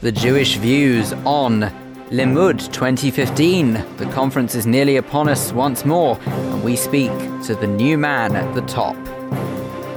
the 0.00 0.10
Jewish 0.10 0.56
views 0.56 1.12
on 1.26 1.60
Limmud 2.10 2.72
2015. 2.72 3.74
The 3.98 4.10
conference 4.12 4.54
is 4.54 4.66
nearly 4.66 4.96
upon 4.96 5.28
us 5.28 5.52
once 5.52 5.84
more, 5.84 6.18
and 6.26 6.64
we 6.64 6.74
speak 6.74 7.10
to 7.44 7.54
the 7.54 7.66
new 7.66 7.98
man 7.98 8.34
at 8.34 8.54
the 8.54 8.62
top. 8.62 8.96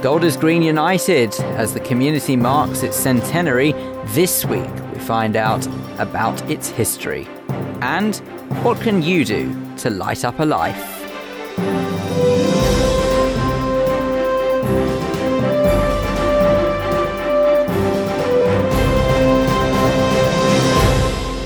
Golders 0.02 0.36
Green 0.36 0.60
United, 0.60 1.34
as 1.56 1.72
the 1.72 1.80
community 1.80 2.36
marks 2.36 2.82
its 2.82 2.98
centenary, 2.98 3.72
this 4.08 4.44
week 4.44 4.70
we 4.92 4.98
find 4.98 5.36
out 5.36 5.66
about 5.98 6.50
its 6.50 6.68
history. 6.68 7.26
And 7.80 8.16
what 8.62 8.78
can 8.82 9.02
you 9.02 9.24
do 9.24 9.74
to 9.78 9.88
light 9.88 10.22
up 10.26 10.38
a 10.38 10.44
life? 10.44 10.93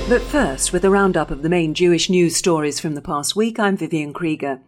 But 0.09 0.23
first, 0.23 0.73
with 0.73 0.83
a 0.83 0.89
roundup 0.89 1.29
of 1.29 1.43
the 1.43 1.49
main 1.49 1.75
Jewish 1.75 2.09
news 2.09 2.35
stories 2.35 2.79
from 2.79 2.95
the 2.95 3.01
past 3.01 3.35
week, 3.35 3.59
I'm 3.59 3.77
Vivian 3.77 4.11
Krieger. 4.11 4.59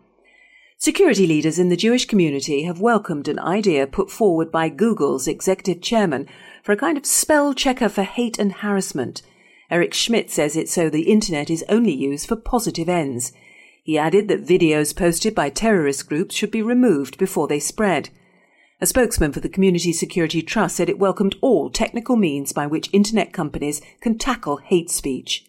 Security 0.78 1.26
leaders 1.26 1.58
in 1.58 1.70
the 1.70 1.76
Jewish 1.76 2.06
community 2.06 2.62
have 2.66 2.80
welcomed 2.80 3.28
an 3.28 3.40
idea 3.40 3.88
put 3.88 4.12
forward 4.12 4.52
by 4.52 4.70
Google's 4.70 5.28
executive 5.28 5.82
chairman 5.82 6.28
for 6.62 6.74
a 6.74 6.78
kind 6.78 6.96
of 6.96 7.08
spell 7.08 7.56
checker 7.56 7.90
for 7.90 8.04
hate 8.04 8.38
and 8.38 8.54
harassment. 8.54 9.24
Eric 9.72 9.96
Schmidt 9.96 10.30
says 10.30 10.56
it's 10.56 10.74
so 10.74 10.92
the 10.92 11.12
internet 11.12 11.50
is 11.50 11.66
only 11.68 11.92
used 11.92 12.28
for 12.28 12.36
positive 12.36 12.88
ends. 12.88 13.34
He 13.84 13.98
added 13.98 14.28
that 14.28 14.46
videos 14.46 14.96
posted 14.96 15.34
by 15.34 15.50
terrorist 15.50 16.08
groups 16.08 16.36
should 16.36 16.52
be 16.52 16.62
removed 16.62 17.18
before 17.18 17.48
they 17.48 17.60
spread. 17.60 18.12
A 18.84 18.88
spokesman 18.88 19.32
for 19.32 19.42
the 19.42 19.48
Community 19.48 19.94
Security 19.94 20.42
Trust 20.42 20.76
said 20.76 20.90
it 20.90 20.98
welcomed 20.98 21.36
all 21.40 21.70
technical 21.70 22.16
means 22.16 22.52
by 22.52 22.66
which 22.66 22.90
internet 22.92 23.32
companies 23.32 23.80
can 24.02 24.18
tackle 24.18 24.58
hate 24.58 24.90
speech. 24.90 25.46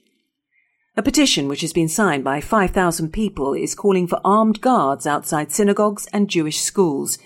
A 0.99 1.03
petition 1.03 1.49
which 1.49 1.63
has 1.63 1.73
been 1.73 1.89
signed 1.89 2.25
by 2.25 2.43
5,000 2.43 3.11
people 3.11 3.55
is 3.55 3.75
calling 3.75 4.07
for 4.07 4.21
armed 4.23 4.61
guards 4.61 5.07
outside 5.07 5.51
synagogues 5.51 6.07
and 6.13 6.29
Jewish 6.29 6.61
schools. 6.61 7.17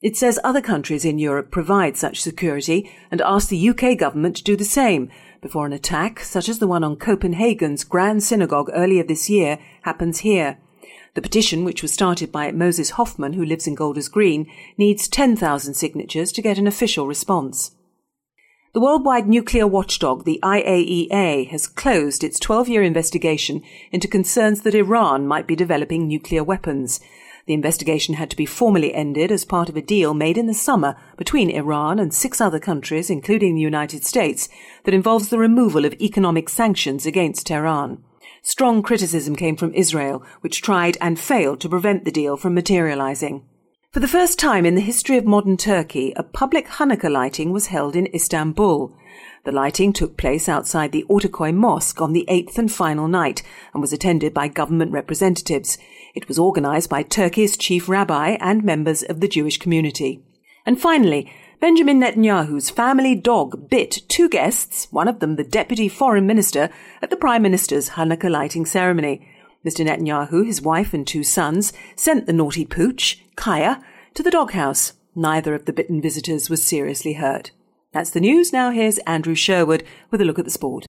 It 0.00 0.16
says 0.16 0.40
other 0.42 0.62
countries 0.62 1.04
in 1.04 1.18
Europe 1.18 1.50
provide 1.50 1.98
such 1.98 2.22
security 2.22 2.90
and 3.10 3.20
asks 3.20 3.50
the 3.50 3.68
UK 3.68 3.98
government 3.98 4.36
to 4.36 4.42
do 4.42 4.56
the 4.56 4.64
same 4.64 5.10
before 5.42 5.66
an 5.66 5.74
attack, 5.74 6.20
such 6.20 6.48
as 6.48 6.60
the 6.60 6.66
one 6.66 6.82
on 6.82 6.96
Copenhagen's 6.96 7.84
Grand 7.84 8.22
Synagogue 8.22 8.70
earlier 8.72 9.04
this 9.04 9.28
year, 9.28 9.58
happens 9.82 10.20
here. 10.20 10.56
The 11.14 11.22
petition, 11.22 11.64
which 11.64 11.82
was 11.82 11.92
started 11.92 12.32
by 12.32 12.50
Moses 12.52 12.90
Hoffman, 12.90 13.34
who 13.34 13.44
lives 13.44 13.66
in 13.66 13.74
Golders 13.74 14.08
Green, 14.08 14.46
needs 14.78 15.08
10,000 15.08 15.74
signatures 15.74 16.32
to 16.32 16.42
get 16.42 16.56
an 16.56 16.66
official 16.66 17.06
response. 17.06 17.72
The 18.72 18.80
worldwide 18.80 19.28
nuclear 19.28 19.66
watchdog, 19.66 20.24
the 20.24 20.40
IAEA, 20.42 21.48
has 21.48 21.66
closed 21.66 22.24
its 22.24 22.40
12 22.40 22.70
year 22.70 22.82
investigation 22.82 23.62
into 23.90 24.08
concerns 24.08 24.62
that 24.62 24.74
Iran 24.74 25.26
might 25.26 25.46
be 25.46 25.54
developing 25.54 26.08
nuclear 26.08 26.42
weapons. 26.42 26.98
The 27.46 27.52
investigation 27.52 28.14
had 28.14 28.30
to 28.30 28.36
be 28.36 28.46
formally 28.46 28.94
ended 28.94 29.30
as 29.30 29.44
part 29.44 29.68
of 29.68 29.76
a 29.76 29.82
deal 29.82 30.14
made 30.14 30.38
in 30.38 30.46
the 30.46 30.54
summer 30.54 30.96
between 31.18 31.50
Iran 31.50 31.98
and 31.98 32.14
six 32.14 32.40
other 32.40 32.58
countries, 32.58 33.10
including 33.10 33.54
the 33.54 33.60
United 33.60 34.04
States, 34.04 34.48
that 34.84 34.94
involves 34.94 35.28
the 35.28 35.38
removal 35.38 35.84
of 35.84 35.92
economic 36.00 36.48
sanctions 36.48 37.04
against 37.04 37.48
Tehran. 37.48 38.02
Strong 38.42 38.82
criticism 38.82 39.36
came 39.36 39.56
from 39.56 39.72
Israel, 39.72 40.24
which 40.40 40.62
tried 40.62 40.98
and 41.00 41.18
failed 41.18 41.60
to 41.60 41.68
prevent 41.68 42.04
the 42.04 42.10
deal 42.10 42.36
from 42.36 42.54
materializing. 42.54 43.44
For 43.92 44.00
the 44.00 44.08
first 44.08 44.38
time 44.38 44.66
in 44.66 44.74
the 44.74 44.80
history 44.80 45.16
of 45.16 45.24
modern 45.24 45.56
Turkey, 45.56 46.12
a 46.16 46.22
public 46.22 46.66
Hanukkah 46.66 47.10
lighting 47.10 47.52
was 47.52 47.66
held 47.66 47.94
in 47.94 48.08
Istanbul. 48.12 48.96
The 49.44 49.52
lighting 49.52 49.92
took 49.92 50.16
place 50.16 50.48
outside 50.48 50.90
the 50.92 51.04
Ortaköy 51.08 51.54
Mosque 51.54 52.00
on 52.00 52.12
the 52.12 52.24
eighth 52.26 52.58
and 52.58 52.72
final 52.72 53.06
night 53.06 53.42
and 53.72 53.80
was 53.80 53.92
attended 53.92 54.32
by 54.32 54.48
government 54.48 54.92
representatives. 54.92 55.78
It 56.14 56.26
was 56.26 56.38
organized 56.38 56.90
by 56.90 57.02
Turkey's 57.02 57.56
chief 57.56 57.88
rabbi 57.88 58.38
and 58.40 58.64
members 58.64 59.02
of 59.02 59.20
the 59.20 59.28
Jewish 59.28 59.58
community. 59.58 60.24
And 60.64 60.80
finally, 60.80 61.30
Benjamin 61.62 62.00
Netanyahu's 62.00 62.70
family 62.70 63.14
dog 63.14 63.70
bit 63.70 64.02
two 64.08 64.28
guests, 64.28 64.88
one 64.90 65.06
of 65.06 65.20
them 65.20 65.36
the 65.36 65.44
deputy 65.44 65.88
foreign 65.88 66.26
minister, 66.26 66.70
at 67.00 67.08
the 67.08 67.16
prime 67.16 67.40
minister's 67.40 67.90
Hanukkah 67.90 68.28
lighting 68.28 68.66
ceremony. 68.66 69.24
Mr. 69.64 69.86
Netanyahu, 69.86 70.44
his 70.44 70.60
wife 70.60 70.92
and 70.92 71.06
two 71.06 71.22
sons, 71.22 71.72
sent 71.94 72.26
the 72.26 72.32
naughty 72.32 72.64
pooch, 72.64 73.22
Kaya, 73.36 73.80
to 74.14 74.24
the 74.24 74.30
doghouse. 74.32 74.94
Neither 75.14 75.54
of 75.54 75.66
the 75.66 75.72
bitten 75.72 76.02
visitors 76.02 76.50
was 76.50 76.64
seriously 76.64 77.12
hurt. 77.12 77.52
That's 77.92 78.10
the 78.10 78.18
news. 78.18 78.52
Now 78.52 78.72
here's 78.72 78.98
Andrew 79.06 79.36
Sherwood 79.36 79.84
with 80.10 80.20
a 80.20 80.24
look 80.24 80.40
at 80.40 80.44
the 80.44 80.50
sport. 80.50 80.86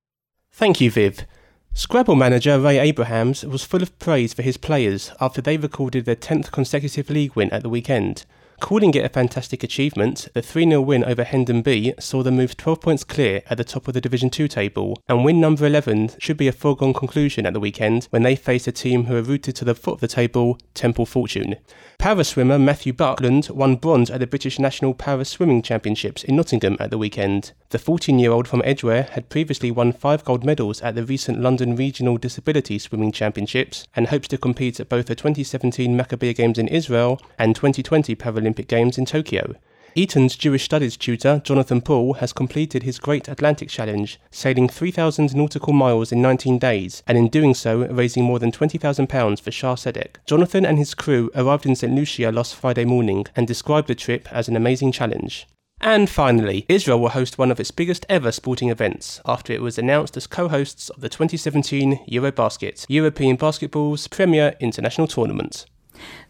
Thank 0.52 0.82
you, 0.82 0.90
Viv. 0.90 1.28
Scrabble 1.76 2.16
manager 2.16 2.60
Ray 2.60 2.80
Abrahams 2.80 3.46
was 3.46 3.64
full 3.64 3.84
of 3.84 4.00
praise 4.00 4.34
for 4.34 4.42
his 4.42 4.58
players 4.58 5.12
after 5.22 5.40
they 5.40 5.56
recorded 5.56 6.06
their 6.06 6.16
10th 6.16 6.52
consecutive 6.52 7.12
league 7.12 7.36
win 7.36 7.52
at 7.52 7.62
the 7.62 7.70
weekend. 7.70 8.26
Calling 8.60 8.94
it 8.94 9.04
a 9.04 9.10
fantastic 9.10 9.64
achievement, 9.64 10.28
the 10.34 10.42
3 10.42 10.70
0 10.70 10.82
win 10.82 11.04
over 11.04 11.24
Hendon 11.24 11.62
B 11.62 11.94
saw 12.00 12.24
them 12.24 12.38
move 12.38 12.56
12 12.56 12.80
points 12.80 13.04
clear 13.04 13.42
at 13.50 13.58
the 13.58 13.64
top 13.64 13.88
of 13.88 13.94
the 13.94 14.02
Division 14.02 14.30
2 14.30 14.48
table, 14.48 15.02
and 15.08 15.26
win 15.26 15.42
number 15.42 15.66
11 15.66 16.12
should 16.20 16.38
be 16.38 16.48
a 16.48 16.54
foregone 16.54 16.94
conclusion 16.94 17.46
at 17.46 17.54
the 17.54 17.60
weekend 17.60 18.06
when 18.10 18.24
they 18.24 18.36
face 18.36 18.68
a 18.68 18.72
team 18.72 19.06
who 19.06 19.16
are 19.16 19.22
rooted 19.22 19.56
to 19.58 19.66
the 19.66 19.76
foot 19.76 19.96
of 19.96 20.00
the 20.00 20.08
table, 20.08 20.58
Temple 20.74 21.06
Fortune. 21.06 21.56
Para 21.98 22.24
swimmer 22.24 22.60
Matthew 22.60 22.94
Buckland 22.94 23.50
won 23.50 23.76
bronze 23.76 24.10
at 24.10 24.20
the 24.20 24.28
British 24.28 24.60
National 24.60 24.94
Para 24.94 25.26
Swimming 25.26 25.62
Championships 25.62 26.24
in 26.24 26.36
Nottingham 26.36 26.78
at 26.80 26.90
the 26.90 26.98
weekend. 26.98 27.52
The 27.74 27.80
14 27.80 28.20
year 28.20 28.32
old 28.32 28.48
from 28.48 28.62
Edgware 28.64 29.08
had 29.14 29.30
previously 29.30 29.72
won 29.72 29.94
five 29.94 30.24
gold 30.24 30.46
medals 30.46 30.80
at 30.84 30.94
the 30.94 31.04
recent 31.04 31.42
London 31.42 31.76
Regional 31.76 32.20
Disability 32.20 32.78
Swimming 32.78 33.12
Championships 33.12 33.88
and 33.96 34.10
hopes 34.10 34.28
to 34.28 34.38
compete 34.38 34.80
at 34.80 34.90
both 34.90 35.08
the 35.08 35.16
2017 35.16 35.98
Maccabiah 35.98 36.36
Games 36.36 36.60
in 36.60 36.68
Israel 36.68 37.20
and 37.40 37.56
2020 37.56 38.16
Paralympic 38.16 38.68
Games 38.68 39.00
in 39.00 39.06
Tokyo. 39.06 39.56
Eton's 39.96 40.36
Jewish 40.36 40.66
Studies 40.66 40.96
tutor, 40.96 41.42
Jonathan 41.44 41.82
Paul, 41.82 42.14
has 42.14 42.32
completed 42.32 42.84
his 42.84 43.00
Great 43.00 43.28
Atlantic 43.28 43.70
Challenge, 43.70 44.20
sailing 44.30 44.70
3,000 44.70 45.34
nautical 45.34 45.74
miles 45.74 46.12
in 46.12 46.22
19 46.22 46.60
days, 46.60 47.02
and 47.08 47.18
in 47.18 47.28
doing 47.28 47.56
so, 47.56 47.88
raising 47.88 48.24
more 48.24 48.38
than 48.38 48.52
£20,000 48.52 49.42
for 49.42 49.50
Shah 49.50 49.74
Sedek. 49.74 50.18
Jonathan 50.28 50.64
and 50.64 50.78
his 50.78 50.94
crew 50.94 51.32
arrived 51.34 51.66
in 51.66 51.76
St. 51.76 51.92
Lucia 51.92 52.32
last 52.32 52.54
Friday 52.54 52.86
morning 52.86 53.26
and 53.36 53.48
described 53.48 53.88
the 53.88 53.96
trip 53.96 54.32
as 54.32 54.48
an 54.48 54.56
amazing 54.56 54.92
challenge. 54.92 55.48
And 55.86 56.10
finally, 56.10 56.66
Israel 56.70 57.02
will 57.02 57.10
host 57.10 57.38
one 57.38 57.52
of 57.52 57.60
its 57.60 57.70
biggest 57.70 58.06
ever 58.08 58.32
sporting 58.32 58.70
events 58.70 59.20
after 59.26 59.52
it 59.52 59.62
was 59.62 59.78
announced 59.78 60.16
as 60.16 60.28
co 60.28 60.48
hosts 60.48 60.90
of 60.90 61.02
the 61.02 61.10
2017 61.10 62.06
Eurobasket, 62.08 62.86
European 62.88 63.36
basketball's 63.36 64.08
premier 64.08 64.56
international 64.62 65.08
tournament. 65.08 65.66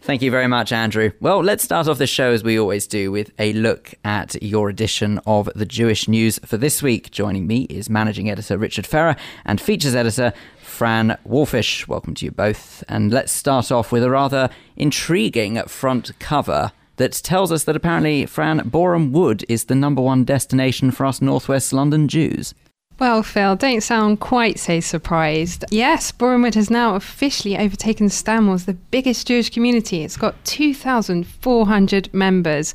Thank 0.00 0.22
you 0.22 0.32
very 0.32 0.48
much, 0.48 0.72
Andrew. 0.72 1.12
Well, 1.20 1.40
let's 1.40 1.62
start 1.62 1.86
off 1.86 1.98
the 1.98 2.06
show 2.08 2.32
as 2.32 2.42
we 2.42 2.58
always 2.58 2.88
do 2.88 3.12
with 3.12 3.30
a 3.38 3.52
look 3.52 3.94
at 4.04 4.42
your 4.42 4.68
edition 4.68 5.20
of 5.24 5.48
the 5.54 5.66
Jewish 5.66 6.08
News 6.08 6.40
for 6.44 6.56
this 6.56 6.82
week. 6.82 7.12
Joining 7.12 7.46
me 7.46 7.62
is 7.70 7.88
managing 7.88 8.28
editor 8.28 8.58
Richard 8.58 8.88
Ferrer 8.88 9.14
and 9.44 9.60
features 9.60 9.94
editor 9.94 10.32
Fran 10.58 11.16
Wolfish. 11.22 11.86
Welcome 11.86 12.14
to 12.14 12.24
you 12.24 12.32
both. 12.32 12.82
And 12.88 13.12
let's 13.12 13.30
start 13.30 13.70
off 13.70 13.92
with 13.92 14.02
a 14.02 14.10
rather 14.10 14.50
intriguing 14.76 15.62
front 15.62 16.18
cover 16.18 16.72
that 16.96 17.12
tells 17.12 17.50
us 17.50 17.64
that 17.64 17.76
apparently, 17.76 18.26
Fran, 18.26 18.68
Boreham 18.68 19.12
Wood 19.12 19.44
is 19.48 19.64
the 19.64 19.74
number 19.74 20.00
one 20.02 20.24
destination 20.24 20.90
for 20.90 21.06
us 21.06 21.20
Northwest 21.20 21.72
London 21.72 22.08
Jews. 22.08 22.54
Well, 23.00 23.24
Phil, 23.24 23.56
don't 23.56 23.82
sound 23.82 24.20
quite 24.20 24.60
so 24.60 24.78
surprised. 24.78 25.64
Yes, 25.70 26.12
Boreham 26.12 26.44
has 26.44 26.70
now 26.70 26.94
officially 26.94 27.58
overtaken 27.58 28.08
Stanmore 28.08 28.54
as 28.54 28.66
the 28.66 28.74
biggest 28.74 29.26
Jewish 29.26 29.50
community. 29.50 30.04
It's 30.04 30.16
got 30.16 30.42
2,400 30.44 32.14
members. 32.14 32.72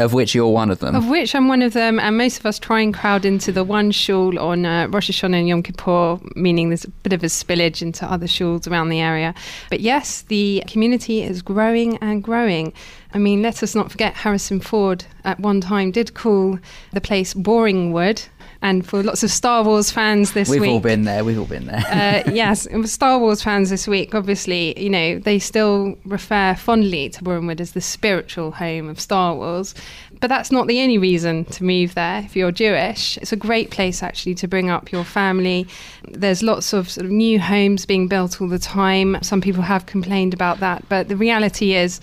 Of 0.00 0.12
which 0.12 0.34
you're 0.34 0.48
one 0.48 0.70
of 0.70 0.80
them. 0.80 0.96
Of 0.96 1.08
which 1.08 1.36
I'm 1.36 1.46
one 1.46 1.62
of 1.62 1.72
them, 1.72 2.00
and 2.00 2.18
most 2.18 2.40
of 2.40 2.46
us 2.46 2.58
try 2.58 2.80
and 2.80 2.92
crowd 2.92 3.24
into 3.24 3.52
the 3.52 3.62
one 3.62 3.92
shul 3.92 4.38
on 4.40 4.66
uh, 4.66 4.88
Rosh 4.88 5.10
Hashanah 5.10 5.38
and 5.38 5.48
Yom 5.48 5.62
Kippur, 5.62 6.18
meaning 6.34 6.70
there's 6.70 6.84
a 6.84 6.90
bit 6.90 7.12
of 7.12 7.22
a 7.22 7.26
spillage 7.26 7.80
into 7.80 8.10
other 8.10 8.26
shuls 8.26 8.68
around 8.68 8.88
the 8.88 9.00
area. 9.00 9.34
But 9.68 9.80
yes, 9.80 10.22
the 10.22 10.64
community 10.66 11.22
is 11.22 11.42
growing 11.42 11.96
and 11.98 12.24
growing. 12.24 12.72
I 13.14 13.18
mean, 13.18 13.40
let 13.42 13.62
us 13.62 13.74
not 13.76 13.92
forget 13.92 14.14
Harrison 14.14 14.60
Ford 14.60 15.04
at 15.24 15.38
one 15.38 15.60
time 15.60 15.92
did 15.92 16.14
call 16.14 16.58
the 16.92 17.00
place 17.00 17.34
Boring 17.34 17.92
Wood, 17.92 18.22
and 18.62 18.86
for 18.86 19.02
lots 19.02 19.22
of 19.22 19.30
Star 19.30 19.64
Wars 19.64 19.90
fans 19.90 20.32
this 20.32 20.48
we've 20.48 20.60
week. 20.60 20.68
We've 20.68 20.74
all 20.74 20.80
been 20.80 21.04
there. 21.04 21.24
We've 21.24 21.38
all 21.38 21.46
been 21.46 21.66
there. 21.66 22.24
uh, 22.26 22.30
yes, 22.32 22.68
Star 22.84 23.18
Wars 23.18 23.42
fans 23.42 23.70
this 23.70 23.88
week, 23.88 24.14
obviously, 24.14 24.78
you 24.80 24.90
know, 24.90 25.18
they 25.18 25.38
still 25.38 25.96
refer 26.04 26.54
fondly 26.54 27.08
to 27.10 27.24
Boreham 27.24 27.48
as 27.50 27.72
the 27.72 27.80
spiritual 27.80 28.52
home 28.52 28.88
of 28.88 29.00
Star 29.00 29.34
Wars. 29.34 29.74
But 30.20 30.28
that's 30.28 30.52
not 30.52 30.66
the 30.66 30.80
only 30.82 30.98
reason 30.98 31.46
to 31.46 31.64
move 31.64 31.94
there 31.94 32.22
if 32.22 32.36
you're 32.36 32.52
Jewish. 32.52 33.16
It's 33.18 33.32
a 33.32 33.36
great 33.36 33.70
place 33.70 34.02
actually 34.02 34.34
to 34.36 34.46
bring 34.46 34.68
up 34.68 34.92
your 34.92 35.04
family. 35.04 35.66
There's 36.08 36.42
lots 36.42 36.74
of, 36.74 36.90
sort 36.90 37.06
of 37.06 37.10
new 37.10 37.40
homes 37.40 37.86
being 37.86 38.06
built 38.06 38.40
all 38.40 38.48
the 38.48 38.58
time. 38.58 39.16
Some 39.22 39.40
people 39.40 39.62
have 39.62 39.86
complained 39.86 40.34
about 40.34 40.60
that, 40.60 40.86
but 40.90 41.08
the 41.08 41.16
reality 41.16 41.72
is 41.72 42.00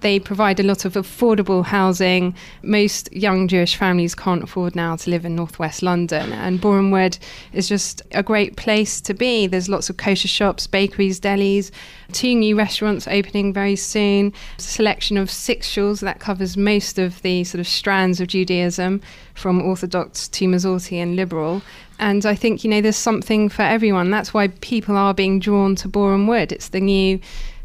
they 0.00 0.18
provide 0.18 0.60
a 0.60 0.62
lot 0.62 0.84
of 0.84 0.94
affordable 0.94 1.64
housing. 1.64 2.34
Most 2.62 3.12
young 3.12 3.48
Jewish 3.48 3.76
families 3.76 4.14
can't 4.14 4.42
afford 4.42 4.76
now 4.76 4.96
to 4.96 5.10
live 5.10 5.24
in 5.24 5.34
northwest 5.34 5.82
London, 5.82 6.32
and 6.32 6.60
Boreham 6.60 6.90
Wood 6.90 7.18
is 7.52 7.68
just 7.68 8.02
a 8.12 8.22
great 8.22 8.56
place 8.56 9.00
to 9.02 9.14
be. 9.14 9.46
There's 9.46 9.68
lots 9.68 9.90
of 9.90 9.96
kosher 9.96 10.28
shops, 10.28 10.66
bakeries, 10.66 11.20
delis, 11.20 11.70
two 12.12 12.34
new 12.34 12.56
restaurants 12.56 13.08
opening 13.08 13.52
very 13.52 13.76
soon, 13.76 14.32
a 14.58 14.62
selection 14.62 15.16
of 15.16 15.30
six 15.30 15.68
shuls 15.68 16.00
that 16.00 16.20
covers 16.20 16.56
most 16.56 16.98
of 16.98 17.20
the 17.22 17.44
sort 17.44 17.60
of 17.60 17.68
strands 17.68 18.20
of 18.20 18.28
Judaism, 18.28 19.00
from 19.34 19.62
Orthodox 19.62 20.28
to 20.28 20.46
Masorti 20.46 20.98
and 20.98 21.16
liberal. 21.16 21.62
And 22.00 22.24
I 22.26 22.34
think, 22.34 22.62
you 22.62 22.70
know, 22.70 22.80
there's 22.80 22.96
something 22.96 23.48
for 23.48 23.62
everyone. 23.62 24.10
That's 24.10 24.34
why 24.34 24.48
people 24.48 24.96
are 24.96 25.14
being 25.14 25.40
drawn 25.40 25.74
to 25.76 25.88
Boreham 25.88 26.26
Wood. 26.26 26.52
It's 26.52 26.68
the 26.68 26.80
new 26.80 27.20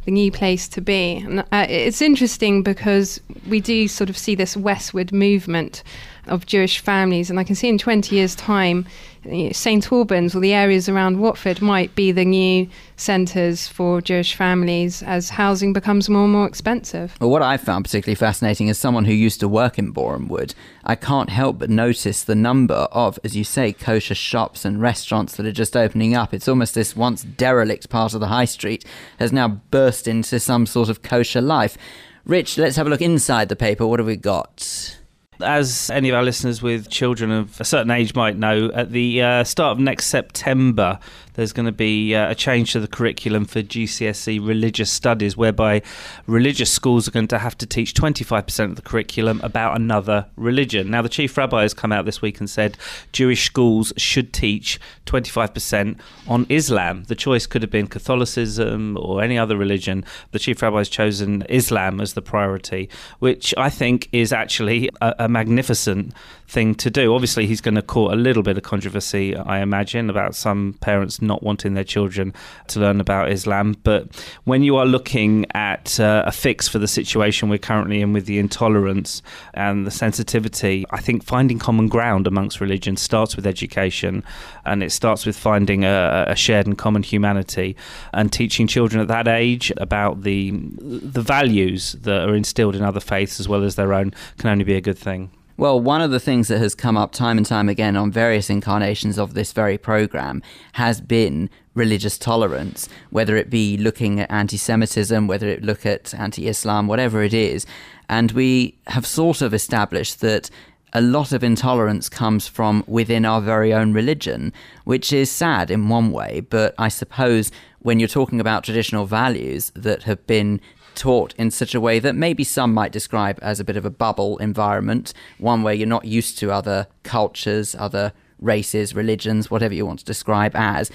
the 0.06 0.12
new 0.12 0.32
place 0.32 0.68
to 0.70 0.82
be. 0.82 1.18
And 1.18 1.40
uh, 1.40 1.66
it's 1.70 2.02
interesting 2.02 2.64
because 2.64 3.20
we 3.48 3.60
do 3.60 3.88
sort 3.88 4.10
of 4.10 4.18
see 4.18 4.36
this 4.36 4.58
westward 4.58 5.12
movement 5.12 5.84
of 6.28 6.46
Jewish 6.46 6.80
families, 6.80 7.30
and 7.30 7.40
I 7.40 7.44
can 7.44 7.56
see 7.56 7.68
in 7.68 7.78
20 7.78 8.16
years' 8.16 8.36
time, 8.36 8.86
eh, 9.26 9.46
know, 9.46 9.52
St 9.52 9.92
Albans 9.92 10.36
or 10.36 10.40
the 10.40 10.54
areas 10.54 10.88
around 10.88 11.20
Watford 11.20 11.62
might 11.62 11.94
be 11.96 12.12
the 12.12 12.26
new 12.26 12.68
centres 12.96 13.68
for 13.68 14.02
Jewish 14.02 14.36
families 14.36 15.04
as 15.04 15.30
housing 15.30 15.74
becomes 15.74 16.10
more 16.10 16.24
and 16.24 16.34
more 16.34 16.48
expensive. 16.48 17.16
Well, 17.20 17.30
what 17.30 17.42
I 17.42 17.58
found 17.58 17.86
particularly 17.86 18.16
fascinating 18.16 18.70
as 18.70 18.78
someone 18.78 19.06
who 19.06 19.14
used 19.14 19.40
to 19.42 19.48
work 19.48 19.78
in 19.78 19.92
Boreham 19.92 20.28
Wood, 20.28 20.56
I 20.84 20.96
can't 20.96 21.30
help 21.30 21.60
but 21.60 21.70
notice 21.70 22.24
the 22.24 22.36
number 22.36 22.88
of, 22.92 23.20
as 23.24 23.36
you 23.36 23.44
say, 23.44 23.74
kosher 23.74 24.16
shops 24.16 24.66
and 24.66 24.82
restaurants 24.82 25.36
that 25.36 25.46
are 25.46 25.52
just 25.52 25.76
opening 25.76 26.16
up. 26.16 26.34
It's 26.34 26.48
almost 26.48 26.74
this 26.74 26.96
once 26.96 27.24
derelict 27.24 27.90
part 27.90 28.14
of 28.14 28.20
the 28.20 28.28
high 28.28 28.46
street 28.46 28.86
has 29.20 29.34
now 29.34 29.48
burst 29.72 30.08
into 30.08 30.40
some 30.40 30.66
sort 30.66 30.90
of 30.90 31.02
kosher 31.02 31.42
life. 31.42 31.78
Rich, 32.26 32.58
let's 32.58 32.78
have 32.78 32.88
a 32.88 32.90
look 32.90 33.02
inside 33.02 33.50
the 33.50 33.56
paper. 33.56 33.86
What 33.86 34.00
have 34.00 34.08
we 34.08 34.16
got? 34.16 34.98
As 35.42 35.90
any 35.90 36.10
of 36.10 36.16
our 36.16 36.24
listeners 36.24 36.62
with 36.62 36.90
children 36.90 37.32
of 37.32 37.60
a 37.60 37.66
certain 37.66 37.92
age 37.92 38.16
might 38.16 38.38
know, 38.38 38.72
at 38.74 38.92
the 38.92 39.22
uh, 39.22 39.44
start 39.44 39.74
of 39.74 39.80
next 39.80 40.08
September, 40.08 41.00
there's 41.34 41.54
going 41.54 41.66
to 41.66 41.72
be 41.72 42.16
uh, 42.16 42.32
a 42.32 42.36
change 42.36 42.74
to 42.74 42.80
the 42.80 42.88
curriculum 42.88 43.46
for 43.46 43.62
GCSE 43.62 44.46
religious 44.46 44.92
studies, 44.92 45.36
whereby 45.36 45.82
religious 46.28 46.72
schools 46.72 47.08
are 47.08 47.12
going 47.12 47.28
to 47.28 47.40
have 47.40 47.58
to 47.58 47.66
teach 47.66 47.94
25% 47.94 48.64
of 48.66 48.76
the 48.76 48.82
curriculum 48.82 49.40
about 49.44 49.76
another 49.76 50.28
religion. 50.36 50.90
Now, 50.90 51.02
the 51.02 51.10
chief 51.10 51.38
rabbi 51.38 51.64
has 51.64 51.74
come 51.74 51.92
out 51.92 52.06
this 52.06 52.22
week 52.22 52.40
and 52.40 52.50
said 52.50 52.78
Jewish 53.12 53.46
schools 53.46 53.94
should 53.98 54.34
teach 54.34 54.80
25% 55.06 56.00
on 56.28 56.46
Islam. 56.50 57.04
The 57.06 57.16
choice 57.16 57.46
could 57.46 57.62
have 57.62 57.72
been 57.72 57.88
Catholicism 57.88 58.98
or 59.00 59.22
any 59.22 59.38
other 59.38 59.58
religion. 59.58 60.06
The 60.32 60.40
chief 60.40 60.62
rabbi 60.62 60.80
has 60.80 60.90
chosen 60.90 61.44
Islam 61.50 62.00
as 62.02 62.14
the 62.14 62.22
priority, 62.22 62.90
which 63.20 63.54
I 63.58 63.70
think 63.70 64.10
is 64.12 64.32
actually 64.32 64.90
a, 65.02 65.16
a 65.20 65.30
magnificent 65.30 66.14
thing 66.54 66.76
to 66.76 66.92
do. 66.92 67.14
Obviously, 67.16 67.48
he's 67.48 67.62
going 67.62 67.76
to 67.76 67.82
court 67.82 68.14
a 68.14 68.16
little 68.16 68.44
bit 68.44 68.58
of 68.58 68.64
controversy, 68.64 69.36
I 69.36 69.60
imagine, 69.60 70.10
about 70.10 70.36
some 70.36 70.76
parents 70.82 71.22
not 71.22 71.42
wanting 71.42 71.74
their 71.74 71.84
children 71.84 72.32
to 72.68 72.80
learn 72.80 73.02
about 73.02 73.32
Islam. 73.32 73.76
But 73.84 74.16
when 74.44 74.62
you 74.62 74.78
are 74.78 74.86
looking 74.86 75.48
at 75.56 76.00
uh, 76.00 76.24
a 76.26 76.32
fix 76.32 76.68
for 76.68 76.78
the 76.78 76.88
situation 76.88 77.50
we're 77.50 77.58
currently 77.58 78.02
in 78.02 78.14
with 78.14 78.28
the 78.28 78.38
intolerance 78.38 79.24
and 79.56 79.88
the 79.88 79.92
sensitivity, 79.92 80.86
I 80.92 81.02
think 81.02 81.24
finding 81.24 81.58
common 81.58 81.88
ground 81.88 82.28
amongst 82.28 82.62
religions 82.62 83.02
starts 83.02 83.36
with 83.36 83.48
education 83.48 84.24
and 84.64 84.84
it 84.84 84.92
starts 84.92 85.26
with 85.26 85.36
finding 85.36 85.84
a, 85.84 86.26
a 86.28 86.36
shared 86.36 86.68
and 86.68 86.78
common 86.78 87.02
humanity 87.02 87.76
and 88.14 88.32
teaching 88.32 88.68
children 88.68 89.02
at 89.02 89.08
that 89.08 89.28
age 89.28 89.72
about 89.78 90.22
the 90.22 90.52
the 90.52 91.22
values 91.22 91.94
that 92.04 92.28
are 92.30 92.36
instilled 92.36 92.76
in 92.76 92.84
other 92.84 93.00
faiths 93.00 93.40
as 93.40 93.50
well 93.50 93.64
as 93.64 93.76
their 93.76 93.94
own 93.94 94.14
can 94.38 94.50
only 94.50 94.64
be 94.64 94.76
a 94.76 94.82
good 94.82 94.98
thing. 94.98 95.32
Well, 95.56 95.80
one 95.80 96.02
of 96.02 96.10
the 96.10 96.20
things 96.20 96.48
that 96.48 96.58
has 96.58 96.74
come 96.74 96.98
up 96.98 97.12
time 97.12 97.38
and 97.38 97.46
time 97.46 97.70
again 97.70 97.96
on 97.96 98.12
various 98.12 98.50
incarnations 98.50 99.20
of 99.20 99.36
this 99.36 99.54
very 99.54 99.78
program 99.78 100.42
has 100.74 101.00
been 101.00 101.50
religious 101.76 102.18
tolerance, 102.18 102.90
whether 103.12 103.36
it 103.36 103.52
be 103.52 103.78
looking 103.78 104.20
at 104.20 104.32
anti 104.32 104.58
Semitism, 104.58 105.28
whether 105.28 105.48
it 105.48 105.64
look 105.64 105.86
at 105.86 106.12
anti 106.16 106.48
Islam, 106.48 106.88
whatever 106.88 107.22
it 107.22 107.36
is. 107.36 107.68
And 108.10 108.32
we 108.32 108.80
have 108.88 109.06
sort 109.06 109.44
of 109.44 109.54
established 109.54 110.22
that 110.22 110.50
a 110.94 111.02
lot 111.02 111.32
of 111.32 111.44
intolerance 111.44 112.10
comes 112.10 112.48
from 112.48 112.84
within 112.88 113.24
our 113.24 113.42
very 113.42 113.74
own 113.74 113.94
religion, 113.94 114.54
which 114.86 115.14
is 115.14 115.32
sad 115.32 115.70
in 115.70 115.90
one 115.90 116.12
way, 116.12 116.42
but 116.50 116.74
I 116.78 116.88
suppose 116.88 117.52
when 117.80 118.00
you're 118.00 118.08
talking 118.08 118.40
about 118.40 118.64
traditional 118.64 119.06
values 119.06 119.72
that 119.76 120.04
have 120.04 120.26
been 120.28 120.62
taught 120.96 121.34
in 121.38 121.52
such 121.52 121.76
a 121.76 121.82
way 121.82 122.00
that 122.00 122.16
maybe 122.16 122.44
some 122.44 122.74
might 122.74 122.92
describe 122.92 123.40
as 123.42 123.60
a 123.60 123.64
bit 123.64 123.78
of 123.78 123.86
a 123.86 123.90
bubble 123.90 124.38
environment, 124.38 125.14
one 125.38 125.64
where 125.64 125.74
you're 125.74 125.88
not 125.88 126.06
used 126.06 126.38
to 126.40 126.52
other 126.52 126.88
cultures, 127.04 127.76
other 127.76 128.14
races, 128.40 128.96
religions, 128.96 129.50
whatever 129.50 129.74
you 129.74 129.86
want 129.86 130.00
to 130.00 130.06
describe 130.06 130.56
as, 130.56 130.92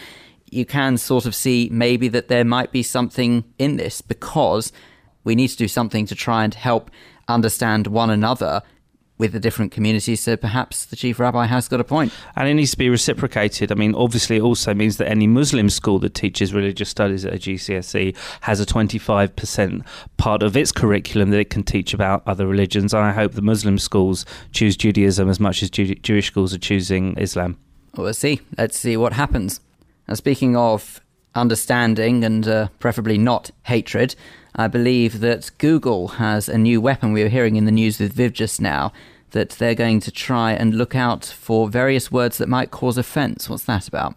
you 0.50 0.64
can 0.64 0.96
sort 0.96 1.26
of 1.26 1.34
see 1.34 1.68
maybe 1.72 2.08
that 2.08 2.28
there 2.28 2.44
might 2.44 2.72
be 2.72 2.82
something 2.82 3.44
in 3.58 3.76
this 3.76 4.00
because 4.00 4.72
we 5.24 5.34
need 5.34 5.48
to 5.48 5.56
do 5.56 5.68
something 5.68 6.06
to 6.06 6.14
try 6.14 6.44
and 6.44 6.54
help 6.54 6.90
understand 7.28 7.86
one 7.86 8.10
another 8.10 8.62
with 9.18 9.32
the 9.32 9.40
different 9.40 9.72
communities. 9.72 10.20
So 10.20 10.36
perhaps 10.36 10.84
the 10.86 10.96
chief 10.96 11.18
rabbi 11.18 11.46
has 11.46 11.68
got 11.68 11.80
a 11.80 11.84
point. 11.84 12.12
And 12.36 12.48
it 12.48 12.54
needs 12.54 12.70
to 12.70 12.78
be 12.78 12.88
reciprocated. 12.88 13.70
I 13.70 13.74
mean, 13.74 13.94
obviously, 13.94 14.36
it 14.36 14.42
also 14.42 14.72
means 14.72 14.96
that 14.96 15.08
any 15.08 15.26
Muslim 15.26 15.68
school 15.68 15.98
that 16.00 16.14
teaches 16.14 16.54
religious 16.54 16.88
studies 16.88 17.24
at 17.24 17.34
a 17.34 17.38
GCSE 17.38 18.16
has 18.42 18.60
a 18.60 18.66
25% 18.66 19.84
part 20.16 20.42
of 20.42 20.56
its 20.56 20.72
curriculum 20.72 21.30
that 21.30 21.40
it 21.40 21.50
can 21.50 21.64
teach 21.64 21.92
about 21.92 22.22
other 22.26 22.46
religions. 22.46 22.94
And 22.94 23.04
I 23.04 23.12
hope 23.12 23.32
the 23.32 23.42
Muslim 23.42 23.78
schools 23.78 24.24
choose 24.52 24.76
Judaism 24.76 25.28
as 25.28 25.40
much 25.40 25.62
as 25.62 25.70
Jew- 25.70 25.96
Jewish 25.96 26.28
schools 26.28 26.54
are 26.54 26.58
choosing 26.58 27.16
Islam. 27.18 27.58
Well, 27.96 28.04
we'll 28.04 28.14
see. 28.14 28.40
Let's 28.56 28.78
see 28.78 28.96
what 28.96 29.12
happens. 29.12 29.60
Now, 30.06 30.14
speaking 30.14 30.56
of 30.56 31.00
understanding 31.34 32.24
and 32.24 32.46
uh, 32.46 32.68
preferably 32.78 33.18
not 33.18 33.50
hatred, 33.64 34.14
I 34.58 34.66
believe 34.66 35.20
that 35.20 35.52
Google 35.58 36.08
has 36.08 36.48
a 36.48 36.58
new 36.58 36.80
weapon. 36.80 37.12
We 37.12 37.22
were 37.22 37.28
hearing 37.28 37.54
in 37.54 37.64
the 37.64 37.70
news 37.70 38.00
with 38.00 38.12
Viv 38.12 38.32
just 38.32 38.60
now 38.60 38.92
that 39.30 39.50
they're 39.50 39.76
going 39.76 40.00
to 40.00 40.10
try 40.10 40.52
and 40.52 40.74
look 40.74 40.96
out 40.96 41.24
for 41.24 41.68
various 41.68 42.10
words 42.10 42.38
that 42.38 42.48
might 42.48 42.72
cause 42.72 42.98
offence. 42.98 43.48
What's 43.48 43.64
that 43.64 43.86
about? 43.86 44.16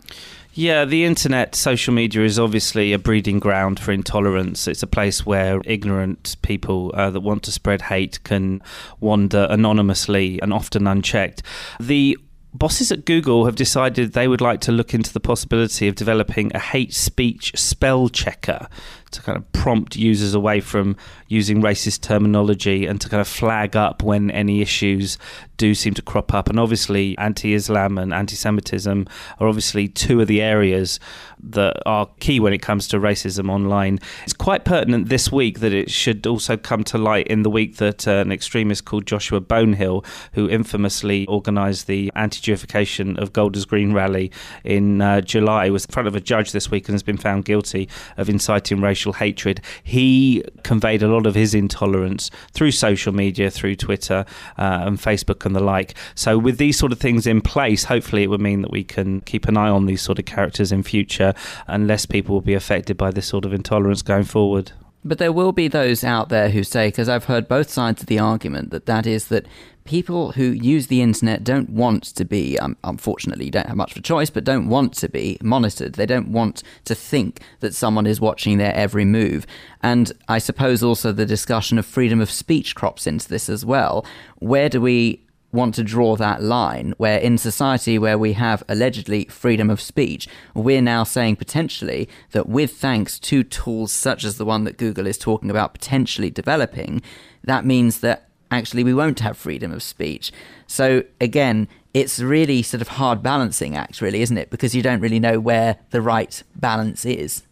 Yeah, 0.53 0.83
the 0.83 1.05
internet, 1.05 1.53
social 1.53 1.93
media 1.93 2.23
is 2.23 2.39
obviously 2.39 2.91
a 2.91 2.97
breeding 2.97 3.39
ground 3.39 3.79
for 3.79 3.91
intolerance. 3.91 4.67
It's 4.67 4.81
a 4.81 4.87
place 4.87 5.25
where 5.25 5.61
ignorant 5.63 6.35
people 6.41 6.91
uh, 6.95 7.11
that 7.11 7.21
want 7.21 7.43
to 7.43 7.51
spread 7.51 7.83
hate 7.83 8.23
can 8.23 8.63
wander 8.99 9.45
anonymously 9.49 10.41
and 10.41 10.51
often 10.51 10.87
unchecked. 10.87 11.43
The 11.79 12.17
bosses 12.53 12.91
at 12.91 13.05
Google 13.05 13.45
have 13.45 13.55
decided 13.55 14.11
they 14.11 14.27
would 14.27 14.41
like 14.41 14.59
to 14.61 14.71
look 14.71 14.93
into 14.93 15.13
the 15.13 15.19
possibility 15.19 15.87
of 15.87 15.95
developing 15.95 16.51
a 16.53 16.59
hate 16.59 16.93
speech 16.93 17.53
spell 17.55 18.09
checker 18.09 18.67
to 19.11 19.21
kind 19.21 19.37
of 19.37 19.51
prompt 19.51 19.95
users 19.95 20.33
away 20.33 20.59
from 20.59 20.95
using 21.27 21.61
racist 21.61 22.01
terminology 22.01 22.85
and 22.85 22.99
to 23.01 23.09
kind 23.09 23.21
of 23.21 23.27
flag 23.27 23.75
up 23.75 24.03
when 24.03 24.31
any 24.31 24.61
issues 24.61 25.17
do 25.61 25.75
seem 25.75 25.93
to 25.93 26.01
crop 26.01 26.33
up. 26.33 26.49
And 26.49 26.59
obviously, 26.59 27.15
anti 27.19 27.53
Islam 27.53 27.99
and 27.99 28.11
anti 28.11 28.35
Semitism 28.35 29.05
are 29.39 29.47
obviously 29.47 29.87
two 29.87 30.19
of 30.19 30.27
the 30.27 30.41
areas 30.41 30.99
that 31.43 31.75
are 31.85 32.07
key 32.19 32.39
when 32.39 32.51
it 32.51 32.63
comes 32.63 32.87
to 32.87 32.97
racism 32.97 33.47
online. 33.49 33.99
It's 34.23 34.33
quite 34.33 34.65
pertinent 34.65 35.09
this 35.09 35.31
week 35.31 35.59
that 35.59 35.71
it 35.71 35.91
should 35.91 36.25
also 36.25 36.57
come 36.57 36.83
to 36.85 36.97
light 36.97 37.27
in 37.27 37.43
the 37.43 37.49
week 37.49 37.77
that 37.77 38.07
uh, 38.07 38.11
an 38.25 38.31
extremist 38.31 38.85
called 38.85 39.05
Joshua 39.05 39.39
Bonehill, 39.39 40.03
who 40.33 40.49
infamously 40.49 41.27
organised 41.27 41.85
the 41.85 42.11
anti 42.15 42.39
Jewification 42.41 43.19
of 43.19 43.31
Golders 43.31 43.65
Green 43.65 43.93
rally 43.93 44.31
in 44.63 44.99
uh, 44.99 45.21
July, 45.21 45.69
was 45.69 45.85
in 45.85 45.91
front 45.91 46.07
of 46.07 46.15
a 46.15 46.21
judge 46.21 46.53
this 46.53 46.71
week 46.71 46.87
and 46.87 46.95
has 46.95 47.03
been 47.03 47.17
found 47.17 47.45
guilty 47.45 47.87
of 48.17 48.29
inciting 48.29 48.81
racial 48.81 49.13
hatred. 49.13 49.61
He 49.83 50.43
conveyed 50.63 51.03
a 51.03 51.07
lot 51.07 51.27
of 51.27 51.35
his 51.35 51.53
intolerance 51.53 52.31
through 52.51 52.71
social 52.71 53.13
media, 53.13 53.51
through 53.51 53.75
Twitter 53.75 54.25
uh, 54.57 54.85
and 54.85 54.97
Facebook 54.97 55.37
and 55.51 55.55
the 55.55 55.63
like. 55.63 55.95
So, 56.15 56.37
with 56.37 56.57
these 56.57 56.77
sort 56.77 56.91
of 56.91 56.99
things 56.99 57.27
in 57.27 57.41
place, 57.41 57.83
hopefully 57.83 58.23
it 58.23 58.29
would 58.29 58.41
mean 58.41 58.61
that 58.61 58.71
we 58.71 58.83
can 58.83 59.21
keep 59.21 59.47
an 59.47 59.57
eye 59.57 59.69
on 59.69 59.85
these 59.85 60.01
sort 60.01 60.19
of 60.19 60.25
characters 60.25 60.71
in 60.71 60.83
future 60.83 61.33
and 61.67 61.87
less 61.87 62.05
people 62.05 62.35
will 62.35 62.41
be 62.41 62.53
affected 62.53 62.97
by 62.97 63.11
this 63.11 63.27
sort 63.27 63.45
of 63.45 63.53
intolerance 63.53 64.01
going 64.01 64.23
forward. 64.23 64.71
But 65.03 65.17
there 65.17 65.31
will 65.31 65.51
be 65.51 65.67
those 65.67 66.03
out 66.03 66.29
there 66.29 66.49
who 66.49 66.63
say, 66.63 66.89
because 66.89 67.09
I've 67.09 67.25
heard 67.25 67.47
both 67.47 67.69
sides 67.69 68.01
of 68.01 68.07
the 68.07 68.19
argument, 68.19 68.69
that 68.69 68.85
that 68.85 69.07
is 69.07 69.29
that 69.29 69.47
people 69.83 70.33
who 70.33 70.43
use 70.43 70.87
the 70.87 71.01
internet 71.01 71.43
don't 71.43 71.71
want 71.71 72.03
to 72.03 72.23
be, 72.23 72.57
um, 72.59 72.77
unfortunately, 72.83 73.49
don't 73.49 73.65
have 73.65 73.75
much 73.75 73.91
of 73.91 73.97
a 73.97 74.01
choice, 74.01 74.29
but 74.29 74.43
don't 74.43 74.69
want 74.69 74.93
to 74.93 75.09
be 75.09 75.37
monitored. 75.41 75.93
They 75.93 76.05
don't 76.05 76.31
want 76.31 76.61
to 76.85 76.93
think 76.93 77.41
that 77.61 77.73
someone 77.73 78.05
is 78.05 78.21
watching 78.21 78.57
their 78.59 78.75
every 78.75 79.05
move. 79.05 79.47
And 79.81 80.11
I 80.27 80.37
suppose 80.37 80.83
also 80.83 81.11
the 81.11 81.25
discussion 81.25 81.79
of 81.79 81.85
freedom 81.85 82.21
of 82.21 82.29
speech 82.29 82.75
crops 82.75 83.07
into 83.07 83.27
this 83.27 83.49
as 83.49 83.65
well. 83.65 84.05
Where 84.37 84.69
do 84.69 84.81
we 84.81 85.25
want 85.51 85.75
to 85.75 85.83
draw 85.83 86.15
that 86.15 86.41
line 86.41 86.93
where 86.97 87.17
in 87.17 87.37
society 87.37 87.97
where 87.97 88.17
we 88.17 88.33
have 88.33 88.63
allegedly 88.69 89.25
freedom 89.25 89.69
of 89.69 89.81
speech, 89.81 90.27
we're 90.53 90.81
now 90.81 91.03
saying 91.03 91.35
potentially 91.35 92.07
that 92.31 92.47
with 92.47 92.73
thanks 92.73 93.19
to 93.19 93.43
tools 93.43 93.91
such 93.91 94.23
as 94.23 94.37
the 94.37 94.45
one 94.45 94.63
that 94.63 94.77
Google 94.77 95.07
is 95.07 95.17
talking 95.17 95.49
about 95.49 95.73
potentially 95.73 96.29
developing, 96.29 97.01
that 97.43 97.65
means 97.65 97.99
that 97.99 98.29
actually 98.49 98.83
we 98.83 98.93
won't 98.93 99.19
have 99.21 99.37
freedom 99.37 99.71
of 99.71 99.83
speech. 99.83 100.31
So 100.67 101.03
again, 101.19 101.67
it's 101.93 102.19
really 102.19 102.61
sort 102.61 102.81
of 102.81 102.89
hard 102.89 103.21
balancing 103.21 103.75
act 103.75 104.01
really, 104.01 104.21
isn't 104.21 104.37
it? 104.37 104.49
Because 104.49 104.75
you 104.75 104.81
don't 104.81 105.01
really 105.01 105.19
know 105.19 105.39
where 105.39 105.77
the 105.89 106.01
right 106.01 106.43
balance 106.55 107.05
is. 107.05 107.43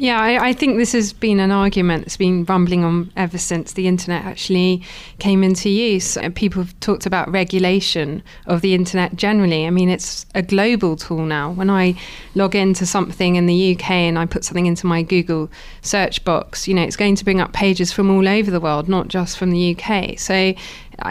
Yeah, 0.00 0.18
I, 0.18 0.48
I, 0.48 0.52
think 0.54 0.78
this 0.78 0.92
has 0.92 1.12
been 1.12 1.40
an 1.40 1.50
argument 1.50 2.04
that's 2.04 2.16
been 2.16 2.46
rumbling 2.46 2.84
on 2.84 3.12
ever 3.18 3.36
since 3.36 3.74
the 3.74 3.86
internet 3.86 4.24
actually 4.24 4.82
came 5.18 5.44
into 5.44 5.68
use. 5.68 6.16
Uh, 6.16 6.30
people 6.34 6.62
have 6.62 6.80
talked 6.80 7.04
about 7.04 7.30
regulation 7.30 8.22
of 8.46 8.62
the 8.62 8.74
internet 8.74 9.14
generally. 9.16 9.66
I 9.66 9.70
mean, 9.70 9.90
it's 9.90 10.24
a 10.34 10.40
global 10.40 10.96
tool 10.96 11.26
now. 11.26 11.50
When 11.50 11.68
I 11.68 11.96
log 12.34 12.56
into 12.56 12.86
something 12.86 13.36
in 13.36 13.44
the 13.44 13.76
UK 13.76 13.90
and 13.90 14.18
I 14.18 14.24
put 14.24 14.42
something 14.42 14.64
into 14.64 14.86
my 14.86 15.02
Google 15.02 15.50
search 15.82 16.24
box, 16.24 16.66
you 16.66 16.72
know, 16.72 16.82
it's 16.82 16.96
going 16.96 17.16
to 17.16 17.24
bring 17.24 17.42
up 17.42 17.52
pages 17.52 17.92
from 17.92 18.10
all 18.10 18.26
over 18.26 18.50
the 18.50 18.58
world, 18.58 18.88
not 18.88 19.08
just 19.08 19.36
from 19.36 19.50
the 19.50 19.76
UK. 19.76 20.18
So 20.18 20.54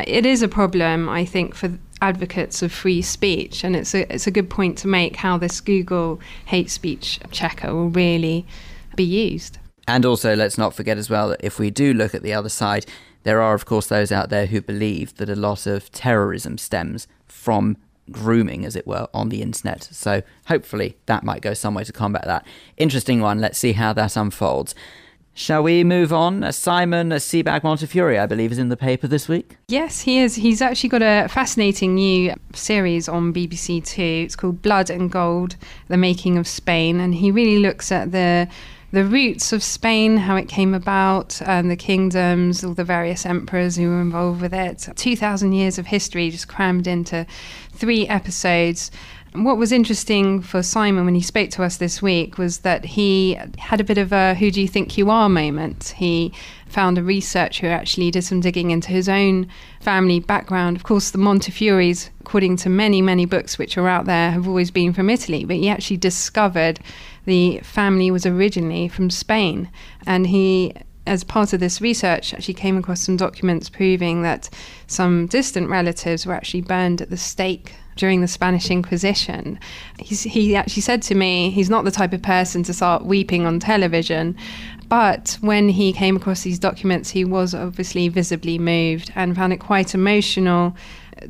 it 0.08 0.26
is 0.26 0.42
a 0.42 0.48
problem, 0.48 1.08
I 1.08 1.26
think, 1.26 1.54
for 1.54 1.78
advocates 2.02 2.64
of 2.64 2.72
free 2.72 3.04
speech, 3.04 3.64
and 3.64 3.76
it's 3.76 3.94
a 3.94 4.12
it's 4.12 4.26
a 4.26 4.32
good 4.32 4.50
point 4.50 4.80
to 4.80 4.88
make 4.88 5.16
how 5.16 5.38
this 5.38 5.62
Google 5.62 6.20
hate 6.46 6.72
speech 6.72 7.20
checker 7.30 7.72
will 7.72 7.90
really 7.90 8.48
be 9.00 9.06
used. 9.06 9.58
And 9.88 10.06
also, 10.06 10.36
let's 10.36 10.58
not 10.58 10.74
forget 10.74 10.98
as 10.98 11.10
well 11.10 11.30
that 11.30 11.40
if 11.42 11.58
we 11.58 11.72
do 11.72 11.94
look 11.94 12.14
at 12.14 12.22
the 12.22 12.34
other 12.34 12.50
side, 12.50 12.86
there 13.24 13.42
are, 13.42 13.54
of 13.54 13.66
course, 13.66 13.88
those 13.88 14.12
out 14.12 14.30
there 14.30 14.46
who 14.46 14.62
believe 14.62 15.16
that 15.16 15.30
a 15.30 15.36
lot 15.36 15.66
of 15.66 15.90
terrorism 15.92 16.58
stems 16.58 17.08
from 17.26 17.78
grooming, 18.12 18.66
as 18.66 18.76
it 18.76 18.86
were, 18.86 19.08
on 19.14 19.30
the 19.30 19.42
internet. 19.42 19.84
So 19.84 20.22
hopefully 20.48 20.98
that 21.06 21.24
might 21.24 21.42
go 21.42 21.54
some 21.54 21.76
way 21.76 21.86
to 21.86 21.94
combat 21.94 22.26
that. 22.26 22.46
Interesting 22.76 23.22
one. 23.22 23.40
Let's 23.40 23.58
see 23.58 23.72
how 23.72 23.94
that 23.94 24.18
unfolds. 24.18 24.76
Shall 25.34 25.64
we 25.64 25.86
move 25.86 26.12
on? 26.12 26.44
Uh, 26.44 26.52
Simon 26.52 27.12
Sebag 27.12 27.64
Montefiore, 27.64 28.20
I 28.20 28.26
believe, 28.26 28.52
is 28.52 28.58
in 28.58 28.68
the 28.68 28.76
paper 28.76 29.08
this 29.08 29.30
week. 29.30 29.56
Yes, 29.70 30.02
he 30.02 30.20
is. 30.20 30.36
He's 30.36 30.62
actually 30.62 30.90
got 30.90 31.02
a 31.02 31.30
fascinating 31.30 31.96
new 31.96 32.34
series 32.54 33.08
on 33.08 33.34
BBC 33.34 33.86
Two. 33.86 34.24
It's 34.26 34.36
called 34.36 34.62
Blood 34.62 34.90
and 34.90 35.10
Gold: 35.10 35.56
The 35.88 35.96
Making 35.96 36.38
of 36.38 36.46
Spain, 36.46 37.00
and 37.00 37.16
he 37.16 37.32
really 37.32 37.60
looks 37.60 37.90
at 37.90 38.12
the 38.12 38.50
the 38.92 39.06
roots 39.06 39.54
of 39.54 39.62
Spain, 39.62 40.18
how 40.18 40.36
it 40.36 40.48
came 40.48 40.74
about, 40.74 41.42
and 41.44 41.70
the 41.70 41.76
kingdoms, 41.76 42.64
all 42.64 42.74
the 42.74 42.84
various 42.84 43.26
emperors 43.26 43.76
who 43.76 43.88
were 43.90 44.02
involved 44.02 44.42
with 44.42 44.54
it. 44.54 44.88
2,000 44.96 45.54
years 45.54 45.78
of 45.78 45.88
history 45.88 46.30
just 46.30 46.48
crammed 46.48 46.88
into 46.88 47.26
three 47.72 48.08
episodes. 48.08 48.90
What 49.34 49.58
was 49.58 49.72
interesting 49.72 50.42
for 50.42 50.64
Simon 50.64 51.06
when 51.06 51.14
he 51.14 51.22
spoke 51.22 51.52
to 51.52 51.64
us 51.64 51.78
this 51.78 52.02
week 52.02 52.40
was 52.40 52.60
that 52.60 52.84
he 52.84 53.40
had 53.60 53.80
a 53.80 53.84
bit 53.84 54.00
of 54.00 54.12
a 54.12 54.34
who 54.34 54.50
do 54.50 54.60
you 54.60 54.68
think 54.68 54.98
you 54.98 55.12
are 55.12 55.30
moment. 55.30 55.94
He 55.98 56.34
found 56.66 56.98
a 56.98 57.04
researcher 57.04 57.68
who 57.68 57.72
actually 57.72 58.10
did 58.10 58.24
some 58.24 58.42
digging 58.42 58.72
into 58.72 58.90
his 58.90 59.08
own 59.08 59.48
family 59.82 60.20
background. 60.20 60.78
Of 60.78 60.84
course, 60.84 61.12
the 61.12 61.20
Montefiore's, 61.20 62.10
according 62.22 62.58
to 62.58 62.70
many, 62.70 63.04
many 63.04 63.26
books 63.26 63.60
which 63.60 63.78
are 63.78 63.88
out 63.88 64.06
there, 64.06 64.32
have 64.32 64.48
always 64.48 64.72
been 64.72 64.94
from 64.94 65.12
Italy, 65.12 65.46
but 65.46 65.58
he 65.58 65.70
actually 65.70 65.98
discovered 65.98 66.80
the 67.26 67.60
family 67.60 68.12
was 68.12 68.26
originally 68.26 68.88
from 68.88 69.10
Spain. 69.10 69.70
And 70.06 70.28
he 70.28 70.74
as 71.10 71.24
part 71.24 71.54
of 71.54 71.60
this 71.60 71.82
research, 71.82 72.36
actually 72.36 72.54
came 72.54 72.78
across 72.78 73.02
some 73.02 73.18
documents 73.18 73.68
proving 73.68 74.22
that 74.22 74.48
some 74.86 75.26
distant 75.26 75.68
relatives 75.68 76.24
were 76.24 76.34
actually 76.34 76.62
burned 76.62 77.02
at 77.02 77.10
the 77.10 77.18
stake 77.18 77.74
during 77.96 78.22
the 78.22 78.28
Spanish 78.28 78.70
Inquisition. 78.70 79.60
He's, 79.98 80.22
he 80.22 80.56
actually 80.56 80.84
said 80.84 81.02
to 81.04 81.16
me, 81.16 81.50
he's 81.50 81.70
not 81.70 81.84
the 81.84 81.92
type 81.92 82.14
of 82.14 82.22
person 82.22 82.62
to 82.64 82.74
start 82.74 83.06
weeping 83.06 83.48
on 83.48 83.60
television. 83.60 84.38
But 84.88 85.38
when 85.42 85.70
he 85.70 85.92
came 85.94 86.16
across 86.16 86.44
these 86.44 86.60
documents, 86.60 87.10
he 87.10 87.26
was 87.26 87.56
obviously 87.56 88.08
visibly 88.08 88.60
moved 88.60 89.12
and 89.16 89.36
found 89.36 89.52
it 89.52 89.58
quite 89.58 89.96
emotional 89.96 90.76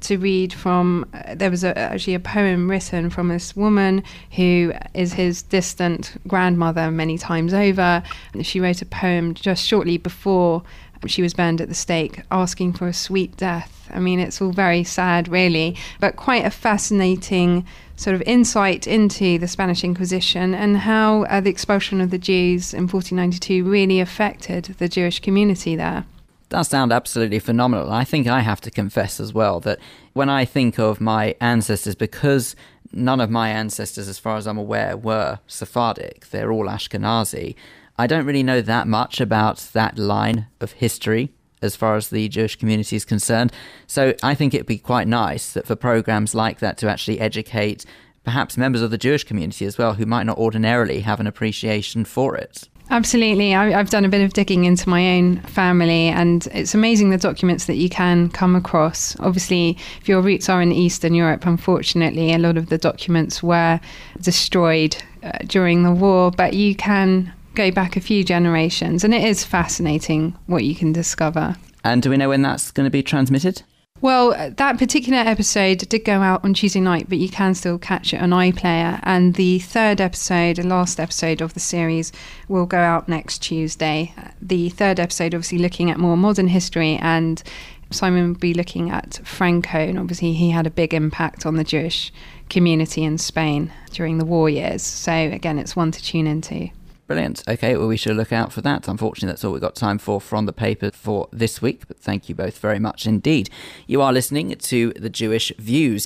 to 0.01 0.17
read 0.17 0.53
from. 0.53 1.05
Uh, 1.13 1.35
there 1.35 1.49
was 1.49 1.63
a, 1.63 1.77
actually 1.77 2.15
a 2.15 2.19
poem 2.19 2.69
written 2.69 3.09
from 3.09 3.27
this 3.29 3.55
woman 3.55 4.03
who 4.31 4.73
is 4.93 5.13
his 5.13 5.41
distant 5.43 6.17
grandmother 6.27 6.91
many 6.91 7.17
times 7.17 7.53
over. 7.53 8.03
And 8.33 8.45
she 8.45 8.59
wrote 8.59 8.81
a 8.81 8.85
poem 8.85 9.33
just 9.33 9.65
shortly 9.65 9.97
before 9.97 10.63
she 11.07 11.21
was 11.21 11.33
burned 11.33 11.61
at 11.61 11.69
the 11.69 11.75
stake, 11.75 12.21
asking 12.31 12.73
for 12.73 12.87
a 12.87 12.93
sweet 12.93 13.37
death. 13.37 13.89
I 13.91 13.99
mean, 13.99 14.19
it's 14.19 14.41
all 14.41 14.51
very 14.51 14.83
sad, 14.83 15.27
really, 15.27 15.75
but 15.99 16.15
quite 16.15 16.45
a 16.45 16.49
fascinating 16.49 17.65
sort 17.95 18.15
of 18.15 18.21
insight 18.23 18.87
into 18.87 19.37
the 19.39 19.47
Spanish 19.47 19.83
Inquisition 19.83 20.53
and 20.53 20.77
how 20.77 21.23
uh, 21.23 21.41
the 21.41 21.49
expulsion 21.49 21.99
of 22.01 22.11
the 22.11 22.17
Jews 22.17 22.73
in 22.73 22.87
1492 22.87 23.69
really 23.69 23.99
affected 23.99 24.65
the 24.77 24.87
Jewish 24.87 25.19
community 25.19 25.75
there. 25.75 26.05
That 26.49 26.63
sound 26.63 26.91
absolutely 26.91 27.39
phenomenal. 27.39 27.91
I 27.91 28.03
think 28.03 28.27
I 28.27 28.39
have 28.39 28.61
to 28.61 28.71
confess 28.71 29.19
as 29.19 29.33
well 29.33 29.59
that 29.61 29.79
when 30.13 30.29
I 30.29 30.45
think 30.45 30.79
of 30.79 30.99
my 30.99 31.35
ancestors, 31.39 31.95
because 31.95 32.55
none 32.91 33.21
of 33.21 33.29
my 33.29 33.49
ancestors, 33.49 34.07
as 34.07 34.17
far 34.17 34.35
as 34.35 34.47
I'm 34.47 34.57
aware, 34.57 34.97
were 34.97 35.39
Sephardic, 35.45 36.29
they're 36.31 36.51
all 36.51 36.65
Ashkenazi. 36.65 37.55
I 37.99 38.07
don't 38.07 38.25
really 38.25 38.43
know 38.43 38.61
that 38.61 38.87
much 38.87 39.21
about 39.21 39.57
that 39.73 39.99
line 39.99 40.47
of 40.59 40.71
history 40.71 41.31
as 41.61 41.75
far 41.75 41.95
as 41.95 42.09
the 42.09 42.29
Jewish 42.29 42.55
community 42.55 42.95
is 42.95 43.05
concerned. 43.05 43.51
So 43.85 44.15
I 44.23 44.33
think 44.33 44.53
it'd 44.53 44.65
be 44.65 44.77
quite 44.77 45.07
nice 45.07 45.51
that 45.53 45.67
for 45.67 45.75
programs 45.75 46.33
like 46.33 46.59
that 46.59 46.77
to 46.77 46.89
actually 46.89 47.19
educate 47.19 47.85
perhaps 48.23 48.57
members 48.57 48.81
of 48.81 48.91
the 48.91 48.97
Jewish 48.97 49.23
community 49.23 49.65
as 49.65 49.77
well 49.77 49.95
who 49.95 50.05
might 50.05 50.25
not 50.25 50.37
ordinarily 50.37 51.01
have 51.01 51.19
an 51.19 51.27
appreciation 51.27 52.05
for 52.05 52.35
it. 52.35 52.68
Absolutely. 52.91 53.53
I, 53.53 53.69
have 53.69 53.91
done 53.91 54.03
a 54.03 54.09
bit 54.09 54.21
of 54.21 54.33
digging 54.33 54.65
into 54.65 54.89
my 54.89 55.17
own 55.17 55.41
family, 55.41 56.07
and 56.07 56.47
it's 56.53 56.73
amazing 56.73 57.11
the 57.11 57.17
documents 57.17 57.65
that 57.65 57.75
you 57.75 57.87
can 57.87 58.29
come 58.29 58.55
across. 58.55 59.19
Obviously, 59.19 59.77
if 60.01 60.09
your 60.09 60.21
roots 60.21 60.49
are 60.49 60.61
in 60.61 60.71
Eastern 60.71 61.13
Europe, 61.13 61.45
unfortunately, 61.45 62.33
a 62.33 62.39
lot 62.39 62.57
of 62.57 62.69
the 62.69 62.79
documents 62.79 63.43
were 63.43 63.79
destroyed 64.21 64.97
uh, 65.21 65.37
during 65.45 65.83
the 65.83 65.91
war, 65.91 66.31
but 66.31 66.53
you 66.53 66.73
can 66.73 67.31
go 67.53 67.69
back 67.69 67.95
a 67.95 68.01
few 68.01 68.23
generations, 68.23 69.03
and 69.03 69.13
it 69.13 69.23
is 69.23 69.43
fascinating 69.43 70.35
what 70.47 70.63
you 70.63 70.73
can 70.73 70.91
discover. 70.91 71.55
And 71.83 72.01
do 72.01 72.09
we 72.09 72.17
know 72.17 72.29
when 72.29 72.41
that's 72.41 72.71
going 72.71 72.85
to 72.85 72.91
be 72.91 73.03
transmitted? 73.03 73.61
Well, 74.01 74.33
uh, 74.33 74.51
that 74.55 74.77
particular 74.77 75.19
episode 75.19 75.79
did 75.79 76.05
go 76.05 76.21
out 76.21 76.45
on 76.45 76.53
Tuesday 76.53 76.79
night, 76.79 77.09
but 77.09 77.17
you 77.17 77.27
can 77.27 77.53
still 77.53 77.77
catch 77.77 78.13
it 78.13 78.21
on 78.21 78.29
iPlayer. 78.29 79.01
And 79.03 79.35
the 79.35 79.59
third 79.59 79.99
episode, 79.99 80.55
the 80.55 80.63
last 80.63 81.01
episode 81.01 81.41
of 81.41 81.53
the 81.53 81.59
series, 81.59 82.13
will 82.47 82.65
go 82.65 82.77
out 82.77 83.09
next 83.09 83.39
Tuesday. 83.39 84.13
The 84.41 84.69
third 84.69 85.01
episode, 85.01 85.35
obviously, 85.35 85.57
looking 85.57 85.91
at 85.91 85.97
more 85.97 86.15
modern 86.15 86.47
history, 86.47 86.95
and 87.01 87.43
Simon 87.91 88.29
will 88.29 88.39
be 88.39 88.53
looking 88.53 88.89
at 88.89 89.19
Franco. 89.25 89.79
And 89.79 89.99
obviously, 89.99 90.31
he 90.31 90.49
had 90.51 90.65
a 90.65 90.71
big 90.71 90.93
impact 90.93 91.45
on 91.45 91.57
the 91.57 91.65
Jewish 91.65 92.13
community 92.49 93.03
in 93.03 93.17
Spain 93.17 93.73
during 93.91 94.17
the 94.17 94.25
war 94.25 94.49
years. 94.49 94.81
So, 94.81 95.11
again, 95.11 95.59
it's 95.59 95.75
one 95.75 95.91
to 95.91 96.01
tune 96.01 96.25
into. 96.25 96.69
Brilliant. 97.09 97.41
Okay, 97.47 97.75
well, 97.75 97.87
we 97.87 97.97
should 97.97 98.15
look 98.15 98.31
out 98.31 98.53
for 98.53 98.61
that. 98.61 98.87
Unfortunately, 98.87 99.31
that's 99.31 99.43
all 99.43 99.51
we've 99.51 99.59
got 99.59 99.73
time 99.73 99.97
for 99.97 100.21
from 100.21 100.45
the 100.45 100.53
paper 100.53 100.91
for 100.91 101.27
this 101.31 101.59
week, 101.59 101.87
but 101.87 101.97
thank 101.97 102.29
you 102.29 102.35
both 102.35 102.59
very 102.59 102.77
much 102.77 103.07
indeed. 103.07 103.49
You 103.87 104.03
are 104.03 104.13
listening 104.13 104.55
to 104.55 104.93
the 104.93 105.09
Jewish 105.09 105.51
Views. 105.57 106.05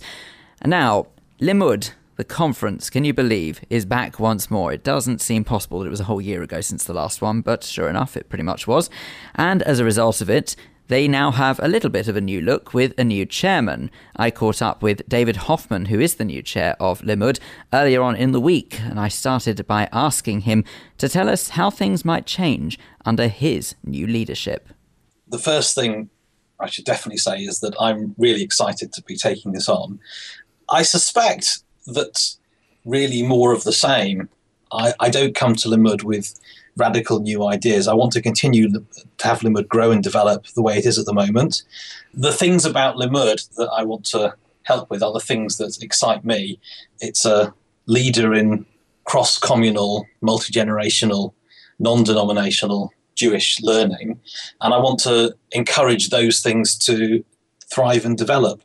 And 0.62 0.70
now, 0.70 1.08
Limmud, 1.42 1.92
the 2.16 2.24
conference, 2.24 2.90
can 2.90 3.04
you 3.04 3.14
believe, 3.14 3.60
is 3.70 3.84
back 3.84 4.18
once 4.18 4.50
more. 4.50 4.72
It 4.72 4.86
doesn't 4.86 5.20
seem 5.20 5.44
possible 5.44 5.80
that 5.80 5.88
it 5.88 5.90
was 5.90 6.00
a 6.00 6.06
whole 6.06 6.22
year 6.22 6.42
ago 6.42 6.62
since 6.62 6.86
the 6.86 6.94
last 6.94 7.22
one, 7.22 7.42
but 7.42 7.66
sure 7.66 7.90
enough, 7.90 8.16
it 8.16 8.30
pretty 8.30 8.46
much 8.46 8.66
was. 8.66 8.90
And 9.36 9.62
as 9.64 9.82
a 9.82 9.84
result 9.84 10.22
of 10.22 10.30
it, 10.30 10.56
they 10.88 11.08
now 11.08 11.32
have 11.32 11.60
a 11.64 11.68
little 11.68 11.90
bit 11.90 12.08
of 12.08 12.16
a 12.16 12.22
new 12.22 12.42
look 12.42 12.74
with 12.74 12.94
a 12.98 13.04
new 13.04 13.26
chairman. 13.26 13.90
I 14.16 14.32
caught 14.32 14.62
up 14.62 14.82
with 14.82 15.08
David 15.08 15.38
Hoffman, 15.38 15.86
who 15.86 16.00
is 16.00 16.16
the 16.16 16.26
new 16.26 16.42
chair 16.42 16.76
of 16.80 17.02
Limmud, 17.02 17.40
earlier 17.72 18.02
on 18.02 18.16
in 18.16 18.32
the 18.32 18.42
week, 18.42 18.80
and 18.82 19.00
I 19.00 19.08
started 19.08 19.66
by 19.66 19.88
asking 19.92 20.42
him 20.42 20.64
to 20.98 21.08
tell 21.08 21.30
us 21.30 21.50
how 21.50 21.70
things 21.70 22.04
might 22.04 22.26
change 22.26 22.78
under 23.06 23.28
his 23.28 23.76
new 23.84 24.06
leadership. 24.06 24.70
The 25.28 25.40
first 25.40 25.74
thing 25.74 26.10
I 26.60 26.68
should 26.68 26.86
definitely 26.86 27.18
say 27.18 27.40
is 27.40 27.60
that 27.62 27.76
I'm 27.80 28.14
really 28.18 28.44
excited 28.44 28.94
to 28.94 29.02
be 29.04 29.16
taking 29.16 29.54
this 29.54 29.70
on. 29.70 30.00
I 30.70 30.84
suspect 30.84 31.60
that 31.88 32.36
really 32.86 33.24
more 33.24 33.54
of 33.54 33.64
the 33.64 33.74
same. 33.74 34.30
I, 34.72 34.94
I 35.00 35.10
don't 35.10 35.36
come 35.36 35.56
to 35.56 35.70
Limmud 35.70 36.04
with 36.04 36.40
radical 36.78 37.20
new 37.20 37.46
ideas. 37.46 37.88
I 37.88 37.94
want 37.94 38.12
to 38.14 38.22
continue 38.22 38.72
to 38.72 38.84
have 39.22 39.40
Limmud 39.40 39.68
grow 39.68 39.92
and 39.92 40.04
develop 40.04 40.48
the 40.56 40.62
way 40.62 40.78
it 40.78 40.86
is 40.86 40.98
at 40.98 41.06
the 41.06 41.14
moment. 41.14 41.64
The 42.14 42.32
things 42.32 42.66
about 42.66 42.96
Limmud 42.96 43.56
that 43.56 43.70
I 43.72 43.84
want 43.84 44.06
to 44.08 44.36
help 44.64 44.90
with 44.90 45.04
are 45.04 45.14
the 45.14 45.20
things 45.20 45.58
that 45.58 45.78
excite 45.82 46.26
me. 46.26 46.60
It's 47.00 47.26
a 47.26 47.54
leader 47.86 48.34
in 48.34 48.66
cross 49.06 49.38
communal, 49.38 50.08
multi 50.22 50.52
generational, 50.54 51.34
non 51.80 52.04
denominational 52.04 52.94
Jewish 53.16 53.62
learning. 53.62 54.20
And 54.62 54.74
I 54.74 54.78
want 54.78 55.00
to 55.02 55.36
encourage 55.52 56.10
those 56.10 56.40
things 56.40 56.78
to 56.80 57.24
thrive 57.72 58.06
and 58.06 58.18
develop. 58.18 58.62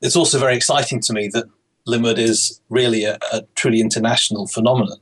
It's 0.00 0.16
also 0.16 0.38
very 0.38 0.56
exciting 0.56 1.00
to 1.02 1.12
me 1.12 1.28
that 1.28 1.46
Limmud 1.86 2.18
is 2.18 2.60
really 2.68 3.04
a, 3.04 3.18
a 3.32 3.42
truly 3.54 3.80
international 3.80 4.46
phenomenon. 4.46 4.98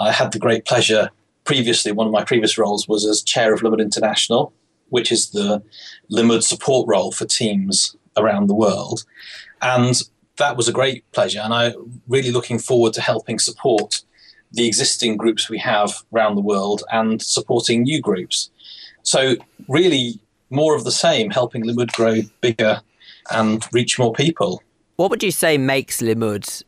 I 0.00 0.12
had 0.12 0.32
the 0.32 0.38
great 0.38 0.64
pleasure 0.64 1.10
previously, 1.44 1.92
one 1.92 2.06
of 2.06 2.12
my 2.12 2.24
previous 2.24 2.58
roles 2.58 2.88
was 2.88 3.06
as 3.06 3.22
chair 3.22 3.52
of 3.54 3.60
Limmud 3.60 3.80
International, 3.80 4.52
which 4.88 5.12
is 5.12 5.30
the 5.30 5.62
Limmud 6.10 6.42
support 6.42 6.88
role 6.88 7.12
for 7.12 7.24
teams 7.24 7.96
around 8.16 8.48
the 8.48 8.54
world. 8.54 9.04
And 9.62 10.00
that 10.36 10.56
was 10.56 10.68
a 10.68 10.72
great 10.72 11.10
pleasure. 11.12 11.40
And 11.40 11.54
I'm 11.54 12.02
really 12.08 12.30
looking 12.30 12.58
forward 12.58 12.92
to 12.94 13.00
helping 13.00 13.38
support 13.38 14.02
the 14.52 14.66
existing 14.66 15.16
groups 15.16 15.50
we 15.50 15.58
have 15.58 15.92
around 16.14 16.36
the 16.36 16.40
world 16.40 16.84
and 16.92 17.20
supporting 17.20 17.82
new 17.82 18.00
groups. 18.00 18.50
So, 19.02 19.36
really, 19.68 20.20
more 20.50 20.76
of 20.76 20.84
the 20.84 20.92
same, 20.92 21.30
helping 21.30 21.64
Limmud 21.64 21.92
grow 21.92 22.22
bigger 22.40 22.80
and 23.30 23.64
reach 23.72 23.98
more 23.98 24.12
people. 24.12 24.62
What 24.96 25.10
would 25.10 25.22
you 25.22 25.32
say 25.32 25.58
makes 25.58 26.00
Limmud 26.00 26.62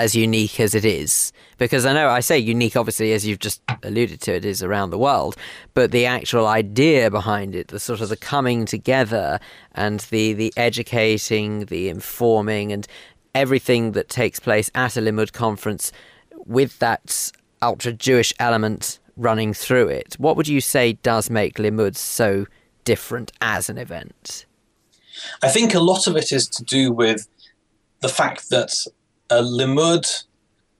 as 0.00 0.14
unique 0.14 0.58
as 0.60 0.74
it 0.74 0.84
is? 0.84 1.32
Because 1.58 1.84
I 1.84 1.92
know 1.92 2.08
I 2.08 2.20
say 2.20 2.38
unique, 2.38 2.76
obviously, 2.76 3.12
as 3.12 3.26
you've 3.26 3.38
just 3.38 3.60
alluded 3.82 4.20
to, 4.22 4.34
it 4.34 4.44
is 4.44 4.62
around 4.62 4.90
the 4.90 4.98
world, 4.98 5.36
but 5.74 5.90
the 5.90 6.06
actual 6.06 6.46
idea 6.46 7.10
behind 7.10 7.54
it, 7.54 7.68
the 7.68 7.78
sort 7.78 8.00
of 8.00 8.08
the 8.08 8.16
coming 8.16 8.64
together 8.64 9.38
and 9.72 10.00
the, 10.10 10.32
the 10.32 10.52
educating, 10.56 11.66
the 11.66 11.88
informing, 11.88 12.72
and 12.72 12.86
everything 13.34 13.92
that 13.92 14.08
takes 14.08 14.40
place 14.40 14.70
at 14.74 14.96
a 14.96 15.00
Limmud 15.00 15.32
conference 15.32 15.92
with 16.46 16.78
that 16.78 17.30
ultra 17.62 17.92
Jewish 17.92 18.32
element 18.38 18.98
running 19.16 19.52
through 19.52 19.88
it. 19.88 20.14
What 20.18 20.36
would 20.36 20.48
you 20.48 20.60
say 20.60 20.94
does 20.94 21.28
make 21.28 21.56
Limmud 21.56 21.96
so 21.96 22.46
different 22.84 23.32
as 23.40 23.68
an 23.68 23.76
event? 23.76 24.46
I 25.42 25.48
think 25.48 25.74
a 25.74 25.80
lot 25.80 26.06
of 26.06 26.16
it 26.16 26.32
is 26.32 26.48
to 26.48 26.64
do 26.64 26.90
with 26.90 27.28
the 28.00 28.08
fact 28.08 28.48
that 28.50 28.72
a 29.30 29.42
Limmud 29.42 30.24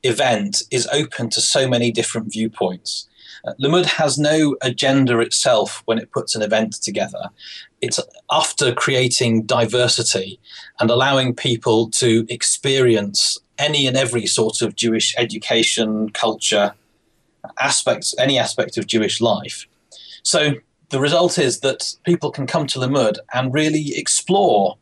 event 0.03 0.63
is 0.71 0.89
open 0.93 1.31
to 1.31 1.41
so 1.41 1.69
many 1.69 1.91
different 1.93 2.33
viewpoints. 2.33 3.09
Uh, 3.45 3.53
Limmud 3.63 3.87
has 3.87 4.19
no 4.19 4.57
agenda 4.61 5.19
itself 5.21 5.83
when 5.87 5.99
it 5.99 6.11
puts 6.11 6.35
an 6.35 6.43
event 6.43 6.75
together. 6.83 7.31
It's 7.81 8.01
after 8.31 8.75
creating 8.75 9.45
diversity 9.45 10.39
and 10.79 10.91
allowing 10.91 11.35
people 11.35 11.91
to 11.93 12.27
experience 12.29 13.39
any 13.59 13.87
and 13.87 13.97
every 13.97 14.27
sort 14.27 14.63
of 14.63 14.77
Jewish 14.77 15.15
education, 15.17 16.11
culture, 16.11 16.75
aspects, 17.59 18.15
any 18.19 18.39
aspect 18.39 18.77
of 18.77 18.87
Jewish 18.87 19.21
life. 19.21 19.67
So 20.23 20.53
the 20.91 21.01
result 21.01 21.39
is 21.39 21.61
that 21.61 21.95
people 22.05 22.31
can 22.31 22.47
come 22.47 22.67
to 22.69 22.79
Limmud 22.79 23.17
and 23.33 23.55
really 23.55 23.97
explore 23.97 24.77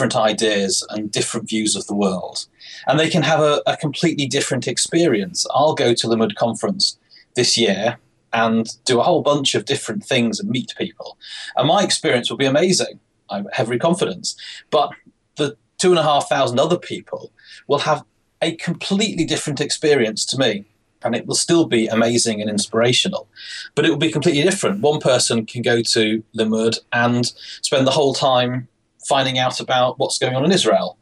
different 0.00 0.16
ideas 0.16 0.86
and 0.88 1.12
different 1.12 1.46
views 1.46 1.76
of 1.76 1.86
the 1.86 1.94
world. 1.94 2.46
And 2.86 2.98
they 2.98 3.10
can 3.10 3.22
have 3.22 3.40
a, 3.40 3.60
a 3.66 3.76
completely 3.76 4.26
different 4.26 4.66
experience. 4.66 5.46
I'll 5.50 5.74
go 5.74 5.92
to 5.92 6.06
Limmud 6.06 6.36
conference 6.36 6.98
this 7.36 7.58
year 7.58 7.98
and 8.32 8.66
do 8.86 8.98
a 8.98 9.02
whole 9.02 9.20
bunch 9.20 9.54
of 9.54 9.66
different 9.66 10.02
things 10.02 10.40
and 10.40 10.48
meet 10.48 10.72
people. 10.78 11.18
And 11.54 11.68
my 11.68 11.82
experience 11.82 12.30
will 12.30 12.38
be 12.38 12.46
amazing. 12.46 12.98
I 13.28 13.36
have 13.36 13.48
every 13.58 13.78
confidence. 13.78 14.36
But 14.70 14.90
the 15.36 15.58
two 15.76 15.90
and 15.90 15.98
a 15.98 16.02
half 16.02 16.30
thousand 16.30 16.58
other 16.58 16.78
people 16.78 17.30
will 17.68 17.80
have 17.80 18.02
a 18.40 18.56
completely 18.56 19.26
different 19.26 19.60
experience 19.60 20.24
to 20.26 20.38
me. 20.38 20.64
And 21.02 21.14
it 21.14 21.26
will 21.26 21.34
still 21.34 21.66
be 21.66 21.88
amazing 21.88 22.40
and 22.40 22.48
inspirational. 22.48 23.28
But 23.74 23.84
it 23.84 23.90
will 23.90 23.98
be 23.98 24.10
completely 24.10 24.42
different. 24.42 24.80
One 24.80 24.98
person 24.98 25.44
can 25.44 25.60
go 25.60 25.82
to 25.82 26.22
Limmud 26.34 26.78
and 26.90 27.26
spend 27.60 27.86
the 27.86 27.98
whole 27.98 28.14
time 28.14 28.68
finding 29.06 29.38
out 29.38 29.60
about 29.60 29.98
what's 29.98 30.18
going 30.18 30.34
on 30.34 30.44
in 30.44 30.52
Israel 30.52 30.98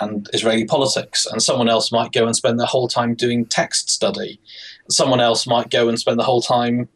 and 0.00 0.28
Israeli 0.32 0.64
politics. 0.64 1.26
And 1.26 1.42
someone 1.42 1.68
else 1.68 1.92
might 1.92 2.12
go 2.12 2.26
and 2.26 2.34
spend 2.34 2.58
their 2.58 2.66
whole 2.66 2.88
time 2.88 3.14
doing 3.14 3.44
text 3.44 3.90
study. 3.90 4.40
Someone 4.88 5.20
else 5.20 5.46
might 5.46 5.70
go 5.70 5.88
and 5.88 5.98
spend 5.98 6.18
the 6.18 6.24
whole 6.24 6.42
time 6.42 6.88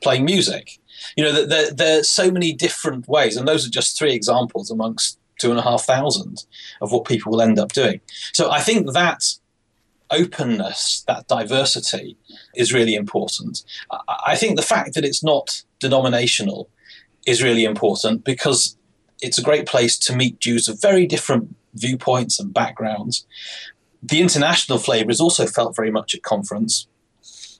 playing 0.00 0.24
music. 0.24 0.78
You 1.16 1.24
know, 1.24 1.46
there, 1.46 1.70
there 1.70 2.00
are 2.00 2.02
so 2.02 2.30
many 2.30 2.52
different 2.52 3.08
ways, 3.08 3.36
and 3.36 3.48
those 3.48 3.66
are 3.66 3.70
just 3.70 3.98
three 3.98 4.12
examples 4.14 4.70
amongst 4.70 5.18
two 5.38 5.50
and 5.50 5.58
a 5.58 5.62
half 5.62 5.84
thousand 5.84 6.44
of 6.80 6.92
what 6.92 7.06
people 7.06 7.32
will 7.32 7.40
end 7.40 7.58
up 7.58 7.72
doing. 7.72 8.00
So 8.32 8.50
I 8.50 8.60
think 8.60 8.92
that 8.92 9.24
openness, 10.10 11.04
that 11.06 11.26
diversity, 11.28 12.16
is 12.54 12.74
really 12.74 12.94
important. 12.94 13.64
I 14.26 14.36
think 14.36 14.56
the 14.56 14.62
fact 14.62 14.94
that 14.94 15.04
it's 15.04 15.24
not 15.24 15.62
denominational 15.78 16.68
is 17.26 17.42
really 17.42 17.64
important 17.64 18.24
because 18.24 18.76
it's 19.22 19.38
a 19.38 19.42
great 19.42 19.66
place 19.66 19.98
to 19.98 20.16
meet 20.16 20.40
Jews 20.40 20.68
of 20.68 20.80
very 20.80 21.06
different 21.06 21.54
viewpoints 21.74 22.40
and 22.40 22.52
backgrounds. 22.52 23.26
The 24.02 24.20
international 24.20 24.78
flavour 24.78 25.10
is 25.10 25.20
also 25.20 25.46
felt 25.46 25.76
very 25.76 25.90
much 25.90 26.14
at 26.14 26.22
conference. 26.22 26.86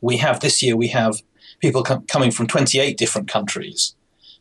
We 0.00 0.16
have 0.18 0.40
this 0.40 0.62
year 0.62 0.76
we 0.76 0.88
have 0.88 1.20
people 1.60 1.82
com- 1.82 2.06
coming 2.06 2.30
from 2.30 2.46
28 2.46 2.96
different 2.96 3.28
countries 3.28 3.94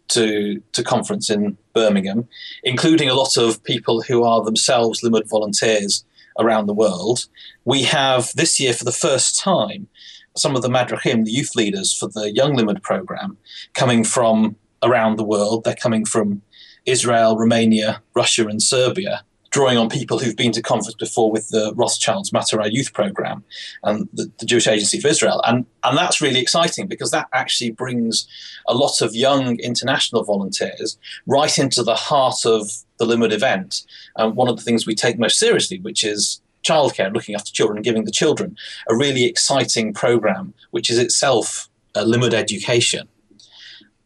to 0.10 0.62
to 0.72 0.84
conference 0.84 1.30
in 1.30 1.58
Birmingham, 1.74 2.28
including 2.64 3.10
a 3.10 3.14
lot 3.14 3.38
of 3.38 3.64
people 3.64 4.02
who 4.02 4.24
are 4.24 4.44
themselves 4.44 5.02
Limmud 5.02 5.30
volunteers 5.30 6.06
around 6.40 6.68
the 6.68 6.74
world. 6.74 7.28
We 7.66 7.84
have 7.84 8.32
this 8.34 8.60
year 8.60 8.74
for 8.74 8.86
the 8.86 8.92
first 8.92 9.38
time 9.38 9.88
some 10.36 10.56
of 10.56 10.62
the 10.62 10.70
Madrachim, 10.70 11.26
the 11.26 11.32
youth 11.32 11.56
leaders 11.56 11.94
for 11.94 12.08
the 12.08 12.32
Young 12.34 12.56
Limmud 12.56 12.82
program, 12.82 13.38
coming 13.74 14.04
from 14.04 14.56
around 14.82 15.18
the 15.18 15.24
world. 15.24 15.64
They're 15.64 15.76
coming 15.76 16.06
from 16.06 16.42
Israel, 16.86 17.38
Romania, 17.38 18.02
Russia, 18.16 18.48
and 18.48 18.62
Serbia, 18.62 19.24
drawing 19.52 19.78
on 19.78 19.90
people 19.90 20.20
who've 20.20 20.36
been 20.36 20.52
to 20.52 20.62
conference 20.62 20.96
before 20.96 21.32
with 21.32 21.50
the 21.50 21.74
Rothschild's 21.76 22.32
Matarah 22.32 22.72
Youth 22.72 22.94
Program 22.94 23.44
and 23.84 24.08
the, 24.14 24.32
the, 24.38 24.46
Jewish 24.46 24.68
Agency 24.68 25.00
for 25.00 25.08
Israel. 25.08 25.42
And, 25.46 25.66
and 25.84 25.98
that's 25.98 26.22
really 26.22 26.40
exciting 26.40 26.88
because 26.88 27.12
that 27.12 27.28
actually 27.34 27.72
brings 27.72 28.28
a 28.68 28.76
lot 28.76 29.02
of 29.02 29.16
young 29.16 29.60
international 29.60 30.24
volunteers 30.24 30.98
right 31.26 31.58
into 31.58 31.82
the 31.82 31.96
heart 31.96 32.46
of 32.46 32.70
the 32.98 33.06
Limmud 33.06 33.32
event. 33.32 33.84
And 34.18 34.36
one 34.36 34.50
of 34.50 34.58
the 34.58 34.64
things 34.64 34.86
we 34.86 34.96
take 34.96 35.18
most 35.18 35.40
seriously, 35.40 35.80
which 35.80 36.04
is 36.04 36.42
childcare, 36.64 37.14
looking 37.14 37.36
after 37.36 37.52
children 37.52 37.82
giving 37.82 38.06
the 38.06 38.12
children 38.12 38.56
a 38.88 38.96
really 38.96 39.26
exciting 39.26 39.94
program, 39.94 40.54
which 40.72 40.90
is 40.90 40.98
itself 40.98 41.70
a 41.96 42.04
Limmud 42.04 42.34
education. 42.34 43.08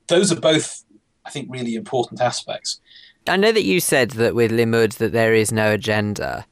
Those 0.08 0.32
are 0.32 0.40
both, 0.40 0.83
I 1.26 1.30
think, 1.30 1.48
really 1.52 1.76
important 1.76 2.22
aspects. 2.22 2.80
I 3.28 3.38
know 3.38 3.52
that 3.52 3.64
you 3.64 3.80
said 3.80 4.12
that 4.12 4.36
with 4.36 4.52
Limmud 4.52 4.96
that 4.96 5.14
there 5.14 5.34
is 5.34 5.52
no 5.52 5.72
agenda, 5.72 6.46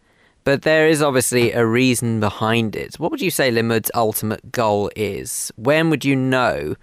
but 0.44 0.62
there 0.62 0.88
is 0.88 1.02
obviously 1.02 1.52
a 1.52 1.66
reason 1.66 2.20
behind 2.20 2.76
it. 2.76 2.96
What 2.96 3.12
would 3.12 3.22
you 3.22 3.32
say 3.32 3.52
Limmud's 3.52 3.92
ultimate 3.94 4.52
goal 4.52 4.90
is? 4.96 5.52
When 5.58 5.90
would 5.90 6.06
you 6.06 6.16
know 6.16 6.76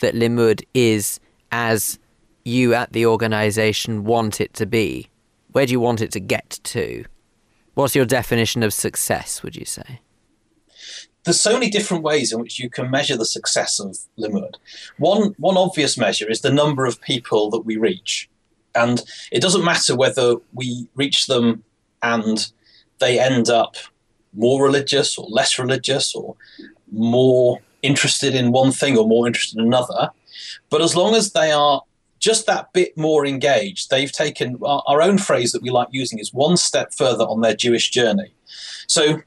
that 0.00 0.14
Limmud 0.14 0.64
is 0.74 1.20
as 1.52 1.98
you 2.44 2.74
at 2.74 2.92
the 2.92 3.06
organisation 3.06 4.04
want 4.04 4.40
it 4.40 4.52
to 4.54 4.66
be? 4.66 5.08
Where 5.52 5.66
do 5.66 5.72
you 5.72 5.80
want 5.80 6.02
it 6.02 6.10
to 6.12 6.20
get 6.20 6.58
to? 6.64 7.04
What's 7.74 7.94
your 7.94 8.04
definition 8.04 8.62
of 8.62 8.74
success, 8.74 9.42
would 9.42 9.56
you 9.56 9.64
say? 9.64 10.00
There's 11.26 11.40
so 11.40 11.54
many 11.54 11.68
different 11.68 12.04
ways 12.04 12.32
in 12.32 12.40
which 12.40 12.60
you 12.60 12.70
can 12.70 12.88
measure 12.88 13.16
the 13.16 13.26
success 13.26 13.80
of 13.80 13.98
Limmud. 14.16 14.54
One, 14.98 15.34
one 15.38 15.56
obvious 15.56 15.98
measure 15.98 16.30
is 16.30 16.40
the 16.40 16.52
number 16.52 16.86
of 16.86 17.00
people 17.00 17.50
that 17.50 17.66
we 17.66 17.76
reach. 17.76 18.30
And 18.76 19.02
it 19.32 19.42
doesn't 19.42 19.64
matter 19.64 19.96
whether 19.96 20.36
we 20.54 20.88
reach 20.94 21.26
them 21.26 21.64
and 22.00 22.50
they 23.00 23.18
end 23.18 23.50
up 23.50 23.74
more 24.34 24.62
religious 24.62 25.18
or 25.18 25.26
less 25.28 25.58
religious 25.58 26.14
or 26.14 26.36
more 26.92 27.60
interested 27.82 28.36
in 28.36 28.52
one 28.52 28.70
thing 28.70 28.96
or 28.96 29.08
more 29.08 29.26
interested 29.26 29.58
in 29.58 29.66
another. 29.66 30.10
But 30.70 30.80
as 30.80 30.94
long 30.94 31.16
as 31.16 31.32
they 31.32 31.50
are 31.50 31.82
just 32.20 32.46
that 32.46 32.72
bit 32.72 32.96
more 32.96 33.26
engaged, 33.26 33.90
they've 33.90 34.12
taken 34.12 34.60
our, 34.62 34.82
our 34.86 35.02
own 35.02 35.18
phrase 35.18 35.50
that 35.52 35.62
we 35.62 35.70
like 35.70 35.88
using 35.90 36.20
is 36.20 36.32
one 36.32 36.56
step 36.56 36.94
further 36.94 37.24
on 37.24 37.40
their 37.40 37.56
Jewish 37.56 37.90
journey. 37.90 38.32
So 38.86 39.22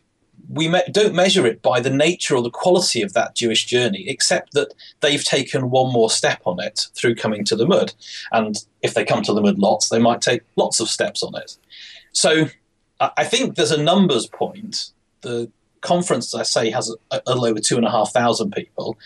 we 0.50 0.68
me- 0.68 0.82
don't 0.92 1.14
measure 1.14 1.46
it 1.46 1.62
by 1.62 1.80
the 1.80 1.90
nature 1.90 2.36
or 2.36 2.42
the 2.42 2.50
quality 2.50 3.02
of 3.02 3.14
that 3.14 3.36
Jewish 3.36 3.66
journey, 3.66 4.06
except 4.08 4.54
that 4.54 4.74
they've 5.02 5.24
taken 5.24 5.70
one 5.70 5.94
more 5.94 6.10
step 6.10 6.42
on 6.46 6.60
it 6.60 6.88
through 6.96 7.16
coming 7.16 7.46
to 7.46 7.56
Limmud. 7.56 7.94
And 8.32 8.58
if 8.82 8.94
they 8.94 9.06
come 9.06 9.22
to 9.24 9.32
Limmud 9.32 9.60
lots, 9.60 9.90
they 9.90 10.00
might 10.00 10.22
take 10.22 10.42
lots 10.56 10.80
of 10.80 10.90
steps 10.90 11.22
on 11.22 11.36
it. 11.36 11.58
So 12.14 12.50
I 13.00 13.24
think 13.24 13.56
there's 13.56 13.72
a 13.72 13.82
numbers 13.82 14.26
point. 14.26 14.92
The 15.22 15.52
conference, 15.82 16.34
as 16.34 16.40
I 16.40 16.44
say, 16.44 16.72
has 16.72 16.94
a, 17.12 17.22
a 17.26 17.30
little 17.30 17.46
over 17.46 17.60
two 17.60 17.78
and 17.78 17.86
a 17.86 17.92
half 17.92 18.12
thousand 18.12 18.52
people. 18.52 18.98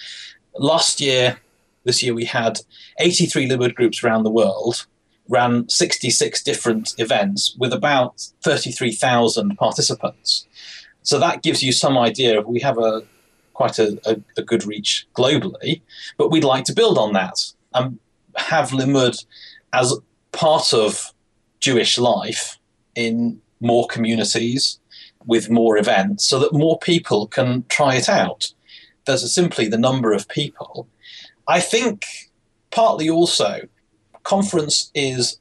Last 0.58 1.02
year, 1.02 1.40
this 1.84 2.02
year, 2.02 2.14
we 2.14 2.26
had 2.26 2.62
83 3.00 3.50
Limmud 3.50 3.76
groups 3.76 4.04
around 4.04 4.24
the 4.24 4.32
world, 4.32 4.86
ran 5.28 5.68
66 5.68 6.42
different 6.44 6.96
events 6.98 7.56
with 7.60 7.74
about 7.74 8.30
33,000 8.44 9.58
participants. 9.58 10.48
So 11.04 11.20
that 11.20 11.44
gives 11.44 11.62
you 11.62 11.72
some 11.72 11.98
idea 11.98 12.40
of 12.40 12.48
we 12.48 12.60
have 12.62 12.78
a 12.78 13.04
quite 13.54 13.78
a, 13.78 14.00
a, 14.06 14.20
a 14.38 14.42
good 14.42 14.66
reach 14.66 15.08
globally, 15.16 15.82
but 16.18 16.32
we'd 16.32 16.44
like 16.44 16.66
to 16.66 16.74
build 16.74 16.98
on 16.98 17.14
that 17.14 17.54
and 17.74 18.00
have 18.36 18.70
Limmud 18.70 19.26
as 19.74 19.94
part 20.32 20.74
of 20.74 21.14
Jewish 21.60 21.98
life 21.98 22.58
in 22.96 23.40
more 23.60 23.88
communities 23.88 24.80
with 25.26 25.50
more 25.50 25.78
events 25.78 26.28
so 26.28 26.40
that 26.40 26.54
more 26.54 26.78
people 26.80 27.28
can 27.28 27.64
try 27.70 27.96
it 27.96 28.10
out. 28.10 28.52
There's 29.06 29.34
simply 29.34 29.68
the 29.68 29.78
number 29.78 30.14
of 30.14 30.28
people. 30.28 30.88
I 31.48 31.60
think 31.60 32.06
partly 32.72 33.10
also, 33.10 33.62
conference 34.24 34.92
is 34.96 35.40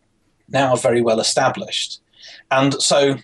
now 0.49 0.77
very 0.77 1.01
well 1.01 1.21
established. 1.21 2.01
And 2.51 2.75
so 2.75 3.17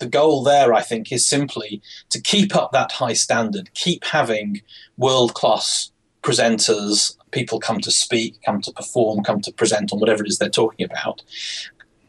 the 0.00 0.08
goal 0.08 0.42
there, 0.42 0.74
I 0.74 0.82
think, 0.82 1.12
is 1.12 1.26
simply 1.26 1.80
to 2.10 2.20
keep 2.20 2.56
up 2.56 2.72
that 2.72 2.92
high 2.92 3.12
standard, 3.12 3.72
keep 3.74 4.04
having 4.04 4.62
world 4.96 5.34
class 5.34 5.92
presenters, 6.22 7.16
people 7.30 7.60
come 7.60 7.80
to 7.80 7.90
speak, 7.90 8.40
come 8.44 8.60
to 8.62 8.72
perform, 8.72 9.22
come 9.22 9.40
to 9.42 9.52
present 9.52 9.92
on 9.92 10.00
whatever 10.00 10.24
it 10.24 10.28
is 10.28 10.38
they're 10.38 10.48
talking 10.48 10.84
about, 10.84 11.22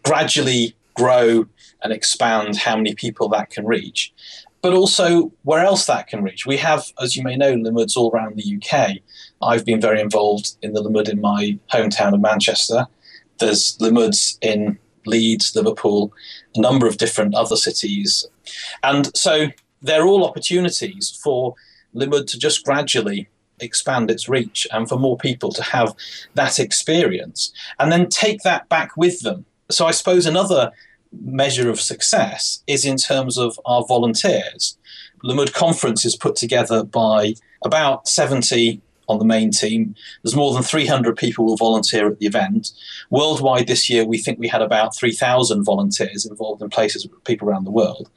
gradually 0.03 0.75
grow 0.95 1.45
and 1.83 1.93
expand 1.93 2.57
how 2.57 2.75
many 2.75 2.93
people 2.93 3.29
that 3.29 3.49
can 3.49 3.65
reach, 3.65 4.13
but 4.61 4.73
also 4.73 5.31
where 5.43 5.63
else 5.63 5.85
that 5.85 6.07
can 6.07 6.23
reach. 6.23 6.45
We 6.45 6.57
have, 6.57 6.85
as 7.01 7.15
you 7.15 7.23
may 7.23 7.35
know, 7.35 7.53
Limmuds 7.53 7.95
all 7.95 8.11
around 8.11 8.35
the 8.35 8.57
UK. 8.57 8.97
I've 9.41 9.65
been 9.65 9.81
very 9.81 10.01
involved 10.01 10.55
in 10.61 10.73
the 10.73 10.83
Limmud 10.83 11.09
in 11.09 11.21
my 11.21 11.57
hometown 11.71 12.13
of 12.13 12.21
Manchester. 12.21 12.87
There's 13.39 13.77
Limmuds 13.79 14.37
in 14.41 14.77
Leeds, 15.05 15.55
Liverpool, 15.55 16.13
a 16.55 16.59
number 16.59 16.87
of 16.87 16.97
different 16.97 17.35
other 17.35 17.55
cities. 17.55 18.25
And 18.83 19.15
so 19.15 19.47
they're 19.81 20.05
all 20.05 20.25
opportunities 20.25 21.19
for 21.23 21.55
Limmud 21.95 22.27
to 22.27 22.39
just 22.39 22.63
gradually 22.63 23.29
expand 23.59 24.09
its 24.09 24.27
reach 24.27 24.67
and 24.71 24.89
for 24.89 24.97
more 24.97 25.17
people 25.17 25.51
to 25.51 25.63
have 25.63 25.93
that 26.33 26.59
experience 26.59 27.51
and 27.79 27.91
then 27.91 28.09
take 28.09 28.41
that 28.41 28.67
back 28.69 28.97
with 28.97 29.21
them. 29.21 29.45
So 29.69 29.85
I 29.85 29.91
suppose 29.91 30.25
another 30.25 30.71
measure 31.11 31.69
of 31.69 31.79
success 31.79 32.63
is 32.67 32.85
in 32.85 32.97
terms 32.97 33.37
of 33.37 33.59
our 33.65 33.85
volunteers. 33.85 34.77
Limmud 35.23 35.53
Conference 35.53 36.05
is 36.05 36.15
put 36.15 36.35
together 36.35 36.83
by 36.83 37.35
about 37.63 38.07
70 38.07 38.81
on 39.11 39.19
the 39.19 39.25
main 39.25 39.51
team. 39.51 39.93
There's 40.23 40.35
more 40.35 40.53
than 40.53 40.63
300 40.63 41.15
people 41.17 41.45
will 41.45 41.57
volunteer 41.57 42.07
at 42.07 42.19
the 42.19 42.25
event. 42.25 42.71
Worldwide 43.09 43.67
this 43.67 43.89
year, 43.89 44.05
we 44.05 44.17
think 44.17 44.39
we 44.39 44.47
had 44.47 44.61
about 44.61 44.95
3,000 44.95 45.63
volunteers 45.63 46.25
involved 46.25 46.61
in 46.61 46.69
places, 46.69 47.07
people 47.25 47.47
around 47.47 47.65
the 47.65 47.71
world. 47.71 48.09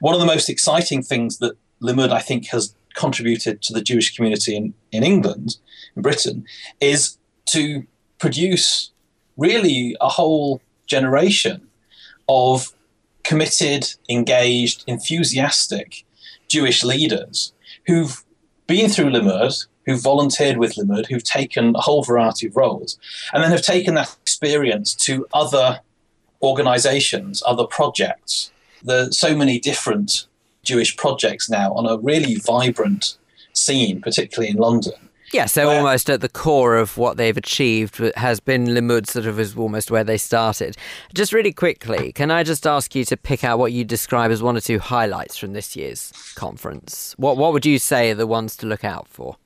One 0.00 0.14
of 0.14 0.20
the 0.20 0.26
most 0.26 0.50
exciting 0.50 1.02
things 1.02 1.38
that 1.38 1.56
Limmud, 1.80 2.10
I 2.10 2.20
think, 2.20 2.48
has 2.48 2.74
contributed 2.94 3.62
to 3.62 3.72
the 3.72 3.80
Jewish 3.80 4.14
community 4.14 4.56
in, 4.56 4.74
in 4.92 5.04
England, 5.04 5.56
in 5.96 6.02
Britain, 6.02 6.44
is 6.80 7.16
to 7.46 7.86
produce 8.18 8.90
really 9.36 9.96
a 10.00 10.08
whole 10.08 10.60
generation 10.86 11.68
of 12.28 12.74
committed, 13.22 13.94
engaged, 14.08 14.82
enthusiastic 14.86 16.04
Jewish 16.48 16.82
leaders 16.82 17.52
who've 17.86 18.24
been 18.66 18.88
through 18.88 19.10
Limmud, 19.10 19.66
who've 19.90 20.02
volunteered 20.02 20.56
with 20.56 20.76
Limmud, 20.76 21.06
who've 21.06 21.24
taken 21.24 21.74
a 21.74 21.80
whole 21.80 22.04
variety 22.04 22.46
of 22.46 22.56
roles, 22.56 22.98
and 23.32 23.42
then 23.42 23.50
have 23.50 23.62
taken 23.62 23.94
that 23.94 24.16
experience 24.22 24.94
to 24.94 25.26
other 25.34 25.80
organizations, 26.42 27.42
other 27.44 27.64
projects. 27.64 28.52
There's 28.82 29.18
so 29.18 29.36
many 29.36 29.58
different 29.58 30.26
Jewish 30.62 30.96
projects 30.96 31.50
now 31.50 31.72
on 31.72 31.86
a 31.86 31.98
really 31.98 32.36
vibrant 32.36 33.18
scene, 33.52 34.00
particularly 34.00 34.50
in 34.50 34.56
London. 34.56 34.92
Yeah, 35.32 35.46
so 35.46 35.68
where, 35.68 35.78
almost 35.78 36.10
at 36.10 36.20
the 36.20 36.28
core 36.28 36.76
of 36.76 36.96
what 36.96 37.16
they've 37.16 37.36
achieved 37.36 37.98
has 38.16 38.40
been 38.40 38.66
Limmud, 38.66 39.06
sort 39.06 39.26
of 39.26 39.38
is 39.38 39.56
almost 39.56 39.90
where 39.90 40.02
they 40.02 40.16
started. 40.16 40.76
Just 41.14 41.32
really 41.32 41.52
quickly, 41.52 42.12
can 42.12 42.30
I 42.30 42.42
just 42.42 42.66
ask 42.66 42.94
you 42.94 43.04
to 43.04 43.16
pick 43.16 43.44
out 43.44 43.58
what 43.58 43.72
you 43.72 43.84
describe 43.84 44.32
as 44.32 44.42
one 44.42 44.56
or 44.56 44.60
two 44.60 44.80
highlights 44.80 45.36
from 45.36 45.52
this 45.52 45.76
year's 45.76 46.12
conference? 46.34 47.14
What 47.16 47.36
what 47.36 47.52
would 47.52 47.64
you 47.64 47.78
say 47.78 48.10
are 48.10 48.16
the 48.16 48.26
ones 48.26 48.56
to 48.56 48.66
look 48.66 48.84
out 48.84 49.06
for? 49.06 49.36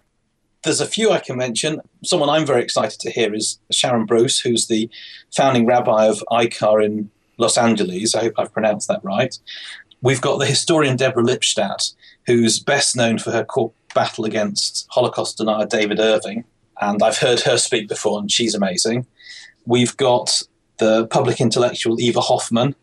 There's 0.64 0.80
a 0.80 0.86
few 0.86 1.10
I 1.10 1.20
can 1.20 1.36
mention. 1.36 1.80
Someone 2.04 2.30
I'm 2.30 2.46
very 2.46 2.62
excited 2.62 2.98
to 3.00 3.10
hear 3.10 3.34
is 3.34 3.58
Sharon 3.70 4.06
Brous, 4.06 4.42
who's 4.42 4.66
the 4.66 4.88
founding 5.34 5.66
rabbi 5.66 6.06
of 6.06 6.24
IKAR 6.30 6.82
in 6.82 7.10
Los 7.36 7.58
Angeles. 7.58 8.14
I 8.14 8.22
hope 8.22 8.34
I've 8.38 8.52
pronounced 8.52 8.88
that 8.88 9.04
right. 9.04 9.38
We've 10.00 10.20
got 10.20 10.38
the 10.38 10.46
historian 10.46 10.96
Deborah 10.96 11.22
Lipstadt, 11.22 11.94
who's 12.26 12.58
best 12.58 12.96
known 12.96 13.18
for 13.18 13.30
her 13.30 13.44
court 13.44 13.72
battle 13.94 14.24
against 14.24 14.86
Holocaust 14.90 15.36
denier 15.36 15.66
David 15.66 16.00
Irving. 16.00 16.44
And 16.80 17.02
I've 17.02 17.18
heard 17.18 17.40
her 17.40 17.58
speak 17.58 17.88
before, 17.88 18.18
and 18.18 18.30
she's 18.30 18.54
amazing. 18.54 19.06
We've 19.66 19.96
got 19.96 20.42
the 20.78 21.06
public 21.06 21.40
intellectual 21.40 22.00
Eva 22.00 22.20
Hoffman, 22.20 22.74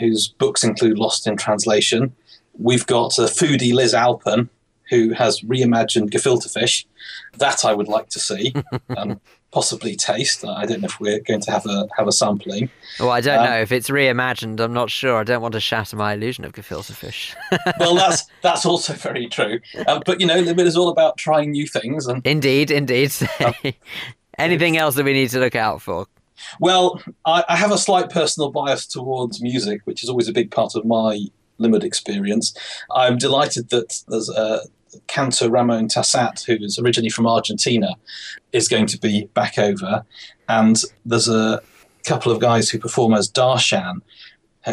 whose 0.00 0.28
books 0.28 0.64
include 0.64 0.98
Lost 0.98 1.26
in 1.26 1.36
Translation. 1.36 2.14
We've 2.58 2.86
got 2.86 3.18
a 3.18 3.22
foodie 3.22 3.72
Liz 3.72 3.92
Alpern, 3.94 4.48
who 4.88 5.12
has 5.12 5.40
reimagined 5.40 6.10
gefilte 6.10 6.52
fish. 6.52 6.86
That 7.38 7.64
I 7.64 7.74
would 7.74 7.88
like 7.88 8.08
to 8.10 8.18
see 8.18 8.54
and 8.88 9.20
possibly 9.52 9.96
taste. 9.96 10.44
I 10.44 10.66
don't 10.66 10.80
know 10.80 10.86
if 10.86 11.00
we're 11.00 11.20
going 11.20 11.40
to 11.40 11.50
have 11.50 11.66
a 11.66 11.88
have 11.96 12.08
a 12.08 12.12
sampling. 12.12 12.70
Well, 12.98 13.10
I 13.10 13.20
don't 13.20 13.38
um, 13.38 13.44
know 13.44 13.58
if 13.58 13.72
it's 13.72 13.88
reimagined. 13.88 14.60
I'm 14.60 14.72
not 14.72 14.90
sure. 14.90 15.16
I 15.16 15.24
don't 15.24 15.42
want 15.42 15.52
to 15.52 15.60
shatter 15.60 15.96
my 15.96 16.14
illusion 16.14 16.44
of 16.44 16.52
gefilte 16.52 16.92
fish. 16.92 17.34
well, 17.80 17.94
that's 17.94 18.24
that's 18.42 18.66
also 18.66 18.92
very 18.94 19.28
true. 19.28 19.60
Um, 19.86 20.02
but 20.04 20.20
you 20.20 20.26
know, 20.26 20.42
Limmud 20.42 20.66
is 20.66 20.76
all 20.76 20.88
about 20.88 21.16
trying 21.16 21.52
new 21.52 21.66
things. 21.66 22.06
And 22.06 22.26
indeed, 22.26 22.70
indeed. 22.70 23.12
Um, 23.44 23.54
Anything 24.38 24.76
else 24.76 24.96
that 24.96 25.04
we 25.04 25.14
need 25.14 25.30
to 25.30 25.38
look 25.38 25.56
out 25.56 25.80
for? 25.80 26.06
Well, 26.60 27.02
I, 27.24 27.44
I 27.48 27.56
have 27.56 27.72
a 27.72 27.78
slight 27.78 28.10
personal 28.10 28.50
bias 28.50 28.86
towards 28.86 29.40
music, 29.40 29.80
which 29.84 30.02
is 30.02 30.10
always 30.10 30.28
a 30.28 30.32
big 30.32 30.50
part 30.50 30.74
of 30.74 30.84
my 30.84 31.28
Limmud 31.58 31.82
experience. 31.82 32.54
I'm 32.90 33.16
delighted 33.16 33.70
that 33.70 34.02
there's 34.08 34.28
a 34.28 34.60
cantor 35.06 35.50
Ramon 35.50 35.88
Tasat, 35.88 36.44
who 36.44 36.64
is 36.64 36.78
originally 36.78 37.10
from 37.10 37.26
Argentina, 37.26 37.94
is 38.52 38.68
going 38.68 38.86
to 38.86 38.98
be 38.98 39.26
back 39.34 39.58
over. 39.58 40.04
And 40.48 40.76
there's 41.04 41.28
a 41.28 41.60
couple 42.04 42.32
of 42.32 42.40
guys 42.40 42.70
who 42.70 42.78
perform 42.78 43.14
as 43.14 43.30
Darshan, 43.30 44.00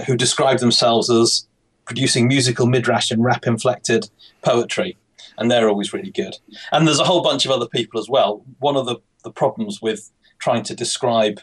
who 0.06 0.16
describe 0.16 0.60
themselves 0.60 1.10
as 1.10 1.48
producing 1.86 2.28
musical 2.28 2.66
midrash 2.66 3.12
and 3.12 3.24
rap 3.24 3.46
inflected 3.46 4.10
poetry. 4.42 4.98
And 5.38 5.50
they're 5.50 5.70
always 5.70 5.94
really 5.94 6.12
good. 6.12 6.38
And 6.72 6.88
there's 6.88 7.00
a 7.00 7.06
whole 7.06 7.24
bunch 7.24 7.46
of 7.46 7.52
other 7.52 7.68
people 7.68 8.00
as 8.00 8.08
well. 8.08 8.44
One 8.60 8.76
of 8.76 8.86
the, 8.86 8.98
the 9.24 9.32
problems 9.32 9.82
with 9.82 10.12
trying 10.40 10.64
to 10.64 10.76
describe 10.76 11.40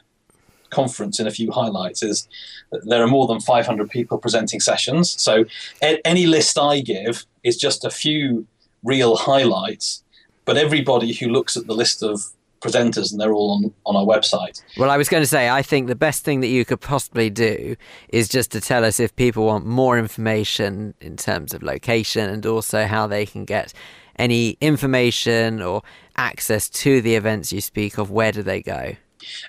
conference 0.71 1.19
in 1.21 1.27
a 1.27 1.31
few 1.31 1.51
highlights 1.51 2.03
is 2.03 2.29
that 2.71 2.87
there 2.87 3.03
are 3.03 3.09
more 3.09 3.27
than 3.27 3.41
500 3.41 3.91
people 3.91 4.19
presenting 4.19 4.61
sessions. 4.61 5.21
So 5.21 5.45
any 5.83 6.27
list 6.27 6.59
I 6.59 6.81
give 6.81 7.27
is 7.43 7.57
just 7.57 7.85
a 7.85 7.91
few 7.91 8.47
real 8.85 9.17
highlights, 9.17 10.03
but 10.45 10.57
everybody 10.57 11.13
who 11.13 11.29
looks 11.29 11.57
at 11.57 11.67
the 11.67 11.75
list 11.75 12.03
of 12.03 12.21
presenters 12.61 13.11
and 13.11 13.21
they're 13.21 13.33
all 13.33 13.53
on, 13.53 13.73
on 13.87 13.97
our 13.97 14.05
website. 14.05 14.63
Well, 14.77 14.91
I 14.91 14.99
was 14.99 15.09
going 15.09 15.23
to 15.23 15.27
say, 15.27 15.49
I 15.49 15.63
think 15.63 15.89
the 15.89 15.95
best 15.95 16.25
thing 16.25 16.41
that 16.41 16.49
you 16.49 16.65
could 16.65 16.81
possibly 16.81 17.31
do 17.31 17.77
is 18.11 18.29
just 18.29 18.51
to 18.53 18.61
tell 18.61 18.85
us 18.85 19.01
if 19.01 19.17
people 19.17 19.47
want 19.47 19.65
more 19.65 19.99
information 19.99 20.93
in 21.01 21.17
terms 21.17 21.55
of 21.55 21.63
location 21.63 22.29
and 22.29 22.45
also 22.45 22.85
how 22.85 23.07
they 23.07 23.25
can 23.25 23.47
get 23.47 23.73
any 24.17 24.59
information 24.61 25.63
or 25.63 25.83
access 26.17 26.69
to 26.69 27.01
the 27.01 27.15
events 27.15 27.53
you 27.53 27.63
speak 27.63 27.97
of, 27.97 28.11
where 28.11 28.33
do 28.33 28.43
they 28.43 28.61
go? 28.61 28.97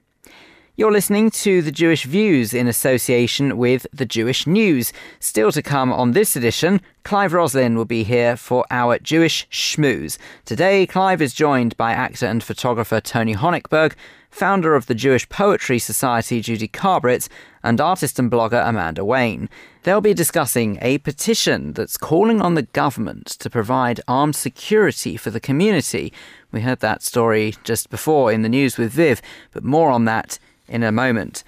You're 0.80 0.92
listening 0.92 1.32
to 1.32 1.63
The 1.63 1.72
Jewish 1.72 2.04
Views 2.04 2.54
in 2.54 2.68
association 2.68 3.58
with 3.58 3.88
The 3.92 4.06
Jewish 4.06 4.46
News. 4.46 4.94
Still 5.20 5.52
to 5.54 5.63
come 5.63 5.92
on 5.92 6.12
this 6.12 6.36
edition, 6.36 6.82
Clive 7.04 7.34
Roslin 7.34 7.76
will 7.76 7.86
be 7.86 8.04
here 8.04 8.38
for 8.38 8.63
our 8.70 9.00
Jewish 9.00 9.48
Schmooze. 9.50 10.20
Today, 10.46 10.86
Clive 10.86 11.20
is 11.20 11.34
joined 11.34 11.76
by 11.78 11.94
actor 11.94 12.28
and 12.28 12.44
photographer 12.44 13.02
Tony 13.02 13.34
Honigberg, 13.34 13.96
founder 14.30 14.76
of 14.76 14.86
the 14.86 14.94
Jewish 14.94 15.28
Poetry 15.30 15.80
Society 15.80 16.42
Judy 16.42 16.68
Carbrit, 16.68 17.28
and 17.63 17.82
artist 17.82 18.20
and 18.20 18.30
blogger 18.30 18.63
Amanda 18.63 19.04
Wayne. 19.04 19.50
They'll 19.82 20.00
be 20.00 20.13
discussing 20.13 20.78
a 20.84 21.00
petition 21.00 21.74
that's 21.74 21.98
calling 21.98 22.40
on 22.40 22.54
the 22.54 22.62
government 22.62 23.26
to 23.40 23.50
provide 23.50 24.02
armed 24.08 24.36
security 24.36 25.18
for 25.18 25.32
the 25.32 25.40
community. 25.40 26.13
We 26.52 26.62
heard 26.62 26.82
that 26.82 27.02
story 27.02 27.56
just 27.63 27.90
before 27.90 28.32
in 28.32 28.44
the 28.44 28.50
news 28.50 28.78
with 28.78 28.92
Viv, 28.92 29.24
but 29.52 29.63
more 29.63 29.90
on 29.90 30.06
that 30.06 30.38
in 30.67 30.84
a 30.84 30.91
moment. 30.91 31.43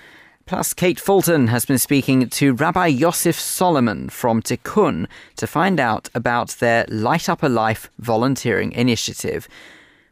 Plus, 0.45 0.73
Kate 0.73 0.99
Fulton 0.99 1.47
has 1.47 1.63
been 1.65 1.77
speaking 1.77 2.27
to 2.27 2.53
Rabbi 2.53 2.87
Yosef 2.87 3.39
Solomon 3.39 4.09
from 4.09 4.41
Tikun 4.41 5.07
to 5.35 5.45
find 5.45 5.79
out 5.79 6.09
about 6.15 6.49
their 6.59 6.85
Light 6.89 7.29
Up 7.29 7.43
a 7.43 7.47
Life 7.47 7.91
volunteering 7.99 8.71
initiative. 8.71 9.47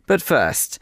But 0.05 0.21
first, 0.21 0.77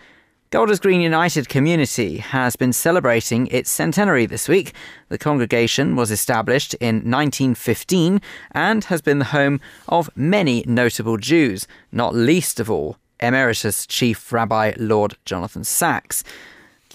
Golders 0.51 0.79
Green 0.79 1.01
United 1.01 1.49
Community 1.49 2.17
has 2.17 2.55
been 2.55 2.71
celebrating 2.71 3.47
its 3.47 3.69
centenary 3.69 4.25
this 4.25 4.47
week. 4.47 4.73
The 5.09 5.17
congregation 5.17 5.95
was 5.95 6.11
established 6.11 6.73
in 6.75 6.97
1915 6.97 8.21
and 8.51 8.83
has 8.85 9.01
been 9.01 9.19
the 9.19 9.25
home 9.25 9.59
of 9.87 10.09
many 10.15 10.63
notable 10.67 11.17
Jews, 11.17 11.67
not 11.91 12.13
least 12.13 12.59
of 12.59 12.69
all 12.69 12.97
Emeritus 13.19 13.87
Chief 13.87 14.31
Rabbi 14.31 14.73
Lord 14.77 15.17
Jonathan 15.25 15.63
Sacks. 15.63 16.23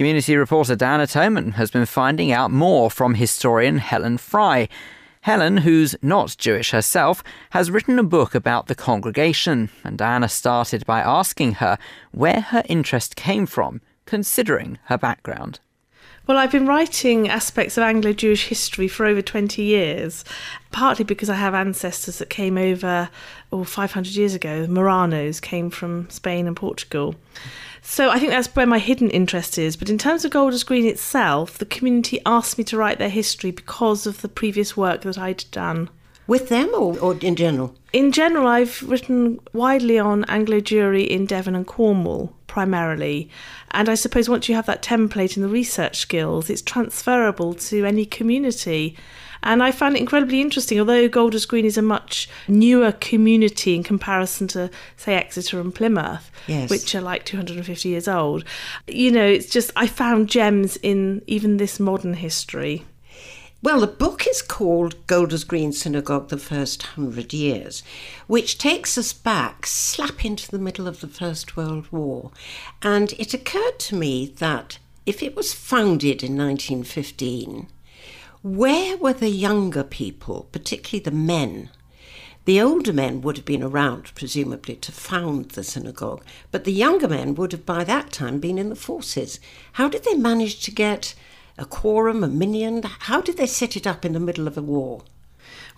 Community 0.00 0.34
reporter 0.34 0.74
Diana 0.74 1.06
Toman 1.06 1.52
has 1.56 1.70
been 1.70 1.84
finding 1.84 2.32
out 2.32 2.50
more 2.50 2.90
from 2.90 3.16
historian 3.16 3.76
Helen 3.76 4.16
Fry. 4.16 4.66
Helen, 5.20 5.58
who's 5.58 5.94
not 6.00 6.36
Jewish 6.38 6.70
herself, 6.70 7.22
has 7.50 7.70
written 7.70 7.98
a 7.98 8.02
book 8.02 8.34
about 8.34 8.66
the 8.66 8.74
congregation, 8.74 9.68
and 9.84 9.98
Diana 9.98 10.30
started 10.30 10.86
by 10.86 11.00
asking 11.00 11.56
her 11.56 11.76
where 12.12 12.40
her 12.40 12.62
interest 12.66 13.14
came 13.14 13.44
from, 13.44 13.82
considering 14.06 14.78
her 14.84 14.96
background. 14.96 15.60
Well, 16.26 16.38
I've 16.38 16.52
been 16.52 16.66
writing 16.66 17.28
aspects 17.28 17.76
of 17.76 17.82
Anglo 17.82 18.14
Jewish 18.14 18.46
history 18.46 18.88
for 18.88 19.04
over 19.04 19.20
20 19.20 19.62
years, 19.62 20.24
partly 20.70 21.04
because 21.04 21.28
I 21.28 21.34
have 21.34 21.52
ancestors 21.52 22.20
that 22.20 22.30
came 22.30 22.56
over 22.56 23.10
oh, 23.52 23.64
500 23.64 24.16
years 24.16 24.34
ago. 24.34 24.62
The 24.62 24.68
Marranos 24.68 25.42
came 25.42 25.68
from 25.68 26.08
Spain 26.08 26.46
and 26.46 26.56
Portugal. 26.56 27.16
So 27.90 28.08
I 28.08 28.20
think 28.20 28.30
that's 28.30 28.54
where 28.54 28.68
my 28.68 28.78
hidden 28.78 29.10
interest 29.10 29.58
is. 29.58 29.76
But 29.76 29.90
in 29.90 29.98
terms 29.98 30.24
of 30.24 30.30
Golders 30.30 30.62
Green 30.62 30.86
itself, 30.86 31.58
the 31.58 31.66
community 31.66 32.20
asked 32.24 32.56
me 32.56 32.62
to 32.64 32.76
write 32.76 33.00
their 33.00 33.08
history 33.08 33.50
because 33.50 34.06
of 34.06 34.22
the 34.22 34.28
previous 34.28 34.76
work 34.76 35.00
that 35.00 35.18
I'd 35.18 35.44
done. 35.50 35.90
With 36.28 36.50
them 36.50 36.70
or, 36.72 36.96
or 37.00 37.16
in 37.16 37.34
general? 37.34 37.74
In 37.92 38.12
general, 38.12 38.46
I've 38.46 38.80
written 38.84 39.40
widely 39.52 39.98
on 39.98 40.24
Anglo 40.26 40.60
Jewry 40.60 41.04
in 41.04 41.26
Devon 41.26 41.56
and 41.56 41.66
Cornwall, 41.66 42.32
primarily. 42.46 43.28
And 43.72 43.88
I 43.88 43.96
suppose 43.96 44.28
once 44.28 44.48
you 44.48 44.54
have 44.54 44.66
that 44.66 44.84
template 44.84 45.34
and 45.34 45.44
the 45.44 45.48
research 45.48 45.98
skills, 45.98 46.48
it's 46.48 46.62
transferable 46.62 47.54
to 47.54 47.84
any 47.84 48.06
community. 48.06 48.96
And 49.42 49.62
I 49.62 49.70
found 49.70 49.96
it 49.96 50.00
incredibly 50.00 50.40
interesting, 50.40 50.78
although 50.78 51.08
Golders 51.08 51.46
Green 51.46 51.64
is 51.64 51.78
a 51.78 51.82
much 51.82 52.28
newer 52.48 52.92
community 52.92 53.74
in 53.74 53.82
comparison 53.82 54.48
to, 54.48 54.70
say, 54.96 55.14
Exeter 55.14 55.60
and 55.60 55.74
Plymouth, 55.74 56.30
yes. 56.46 56.70
which 56.70 56.94
are 56.94 57.00
like 57.00 57.24
250 57.24 57.88
years 57.88 58.08
old. 58.08 58.44
You 58.86 59.10
know, 59.10 59.26
it's 59.26 59.48
just, 59.48 59.70
I 59.76 59.86
found 59.86 60.28
gems 60.28 60.76
in 60.82 61.22
even 61.26 61.56
this 61.56 61.80
modern 61.80 62.14
history. 62.14 62.84
Well, 63.62 63.80
the 63.80 63.86
book 63.86 64.26
is 64.26 64.40
called 64.40 65.06
Golders 65.06 65.44
Green 65.44 65.72
Synagogue 65.72 66.30
The 66.30 66.38
First 66.38 66.82
Hundred 66.82 67.34
Years, 67.34 67.82
which 68.26 68.56
takes 68.56 68.96
us 68.96 69.12
back 69.12 69.66
slap 69.66 70.24
into 70.24 70.50
the 70.50 70.58
middle 70.58 70.88
of 70.88 71.00
the 71.00 71.08
First 71.08 71.58
World 71.58 71.86
War. 71.92 72.30
And 72.80 73.12
it 73.18 73.34
occurred 73.34 73.78
to 73.80 73.96
me 73.96 74.32
that 74.38 74.78
if 75.04 75.22
it 75.22 75.36
was 75.36 75.52
founded 75.52 76.22
in 76.22 76.38
1915, 76.38 77.68
where 78.42 78.96
were 78.96 79.12
the 79.12 79.28
younger 79.28 79.84
people, 79.84 80.48
particularly 80.50 81.02
the 81.02 81.10
men? 81.10 81.70
The 82.46 82.60
older 82.60 82.92
men 82.92 83.20
would 83.20 83.36
have 83.36 83.44
been 83.44 83.62
around, 83.62 84.14
presumably, 84.14 84.76
to 84.76 84.92
found 84.92 85.50
the 85.50 85.62
synagogue, 85.62 86.24
but 86.50 86.64
the 86.64 86.72
younger 86.72 87.06
men 87.06 87.34
would 87.34 87.52
have 87.52 87.66
by 87.66 87.84
that 87.84 88.12
time 88.12 88.40
been 88.40 88.56
in 88.56 88.70
the 88.70 88.76
forces. 88.76 89.40
How 89.74 89.88
did 89.88 90.04
they 90.04 90.14
manage 90.14 90.62
to 90.62 90.70
get 90.70 91.14
a 91.58 91.66
quorum, 91.66 92.24
a 92.24 92.28
minyan? 92.28 92.82
How 92.82 93.20
did 93.20 93.36
they 93.36 93.46
set 93.46 93.76
it 93.76 93.86
up 93.86 94.06
in 94.06 94.14
the 94.14 94.20
middle 94.20 94.46
of 94.46 94.56
a 94.56 94.62
war? 94.62 95.02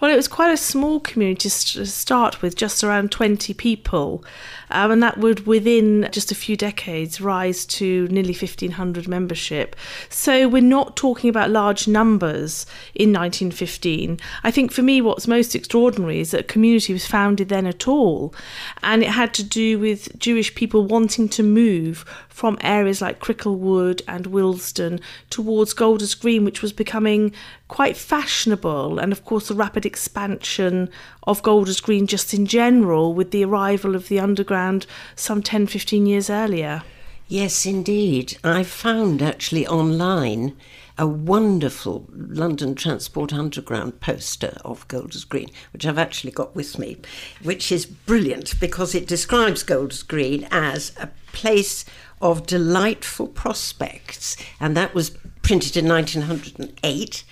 Well, 0.01 0.13
it 0.13 0.17
was 0.17 0.29
quite 0.29 0.53
a 0.53 0.57
small 0.57 1.01
community 1.01 1.49
to 1.49 1.87
start 1.87 2.43
with, 2.43 2.57
just 2.57 2.85
around 2.85 3.11
20 3.11 3.55
people. 3.55 4.25
Um, 4.73 4.91
and 4.91 5.03
that 5.03 5.19
would, 5.19 5.47
within 5.47 6.09
just 6.13 6.33
a 6.33 6.35
few 6.35 6.57
decades, 6.57 7.21
rise 7.21 7.65
to 7.67 8.09
nearly 8.09 8.35
1,500 8.35 9.07
membership. 9.07 9.77
So 10.09 10.49
we're 10.49 10.63
not 10.63 10.97
talking 10.97 11.31
about 11.31 11.51
large 11.51 11.87
numbers 11.87 12.67
in 12.95 13.13
1915. 13.13 14.19
I 14.43 14.51
think 14.51 14.73
for 14.73 14.83
me, 14.83 15.01
what's 15.01 15.29
most 15.29 15.55
extraordinary 15.55 16.21
is 16.21 16.33
that 16.33 16.41
a 16.41 16.45
community 16.45 16.93
was 16.93 17.07
founded 17.07 17.49
then 17.49 17.67
at 17.67 17.87
all. 17.87 18.35
And 18.83 19.03
it 19.03 19.11
had 19.11 19.35
to 19.35 19.45
do 19.45 19.79
with 19.79 20.19
Jewish 20.19 20.55
people 20.55 20.85
wanting 20.85 21.29
to 21.31 21.43
move 21.43 22.05
from 22.29 22.59
areas 22.63 23.03
like 23.03 23.21
Cricklewood 23.21 24.01
and 24.09 24.27
Willesden 24.27 25.01
towards 25.31 25.75
Golders 25.75 26.15
Green, 26.15 26.45
which 26.45 26.63
was 26.63 26.73
becoming 26.73 27.33
quite 27.69 27.97
fashionable. 27.97 28.99
And 28.99 29.13
of 29.13 29.25
course, 29.25 29.49
the 29.49 29.55
rapid 29.55 29.87
expansion 29.87 30.91
of 31.25 31.43
Golders 31.43 31.81
Green 31.81 32.07
just 32.07 32.35
in 32.35 32.47
general 32.47 33.15
with 33.15 33.31
the 33.31 33.45
arrival 33.45 33.95
of 33.95 34.09
the 34.09 34.21
underground 34.21 34.87
some 35.15 35.43
10, 35.43 35.67
15 35.67 36.07
years 36.07 36.29
earlier. 36.29 36.83
Yes, 37.29 37.65
indeed. 37.65 38.37
I 38.45 38.63
found 38.63 39.23
actually 39.23 39.67
online 39.67 40.55
a 40.99 41.07
wonderful 41.07 42.07
London 42.13 42.75
Transport 42.75 43.33
Underground 43.33 44.01
poster 44.01 44.59
of 44.65 44.87
Golders 44.89 45.25
Green, 45.25 45.49
which 45.73 45.87
I've 45.87 45.97
actually 45.97 46.33
got 46.33 46.55
with 46.55 46.79
me, 46.79 46.99
which 47.43 47.73
is 47.73 47.87
brilliant 47.87 48.61
because 48.61 48.95
it 48.95 49.09
describes 49.09 49.63
Golders 49.63 50.03
Green 50.03 50.47
as 50.51 50.93
a 51.01 51.09
place 51.33 51.87
of 52.21 52.47
delightful 52.47 53.29
prospects. 53.29 54.37
And 54.61 54.77
that 54.77 54.95
was 54.95 55.17
printed 55.43 55.77
in 55.77 55.89
1908. 55.89 57.25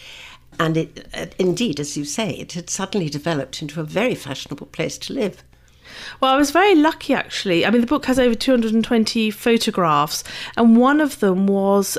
And 0.60 0.76
it, 0.76 1.08
uh, 1.14 1.26
indeed, 1.38 1.80
as 1.80 1.96
you 1.96 2.04
say, 2.04 2.32
it 2.32 2.52
had 2.52 2.68
suddenly 2.68 3.08
developed 3.08 3.62
into 3.62 3.80
a 3.80 3.84
very 3.84 4.14
fashionable 4.14 4.66
place 4.66 4.98
to 4.98 5.14
live. 5.14 5.42
Well, 6.20 6.34
I 6.34 6.36
was 6.36 6.50
very 6.50 6.74
lucky 6.74 7.14
actually. 7.14 7.64
I 7.64 7.70
mean, 7.70 7.80
the 7.80 7.86
book 7.86 8.04
has 8.04 8.18
over 8.18 8.34
220 8.34 9.30
photographs, 9.30 10.22
and 10.58 10.76
one 10.76 11.00
of 11.00 11.20
them 11.20 11.46
was 11.46 11.96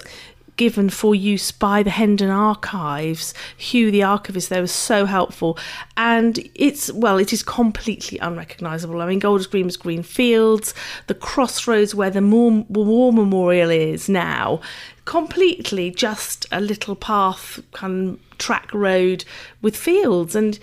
given 0.57 0.91
for 0.91 1.15
use 1.15 1.51
by 1.51 1.81
the 1.81 1.89
Hendon 1.89 2.29
Archives. 2.29 3.33
Hugh, 3.57 3.89
the 3.89 4.03
archivist 4.03 4.49
there, 4.49 4.61
was 4.61 4.71
so 4.71 5.05
helpful. 5.05 5.57
And 5.97 6.47
it's, 6.53 6.91
well, 6.91 7.17
it 7.17 7.33
is 7.33 7.41
completely 7.41 8.19
unrecognisable. 8.19 9.01
I 9.01 9.07
mean, 9.07 9.17
Golders 9.17 9.47
Green 9.47 9.65
was 9.65 9.75
green 9.75 10.03
fields, 10.03 10.75
the 11.07 11.15
crossroads 11.15 11.95
where 11.95 12.11
the 12.11 12.21
War 12.21 13.11
Memorial 13.11 13.71
is 13.71 14.07
now, 14.07 14.61
completely 15.05 15.89
just 15.89 16.45
a 16.51 16.61
little 16.61 16.95
path, 16.95 17.59
kind 17.71 18.09
of 18.09 18.30
track 18.41 18.73
road 18.73 19.23
with 19.61 19.75
fields. 19.77 20.35
And 20.35 20.59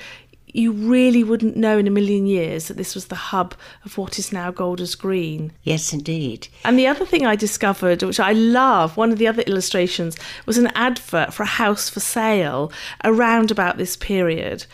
you 0.52 0.72
really 0.72 1.22
wouldn't 1.22 1.56
know 1.56 1.76
in 1.78 1.86
a 1.86 1.90
million 1.90 2.26
years 2.26 2.68
that 2.68 2.76
this 2.78 2.94
was 2.94 3.06
the 3.06 3.14
hub 3.14 3.54
of 3.84 3.98
what 3.98 4.18
is 4.18 4.32
now 4.32 4.50
Golders 4.50 4.94
Green. 4.94 5.52
Yes, 5.62 5.92
indeed. 5.92 6.48
And 6.64 6.78
the 6.78 6.86
other 6.86 7.04
thing 7.04 7.26
I 7.26 7.36
discovered, 7.36 8.02
which 8.02 8.18
I 8.18 8.32
love, 8.32 8.96
one 8.96 9.12
of 9.12 9.18
the 9.18 9.28
other 9.28 9.42
illustrations 9.42 10.16
was 10.46 10.56
an 10.58 10.68
advert 10.74 11.34
for 11.34 11.42
a 11.42 11.46
house 11.46 11.88
for 11.90 12.00
sale 12.00 12.72
around 13.04 13.50
about 13.50 13.76
this 13.76 13.94
period. 13.96 14.64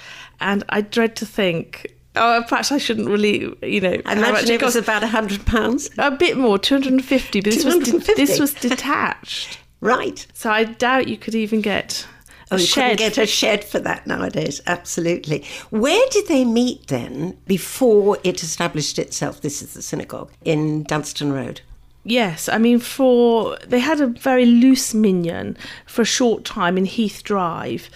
And 0.40 0.62
I 0.68 0.80
dread 0.80 1.16
to 1.16 1.26
think 1.26 1.90
Oh, 2.16 2.44
perhaps 2.48 2.70
I 2.70 2.78
shouldn't 2.78 3.08
really, 3.08 3.52
you 3.62 3.80
know. 3.80 4.00
I 4.06 4.12
imagine 4.12 4.52
it 4.52 4.62
was 4.62 4.76
about 4.76 5.02
a 5.02 5.08
hundred 5.08 5.44
pounds. 5.46 5.90
A 5.98 6.12
bit 6.12 6.36
more, 6.36 6.60
two 6.60 6.76
hundred 6.76 6.92
and 6.92 7.04
fifty. 7.04 7.40
But 7.40 7.52
this 7.52 7.64
was 7.64 7.78
de- 7.80 8.14
this 8.14 8.38
was 8.38 8.54
detached. 8.54 9.58
right. 9.80 10.24
So 10.32 10.48
I 10.48 10.62
doubt 10.62 11.08
you 11.08 11.16
could 11.16 11.34
even 11.34 11.60
get 11.60 12.06
Oh, 12.50 12.56
you 12.56 12.66
shed. 12.66 12.98
couldn't 12.98 13.14
get 13.16 13.18
a 13.18 13.26
shed 13.26 13.64
for 13.64 13.78
that 13.80 14.06
nowadays. 14.06 14.60
Absolutely. 14.66 15.44
Where 15.70 16.06
did 16.10 16.28
they 16.28 16.44
meet 16.44 16.88
then 16.88 17.38
before 17.46 18.18
it 18.22 18.42
established 18.42 18.98
itself? 18.98 19.40
This 19.40 19.62
is 19.62 19.74
the 19.74 19.82
synagogue 19.82 20.30
in 20.44 20.82
Dunstan 20.84 21.32
Road. 21.32 21.62
Yes, 22.06 22.50
I 22.50 22.58
mean, 22.58 22.80
for 22.80 23.56
they 23.66 23.78
had 23.78 23.98
a 23.98 24.08
very 24.08 24.44
loose 24.44 24.92
minyan 24.92 25.56
for 25.86 26.02
a 26.02 26.04
short 26.04 26.44
time 26.44 26.76
in 26.76 26.84
Heath 26.84 27.22
Drive, 27.24 27.88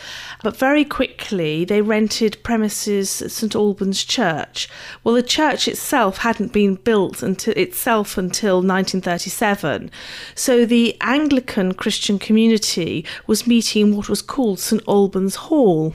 but 0.43 0.57
very 0.57 0.83
quickly 0.83 1.67
they 1.67 1.83
rented 1.83 2.43
premises 2.43 3.21
at 3.21 3.31
St 3.31 3.55
Albans 3.55 4.03
Church. 4.03 4.67
Well, 5.05 5.15
the 5.15 5.23
church 5.23 5.69
itself 5.69 6.19
hadn't 6.19 6.55
been 6.55 6.77
built 6.77 7.23
until 7.23 7.53
itself 7.53 8.17
until 8.17 8.57
1937, 8.57 9.91
so 10.35 10.65
the 10.65 10.97
Anglican 11.03 11.75
Christian 11.75 12.19
community 12.19 13.05
was 13.27 13.47
meeting 13.47 13.89
in 13.89 13.97
what 13.97 14.09
was 14.09 14.23
called 14.23 14.59
St 14.59 14.83
Albans 14.89 15.35
Hall. 15.35 15.93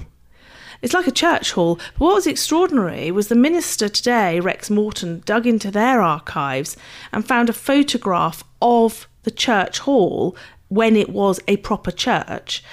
It's 0.84 0.93
like 0.93 1.08
a 1.08 1.12
church 1.12 1.54
hall. 1.54 1.76
But 1.93 2.06
what 2.06 2.15
was 2.15 2.28
extraordinary 2.28 3.10
was 3.10 3.30
the 3.30 3.36
minister 3.36 3.88
today, 3.88 4.41
Rex 4.41 4.69
Morton, 4.69 5.24
dug 5.26 5.48
into 5.48 5.72
their 5.72 6.02
archives 6.02 6.76
and 7.13 7.26
found 7.26 7.50
a 7.50 7.54
photograph 7.54 8.43
of 8.62 9.08
the 9.24 9.32
church 9.32 9.80
hall 9.80 10.36
when 10.74 10.96
it 10.96 11.10
was 11.10 11.40
a 11.48 11.58
proper 11.58 11.92
church. 11.92 12.64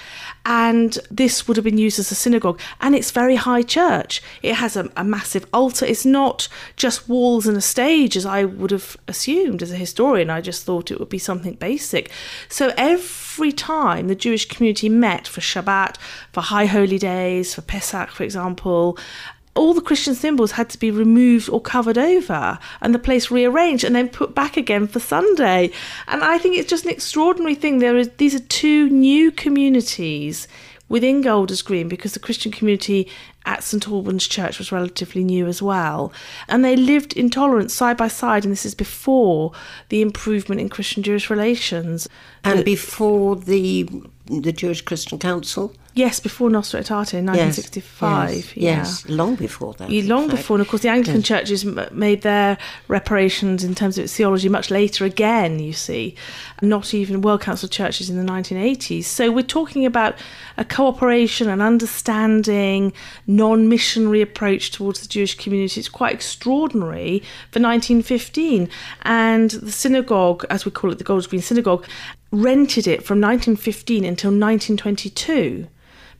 And 0.43 0.97
this 1.11 1.47
would 1.47 1.55
have 1.55 1.63
been 1.63 1.77
used 1.77 1.99
as 1.99 2.11
a 2.11 2.15
synagogue. 2.15 2.59
And 2.79 2.95
it's 2.95 3.11
very 3.11 3.35
high 3.35 3.61
church. 3.61 4.23
It 4.41 4.55
has 4.55 4.75
a, 4.75 4.89
a, 4.97 5.03
massive 5.03 5.45
altar. 5.53 5.85
It's 5.85 6.05
not 6.05 6.47
just 6.75 7.07
walls 7.07 7.45
and 7.45 7.55
a 7.55 7.61
stage, 7.61 8.17
as 8.17 8.25
I 8.25 8.45
would 8.45 8.71
have 8.71 8.97
assumed 9.07 9.61
as 9.61 9.71
a 9.71 9.75
historian. 9.75 10.31
I 10.31 10.41
just 10.41 10.63
thought 10.63 10.89
it 10.89 10.99
would 10.99 11.09
be 11.09 11.19
something 11.19 11.53
basic. 11.55 12.09
So 12.49 12.73
every 12.75 13.51
time 13.51 14.07
the 14.07 14.15
Jewish 14.15 14.47
community 14.47 14.89
met 14.89 15.27
for 15.27 15.41
Shabbat, 15.41 15.97
for 16.33 16.41
high 16.41 16.65
holy 16.65 16.97
days, 16.97 17.53
for 17.53 17.61
Pesach, 17.61 18.09
for 18.09 18.23
example, 18.23 18.97
all 19.55 19.73
the 19.73 19.81
Christian 19.81 20.15
symbols 20.15 20.51
had 20.51 20.69
to 20.69 20.79
be 20.79 20.91
removed 20.91 21.49
or 21.49 21.61
covered 21.61 21.97
over 21.97 22.57
and 22.79 22.95
the 22.95 22.99
place 22.99 23.29
rearranged 23.29 23.83
and 23.83 23.95
then 23.95 24.07
put 24.07 24.33
back 24.33 24.55
again 24.55 24.87
for 24.87 24.99
Sunday. 24.99 25.71
And 26.07 26.23
I 26.23 26.37
think 26.37 26.57
it's 26.57 26.69
just 26.69 26.85
an 26.85 26.91
extraordinary 26.91 27.55
thing. 27.55 27.79
There 27.79 27.97
is 27.97 28.09
these 28.17 28.35
are 28.35 28.39
two 28.39 28.89
new 28.89 29.31
communities 29.31 30.47
within 30.87 31.21
Golders 31.21 31.61
Green 31.61 31.87
because 31.87 32.13
the 32.13 32.19
Christian 32.19 32.51
community 32.51 33.07
at 33.45 33.63
St 33.63 33.87
Albans 33.87 34.27
Church 34.27 34.57
was 34.57 34.71
relatively 34.71 35.23
new 35.23 35.47
as 35.47 35.61
well. 35.61 36.13
And 36.47 36.63
they 36.63 36.75
lived 36.75 37.13
in 37.13 37.29
tolerance 37.29 37.73
side 37.73 37.97
by 37.97 38.07
side, 38.07 38.43
and 38.43 38.51
this 38.51 38.65
is 38.65 38.75
before 38.75 39.53
the 39.89 40.01
improvement 40.01 40.61
in 40.61 40.69
Christian 40.69 41.01
Jewish 41.01 41.29
relations. 41.29 42.07
And 42.43 42.63
before 42.63 43.35
the 43.35 43.89
the 44.27 44.51
Jewish 44.51 44.81
Christian 44.81 45.17
Council? 45.19 45.73
Yes, 45.93 46.21
before 46.21 46.49
Nostra 46.49 46.79
Aetate 46.79 47.15
in 47.15 47.25
1965. 47.25 48.33
Yes, 48.33 48.55
yeah. 48.55 48.77
yes, 48.77 49.09
long 49.09 49.35
before 49.35 49.73
that. 49.73 49.89
long 49.89 50.29
before, 50.29 50.55
and 50.55 50.61
of 50.61 50.69
course, 50.69 50.83
the 50.83 50.89
Anglican 50.89 51.17
yes. 51.17 51.27
churches 51.27 51.65
made 51.91 52.21
their 52.21 52.57
reparations 52.87 53.65
in 53.65 53.75
terms 53.75 53.97
of 53.97 54.05
its 54.05 54.15
theology 54.15 54.47
much 54.47 54.71
later 54.71 55.03
again, 55.03 55.59
you 55.59 55.73
see, 55.73 56.15
not 56.61 56.93
even 56.93 57.21
World 57.21 57.41
Council 57.41 57.67
churches 57.67 58.09
in 58.09 58.15
the 58.15 58.31
1980s. 58.31 59.03
So 59.03 59.31
we're 59.31 59.43
talking 59.43 59.85
about 59.85 60.15
a 60.57 60.63
cooperation, 60.63 61.49
an 61.49 61.61
understanding, 61.61 62.93
non 63.27 63.67
missionary 63.67 64.21
approach 64.21 64.71
towards 64.71 65.01
the 65.01 65.09
Jewish 65.09 65.35
community. 65.35 65.81
It's 65.81 65.89
quite 65.89 66.13
extraordinary 66.13 67.19
for 67.51 67.59
1915. 67.59 68.69
And 69.01 69.49
the 69.51 69.71
synagogue, 69.73 70.45
as 70.49 70.63
we 70.63 70.71
call 70.71 70.93
it, 70.93 70.99
the 70.99 71.03
Golders 71.03 71.27
Green 71.27 71.41
Synagogue, 71.41 71.85
rented 72.31 72.87
it 72.87 73.03
from 73.03 73.19
1915 73.19 74.05
until 74.05 74.29
1922 74.29 75.67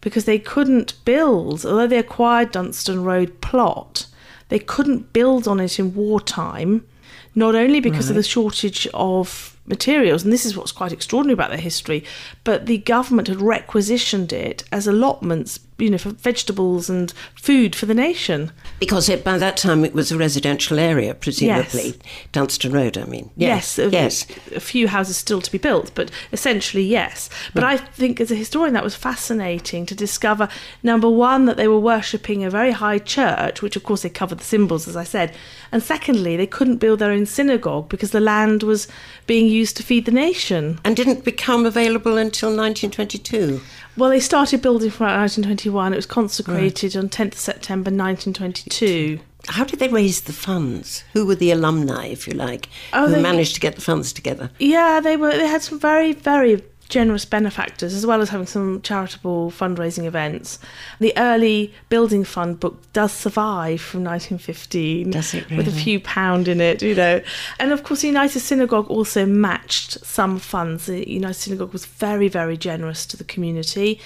because 0.01 0.25
they 0.25 0.39
couldn't 0.39 1.03
build, 1.05 1.65
although 1.65 1.87
they 1.87 1.97
acquired 1.97 2.51
Dunstan 2.51 3.03
Road 3.03 3.39
plot, 3.41 4.07
they 4.49 4.59
couldn't 4.59 5.13
build 5.13 5.47
on 5.47 5.59
it 5.59 5.79
in 5.79 5.95
wartime, 5.95 6.85
not 7.33 7.55
only 7.55 7.79
because 7.79 8.07
right. 8.07 8.11
of 8.11 8.15
the 8.15 8.23
shortage 8.23 8.87
of 8.93 9.57
materials, 9.65 10.23
and 10.23 10.33
this 10.33 10.45
is 10.45 10.57
what's 10.57 10.71
quite 10.71 10.91
extraordinary 10.91 11.33
about 11.33 11.49
their 11.49 11.59
history, 11.59 12.03
but 12.43 12.65
the 12.65 12.79
government 12.79 13.27
had 13.27 13.39
requisitioned 13.39 14.33
it 14.33 14.63
as 14.71 14.87
allotments 14.87 15.59
you 15.81 15.89
know, 15.89 15.97
for 15.97 16.11
vegetables 16.11 16.89
and 16.89 17.11
food 17.35 17.75
for 17.75 17.85
the 17.85 17.93
nation. 17.93 18.51
Because 18.79 19.09
it, 19.09 19.23
by 19.23 19.37
that 19.37 19.57
time 19.57 19.83
it 19.83 19.93
was 19.93 20.11
a 20.11 20.17
residential 20.17 20.79
area, 20.79 21.13
presumably. 21.13 21.87
Yes. 21.87 21.97
Dunstan 22.31 22.71
Road, 22.71 22.97
I 22.97 23.05
mean. 23.05 23.31
Yes. 23.35 23.77
Yes. 23.77 23.79
A, 23.79 23.89
yes. 23.89 24.27
A 24.55 24.59
few 24.59 24.87
houses 24.87 25.17
still 25.17 25.41
to 25.41 25.51
be 25.51 25.57
built, 25.57 25.91
but 25.95 26.11
essentially, 26.31 26.83
yes. 26.83 27.29
But 27.53 27.63
I 27.63 27.77
think 27.77 28.21
as 28.21 28.31
a 28.31 28.35
historian, 28.35 28.73
that 28.73 28.83
was 28.83 28.95
fascinating 28.95 29.85
to 29.87 29.95
discover 29.95 30.47
number 30.83 31.09
one, 31.09 31.45
that 31.45 31.57
they 31.57 31.67
were 31.67 31.79
worshipping 31.79 32.43
a 32.43 32.49
very 32.49 32.71
high 32.71 32.99
church, 32.99 33.61
which 33.61 33.75
of 33.75 33.83
course 33.83 34.03
they 34.03 34.09
covered 34.09 34.39
the 34.39 34.43
symbols, 34.43 34.87
as 34.87 34.95
I 34.95 35.03
said. 35.03 35.35
And 35.71 35.81
secondly, 35.81 36.37
they 36.37 36.47
couldn't 36.47 36.77
build 36.77 36.99
their 36.99 37.11
own 37.11 37.25
synagogue 37.25 37.89
because 37.89 38.11
the 38.11 38.19
land 38.19 38.63
was 38.63 38.87
being 39.27 39.47
used 39.47 39.77
to 39.77 39.83
feed 39.83 40.05
the 40.05 40.11
nation. 40.11 40.79
And 40.83 40.95
didn't 40.95 41.23
become 41.23 41.65
available 41.65 42.17
until 42.17 42.49
1922. 42.49 43.61
Well, 43.97 44.09
they 44.09 44.19
started 44.19 44.61
building 44.61 44.89
from 44.89 45.07
1921. 45.07 45.93
It 45.93 45.95
was 45.95 46.05
consecrated 46.05 46.95
right. 46.95 47.03
on 47.03 47.09
10th 47.09 47.35
September 47.35 47.91
1922. 47.91 49.19
How 49.47 49.63
did 49.63 49.79
they 49.79 49.87
raise 49.87 50.21
the 50.21 50.33
funds? 50.33 51.03
Who 51.13 51.25
were 51.25 51.35
the 51.35 51.51
alumni, 51.51 52.07
if 52.07 52.27
you 52.27 52.33
like, 52.33 52.69
oh, 52.93 53.07
who 53.07 53.15
they, 53.15 53.21
managed 53.21 53.55
to 53.55 53.59
get 53.59 53.75
the 53.75 53.81
funds 53.81 54.13
together? 54.13 54.51
Yeah, 54.59 54.99
they 54.99 55.17
were. 55.17 55.31
They 55.31 55.47
had 55.47 55.63
some 55.63 55.79
very, 55.79 56.13
very 56.13 56.63
generous 56.91 57.25
benefactors, 57.25 57.93
as 57.93 58.05
well 58.05 58.21
as 58.21 58.29
having 58.29 58.45
some 58.45 58.81
charitable 58.81 59.49
fundraising 59.49 60.05
events. 60.05 60.59
The 60.99 61.13
early 61.17 61.73
building 61.89 62.23
fund 62.23 62.59
book 62.59 62.79
does 62.93 63.11
survive 63.11 63.81
from 63.81 64.03
1915 64.03 65.11
really? 65.11 65.57
with 65.57 65.67
a 65.67 65.71
few 65.71 65.99
pound 66.01 66.47
in 66.47 66.61
it, 66.61 66.83
you 66.83 66.93
know. 66.93 67.21
And 67.59 67.71
of 67.71 67.83
course, 67.83 68.01
the 68.01 68.07
United 68.07 68.41
Synagogue 68.41 68.89
also 68.89 69.25
matched 69.25 70.05
some 70.05 70.37
funds. 70.37 70.85
The 70.85 71.09
United 71.09 71.39
Synagogue 71.39 71.73
was 71.73 71.85
very, 71.85 72.27
very 72.27 72.57
generous 72.57 73.05
to 73.07 73.17
the 73.17 73.23
community. 73.23 73.99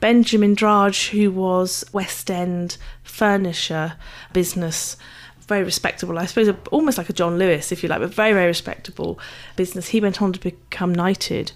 Benjamin 0.00 0.54
Drage, 0.54 1.08
who 1.10 1.32
was 1.32 1.84
West 1.92 2.30
End 2.30 2.76
furniture 3.02 3.94
business 4.32 4.96
very 5.48 5.64
respectable, 5.64 6.18
I 6.18 6.26
suppose, 6.26 6.54
almost 6.70 6.98
like 6.98 7.08
a 7.08 7.14
John 7.14 7.38
Lewis, 7.38 7.72
if 7.72 7.82
you 7.82 7.88
like, 7.88 8.00
but 8.00 8.12
very, 8.12 8.34
very 8.34 8.46
respectable 8.46 9.18
business. 9.56 9.88
He 9.88 10.00
went 10.00 10.20
on 10.20 10.34
to 10.34 10.38
become 10.38 10.94
knighted. 10.94 11.52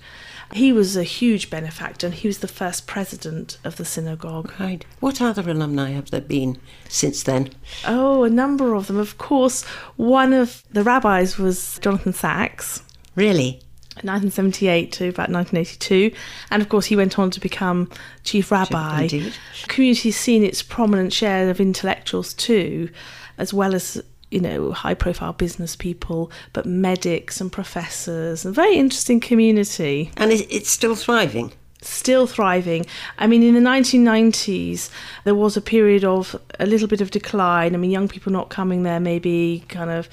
He 0.53 0.73
was 0.73 0.97
a 0.97 1.03
huge 1.03 1.51
benefactor 1.51 2.07
and 2.07 2.15
he 2.15 2.29
was 2.29 2.39
the 2.39 2.49
first 2.49 2.87
president 2.87 3.59
of 3.65 3.77
the 3.77 3.85
synagogue. 3.85 4.53
Right. 4.59 4.85
What 5.01 5.21
other 5.21 5.51
alumni 5.51 5.91
have 5.91 6.11
there 6.11 6.21
been 6.21 6.59
since 6.89 7.23
then? 7.23 7.51
Oh, 7.87 8.25
a 8.25 8.31
number 8.31 8.75
of 8.75 8.87
them. 8.87 8.99
Of 8.99 9.19
course, 9.19 9.65
one 9.97 10.33
of 10.33 10.63
the 10.71 10.83
rabbis 10.83 11.39
was 11.39 11.79
Jonathan 11.81 12.13
Sacks. 12.13 12.83
Really? 13.17 13.61
1978 13.97 14.91
to 14.93 15.09
about 15.09 15.29
1982, 15.29 16.17
and 16.51 16.63
of 16.63 16.69
course 16.71 16.87
he 16.87 16.97
went 16.97 17.19
on 17.19 17.31
to 17.31 17.41
become 17.41 17.91
chief 18.25 18.51
rabbi. 18.51 19.03
Indeed. 19.03 19.35
Community's 19.69 20.17
seen 20.17 20.43
its 20.43 20.63
prominent 20.63 21.13
share 21.13 21.51
of 21.51 21.61
intellectuals 21.61 22.33
too, 22.33 22.89
as 23.37 23.53
well 23.53 23.75
as 23.75 24.03
you 24.33 24.41
know, 24.41 24.73
high 24.73 24.95
profile 24.95 25.33
business 25.33 25.77
people, 25.77 26.31
but 26.53 26.65
medics 26.65 27.41
and 27.41 27.53
professors, 27.53 28.45
a 28.45 28.53
very 28.53 28.77
interesting 28.77 29.21
community. 29.21 30.11
And 30.17 30.33
it's 30.33 30.71
still 30.71 30.95
thriving. 30.95 31.53
Still 31.83 32.27
thriving. 32.27 32.87
I 33.19 33.27
mean, 33.27 33.43
in 33.43 33.55
the 33.55 33.61
1990s, 33.61 34.89
there 35.25 35.35
was 35.35 35.57
a 35.57 35.61
period 35.61 36.05
of 36.05 36.37
a 36.59 36.67
little 36.67 36.89
bit 36.89 37.01
of 37.01 37.11
decline. 37.11 37.75
I 37.75 37.79
mean, 37.79 37.91
young 37.91 38.09
people 38.09 38.33
not 38.33 38.49
coming 38.49 38.85
there, 38.85 39.01
maybe 39.01 39.65
kind 39.69 39.91
of 39.91 40.09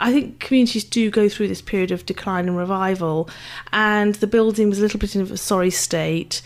I 0.00 0.12
think 0.12 0.38
communities 0.38 0.84
do 0.84 1.10
go 1.10 1.28
through 1.28 1.48
this 1.48 1.60
period 1.60 1.90
of 1.90 2.06
decline 2.06 2.46
and 2.46 2.56
revival, 2.56 3.28
and 3.72 4.14
the 4.16 4.28
building 4.28 4.68
was 4.68 4.78
a 4.78 4.82
little 4.82 5.00
bit 5.00 5.16
in 5.16 5.22
a 5.22 5.36
sorry 5.36 5.70
state. 5.70 6.40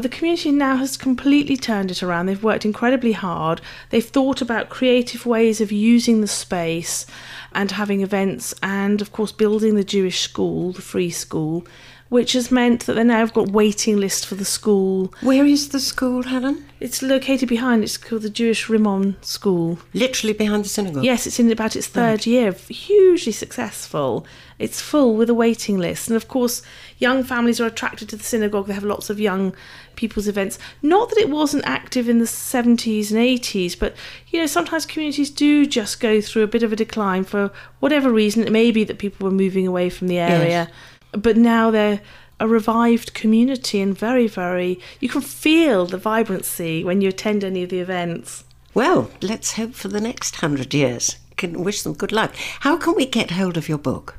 The 0.00 0.08
community 0.08 0.52
now 0.52 0.76
has 0.76 0.96
completely 0.96 1.56
turned 1.56 1.90
it 1.90 2.04
around. 2.04 2.26
They've 2.26 2.40
worked 2.40 2.64
incredibly 2.64 3.10
hard. 3.10 3.60
They've 3.90 4.04
thought 4.04 4.40
about 4.40 4.68
creative 4.68 5.26
ways 5.26 5.60
of 5.60 5.72
using 5.72 6.20
the 6.20 6.28
space 6.28 7.04
and 7.52 7.72
having 7.72 8.00
events, 8.00 8.54
and 8.62 9.02
of 9.02 9.10
course, 9.10 9.32
building 9.32 9.74
the 9.74 9.82
Jewish 9.82 10.20
school, 10.20 10.70
the 10.70 10.82
free 10.82 11.10
school, 11.10 11.66
which 12.08 12.32
has 12.32 12.50
meant 12.50 12.86
that 12.86 12.94
they 12.94 13.04
now 13.04 13.18
have 13.18 13.34
got 13.34 13.50
waiting 13.50 13.96
lists 13.96 14.24
for 14.24 14.34
the 14.34 14.44
school. 14.44 15.12
Where 15.20 15.44
is 15.44 15.70
the 15.70 15.80
school, 15.80 16.22
Helen? 16.22 16.64
It's 16.80 17.02
located 17.02 17.48
behind. 17.48 17.82
It's 17.82 17.96
called 17.96 18.22
the 18.22 18.30
Jewish 18.30 18.68
Rimon 18.68 19.16
School. 19.20 19.78
Literally 19.92 20.32
behind 20.32 20.64
the 20.64 20.68
synagogue. 20.68 21.04
Yes, 21.04 21.26
it's 21.26 21.40
in 21.40 21.50
about 21.50 21.74
its 21.76 21.88
third 21.88 22.20
right. 22.20 22.26
year. 22.26 22.52
Hugely 22.52 23.32
successful. 23.32 24.24
It's 24.58 24.80
full 24.80 25.16
with 25.16 25.28
a 25.28 25.34
waiting 25.34 25.78
list, 25.78 26.08
and 26.08 26.16
of 26.16 26.28
course, 26.28 26.62
young 26.98 27.22
families 27.22 27.60
are 27.60 27.66
attracted 27.66 28.08
to 28.08 28.16
the 28.16 28.24
synagogue. 28.24 28.66
They 28.66 28.74
have 28.74 28.84
lots 28.84 29.10
of 29.10 29.20
young 29.20 29.54
people's 29.96 30.28
events. 30.28 30.58
Not 30.82 31.10
that 31.10 31.18
it 31.18 31.30
wasn't 31.30 31.64
active 31.66 32.08
in 32.08 32.18
the 32.18 32.24
70s 32.24 33.10
and 33.10 33.20
80s, 33.20 33.78
but 33.78 33.94
you 34.28 34.40
know, 34.40 34.46
sometimes 34.46 34.86
communities 34.86 35.30
do 35.30 35.66
just 35.66 36.00
go 36.00 36.20
through 36.20 36.42
a 36.42 36.48
bit 36.48 36.62
of 36.62 36.72
a 36.72 36.76
decline 36.76 37.24
for 37.24 37.52
whatever 37.80 38.10
reason. 38.10 38.44
It 38.44 38.52
may 38.52 38.70
be 38.70 38.84
that 38.84 38.98
people 38.98 39.24
were 39.24 39.34
moving 39.34 39.66
away 39.66 39.90
from 39.90 40.08
the 40.08 40.18
area. 40.18 40.48
Yes 40.48 40.70
but 41.20 41.36
now 41.36 41.70
they're 41.70 42.00
a 42.40 42.48
revived 42.48 43.14
community 43.14 43.80
and 43.80 43.98
very, 43.98 44.26
very, 44.26 44.80
you 45.00 45.08
can 45.08 45.20
feel 45.20 45.86
the 45.86 45.98
vibrancy 45.98 46.84
when 46.84 47.00
you 47.00 47.08
attend 47.08 47.42
any 47.42 47.62
of 47.62 47.70
the 47.70 47.80
events. 47.80 48.44
Well, 48.74 49.10
let's 49.20 49.54
hope 49.54 49.74
for 49.74 49.88
the 49.88 50.00
next 50.00 50.36
hundred 50.36 50.72
years. 50.72 51.16
Can 51.36 51.64
wish 51.64 51.82
them 51.82 51.94
good 51.94 52.12
luck. 52.12 52.34
How 52.60 52.76
can 52.76 52.94
we 52.94 53.06
get 53.06 53.32
hold 53.32 53.56
of 53.56 53.68
your 53.68 53.78
book? 53.78 54.16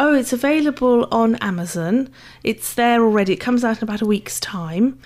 Oh, 0.00 0.14
it's 0.14 0.32
available 0.32 1.08
on 1.10 1.34
Amazon. 1.36 2.08
It's 2.44 2.72
there 2.72 3.02
already. 3.02 3.32
It 3.32 3.40
comes 3.40 3.64
out 3.64 3.78
in 3.78 3.84
about 3.84 4.00
a 4.00 4.06
week's 4.06 4.38
time. 4.38 4.98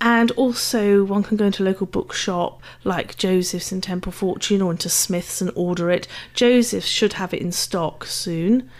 And 0.00 0.30
also, 0.32 1.04
one 1.04 1.24
can 1.24 1.36
go 1.36 1.46
into 1.46 1.62
a 1.62 1.66
local 1.66 1.86
bookshop 1.86 2.62
like 2.84 3.18
Joseph's 3.18 3.72
in 3.72 3.80
Temple 3.80 4.12
Fortune 4.12 4.62
or 4.62 4.70
into 4.70 4.88
Smith's 4.88 5.42
and 5.42 5.50
order 5.54 5.90
it. 5.90 6.06
Joseph's 6.34 6.86
should 6.86 7.14
have 7.14 7.34
it 7.34 7.42
in 7.42 7.52
stock 7.52 8.06
soon. 8.06 8.70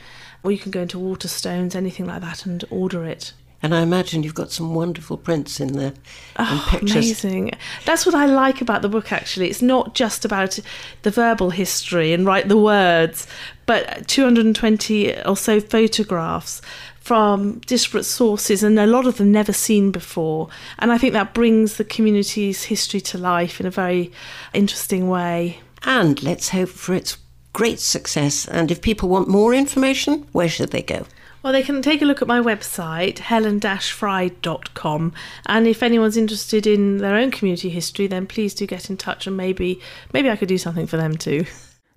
Or 0.43 0.53
you 0.53 0.59
can 0.59 0.71
go 0.71 0.83
into 0.83 0.99
Waterstones, 0.99 1.75
anything 1.75 2.07
like 2.07 2.21
that, 2.21 2.47
and 2.47 2.65
order 2.71 3.05
it. 3.05 3.33
And 3.61 3.75
I 3.75 3.81
imagine 3.83 4.23
you've 4.23 4.37
got 4.37 4.53
some 4.53 4.73
wonderful 4.73 5.17
prints 5.17 5.59
in 5.59 5.73
there 5.73 5.93
and 6.37 6.61
Oh, 6.61 6.67
pictures. 6.71 6.93
amazing. 6.93 7.51
That's 7.85 8.07
what 8.07 8.15
I 8.15 8.27
like 8.27 8.61
about 8.61 8.83
the 8.83 8.89
book, 8.89 9.11
actually. 9.11 9.51
It's 9.51 9.61
not 9.63 9.97
just 9.97 10.25
about 10.25 10.61
the 11.03 11.11
verbal 11.11 11.51
history 11.51 12.13
and 12.13 12.25
write 12.25 12.47
the 12.49 12.57
words, 12.57 13.27
but 13.67 14.07
220 14.07 15.23
or 15.25 15.37
so 15.37 15.59
photographs 15.61 16.63
from 17.01 17.59
disparate 17.67 18.05
sources 18.05 18.63
and 18.63 18.79
a 18.79 18.87
lot 18.87 19.07
of 19.07 19.17
them 19.17 19.33
never 19.33 19.53
seen 19.53 19.91
before. 19.91 20.49
And 20.79 20.93
I 20.93 20.99
think 20.99 21.13
that 21.15 21.35
brings 21.35 21.79
the 21.79 21.85
community's 21.85 22.63
history 22.65 23.01
to 23.01 23.19
life 23.19 23.59
in 23.59 23.67
a 23.67 23.71
very 23.71 24.13
interesting 24.53 25.09
way. 25.09 25.59
And 25.83 26.23
let's 26.23 26.51
hope 26.51 26.69
for 26.69 26.95
its 26.95 27.17
great 27.53 27.81
success. 27.81 28.47
And 28.47 28.71
if 28.71 28.81
people 28.81 29.09
want 29.09 29.29
more 29.29 29.55
information, 29.55 30.27
where 30.33 30.49
should 30.49 30.71
they 30.71 30.83
go? 30.83 31.07
Well, 31.43 31.53
they 31.53 31.63
can 31.63 31.83
take 31.83 32.03
a 32.03 32.05
look 32.05 32.21
at 32.21 32.29
my 32.29 32.41
website, 32.41 33.21
helen-fry.com. 33.21 35.13
And 35.47 35.69
if 35.69 35.83
anyone's 35.83 36.17
interested 36.17 36.67
in 36.67 36.99
their 36.99 37.15
own 37.15 37.31
community 37.31 37.71
history, 37.71 38.09
then 38.09 38.27
please 38.27 38.55
do 38.55 38.67
get 38.67 38.91
in 38.91 38.97
touch 38.97 39.27
and 39.27 39.37
maybe 39.37 39.81
maybe 40.13 40.31
I 40.31 40.37
could 40.37 40.49
do 40.49 40.59
something 40.59 40.87
for 40.87 40.97
them 40.97 41.17
too. 41.17 41.47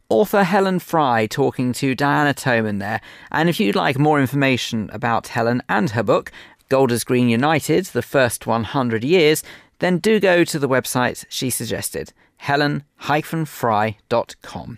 Author 0.09 0.43
Helen 0.43 0.79
Fry 0.79 1.25
talking 1.25 1.73
to 1.73 1.95
Diana 1.95 2.33
Toman 2.33 2.79
there. 2.79 3.01
And 3.31 3.49
if 3.49 3.59
you'd 3.59 3.75
like 3.75 3.97
more 3.97 4.19
information 4.19 4.89
about 4.93 5.29
Helen 5.29 5.63
and 5.69 5.89
her 5.91 6.03
book, 6.03 6.31
Golders 6.69 7.03
Green 7.03 7.29
United, 7.29 7.85
The 7.85 8.01
First 8.01 8.45
100 8.45 9.03
Years, 9.03 9.43
then 9.79 9.97
do 9.97 10.19
go 10.19 10.43
to 10.43 10.59
the 10.59 10.69
website 10.69 11.25
she 11.29 11.49
suggested, 11.49 12.13
helen-fry.com. 12.37 14.77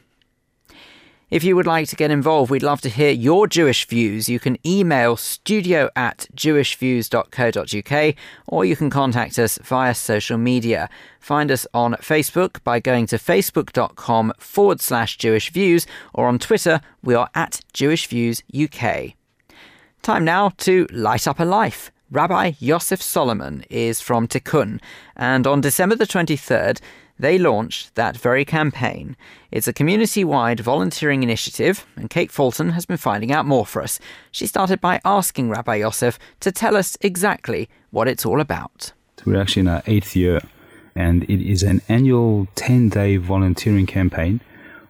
If 1.34 1.44
you 1.44 1.56
would 1.56 1.66
like 1.66 1.88
to 1.88 1.96
get 1.96 2.12
involved, 2.12 2.52
we'd 2.52 2.62
love 2.62 2.82
to 2.82 2.90
hear 2.90 3.10
your 3.10 3.48
Jewish 3.48 3.88
views. 3.88 4.30
You 4.30 4.40
can 4.40 4.56
email 4.64 5.18
studio 5.18 5.90
at 5.96 6.28
jewishviews.co.uk 6.36 8.16
or 8.46 8.66
you 8.66 8.76
can 8.76 8.92
contact 8.92 9.40
us 9.40 9.58
via 9.64 9.96
social 9.96 10.38
media. 10.38 10.92
Find 11.20 11.50
us 11.50 11.66
on 11.74 11.94
Facebook 11.94 12.64
by 12.64 12.80
going 12.80 13.08
to 13.08 13.16
facebook.com 13.16 14.34
forward 14.38 14.80
slash 14.80 15.18
Jewish 15.18 15.50
Views 15.50 15.88
or 16.14 16.28
on 16.28 16.38
Twitter, 16.38 16.82
we 17.02 17.16
are 17.16 17.32
at 17.34 17.62
Jewish 17.74 18.06
Views 18.06 18.44
UK. 18.56 19.14
Time 20.04 20.24
now 20.24 20.50
to 20.58 20.86
light 20.92 21.28
up 21.28 21.40
a 21.40 21.46
life. 21.46 21.90
Rabbi 22.12 22.52
Yosef 22.60 23.02
Solomon 23.02 23.66
is 23.72 24.00
from 24.00 24.28
Tikun, 24.28 24.80
and 25.16 25.48
on 25.48 25.62
December 25.62 25.96
the 25.96 26.06
23rd, 26.06 26.80
they 27.24 27.38
launched 27.38 27.96
that 27.96 28.18
very 28.18 28.44
campaign. 28.44 29.16
It's 29.50 29.70
a 29.70 29.72
community 29.72 30.26
wide 30.26 30.60
volunteering 30.60 31.24
initiative, 31.24 31.86
and 31.96 32.10
Kate 32.10 32.30
Fulton 32.30 32.72
has 32.72 32.86
been 32.86 32.98
finding 32.98 33.32
out 33.32 33.46
more 33.46 33.66
for 33.66 33.82
us. 33.82 33.98
She 34.30 34.46
started 34.46 34.82
by 34.82 35.00
asking 35.06 35.50
Rabbi 35.50 35.76
Yosef 35.76 36.20
to 36.42 36.52
tell 36.52 36.76
us 36.76 36.98
exactly 37.00 37.70
what 37.92 38.10
it's 38.10 38.26
all 38.26 38.42
about. 38.42 38.92
We're 39.26 39.40
actually 39.40 39.62
in 39.62 39.68
our 39.70 39.84
eighth 39.88 40.18
year, 40.18 40.42
and 40.98 41.24
it 41.24 41.42
is 41.42 41.64
an 41.64 41.82
annual 41.88 42.50
10 42.56 42.90
day 42.90 43.16
volunteering 43.16 43.86
campaign 43.86 44.42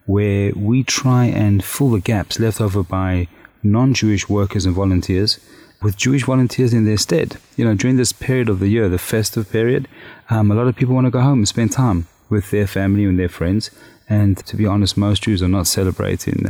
where 0.07 0.51
we 0.55 0.83
try 0.83 1.25
and 1.25 1.63
fill 1.63 1.91
the 1.91 2.01
gaps 2.01 2.39
left 2.39 2.59
over 2.59 2.81
by 2.81 3.27
non 3.61 3.93
Jewish 3.93 4.27
workers 4.27 4.65
and 4.65 4.73
volunteers 4.73 5.39
with 5.83 5.97
Jewish 5.97 6.23
volunteers 6.23 6.73
in 6.73 6.85
their 6.85 6.97
stead. 6.97 7.37
You 7.57 7.65
know, 7.65 7.75
during 7.75 7.97
this 7.97 8.11
period 8.11 8.49
of 8.49 8.59
the 8.59 8.69
year, 8.69 8.89
the 8.89 8.97
festive 8.97 9.51
period, 9.51 9.87
um, 10.31 10.49
a 10.49 10.55
lot 10.55 10.67
of 10.67 10.75
people 10.75 10.95
want 10.95 11.05
to 11.05 11.11
go 11.11 11.21
home 11.21 11.39
and 11.39 11.47
spend 11.47 11.71
time 11.71 12.07
with 12.29 12.51
their 12.51 12.67
family 12.67 13.05
and 13.05 13.19
their 13.19 13.29
friends. 13.29 13.71
And 14.09 14.37
to 14.45 14.57
be 14.57 14.65
honest, 14.65 14.97
most 14.97 15.23
Jews 15.23 15.41
are 15.41 15.47
not 15.47 15.67
celebrating 15.67 16.49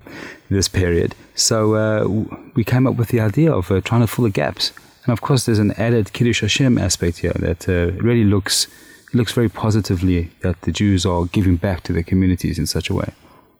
this 0.50 0.68
period. 0.68 1.16
So 1.36 1.76
uh, 1.76 2.26
we 2.56 2.64
came 2.64 2.88
up 2.88 2.96
with 2.96 3.10
the 3.10 3.20
idea 3.20 3.54
of 3.54 3.72
uh, 3.72 3.82
trying 3.82 4.02
to 4.02 4.08
fill 4.08 4.24
the 4.24 4.32
gaps. 4.32 4.72
And 5.06 5.14
of 5.14 5.22
course, 5.22 5.46
there's 5.46 5.60
an 5.60 5.72
added 5.74 6.14
Kiddush 6.14 6.42
Hashem 6.42 6.78
aspect 6.78 7.20
here 7.20 7.34
that 7.40 7.68
uh, 7.70 7.92
really 8.02 8.24
looks 8.24 8.68
looks 9.14 9.32
very 9.32 9.50
positively 9.50 10.32
that 10.42 10.60
the 10.62 10.72
Jews 10.72 11.06
are 11.06 11.26
giving 11.26 11.56
back 11.56 11.84
to 11.84 11.94
their 11.94 12.04
communities 12.04 12.58
in 12.58 12.66
such 12.66 12.90
a 12.90 12.96
way. 12.96 13.14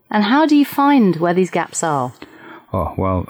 And 0.10 0.24
how 0.24 0.48
do 0.48 0.56
you 0.56 0.66
find 0.66 1.18
where 1.18 1.34
these 1.34 1.52
gaps 1.52 1.84
are? 1.84 2.12
Oh, 2.72 2.94
well, 2.98 3.28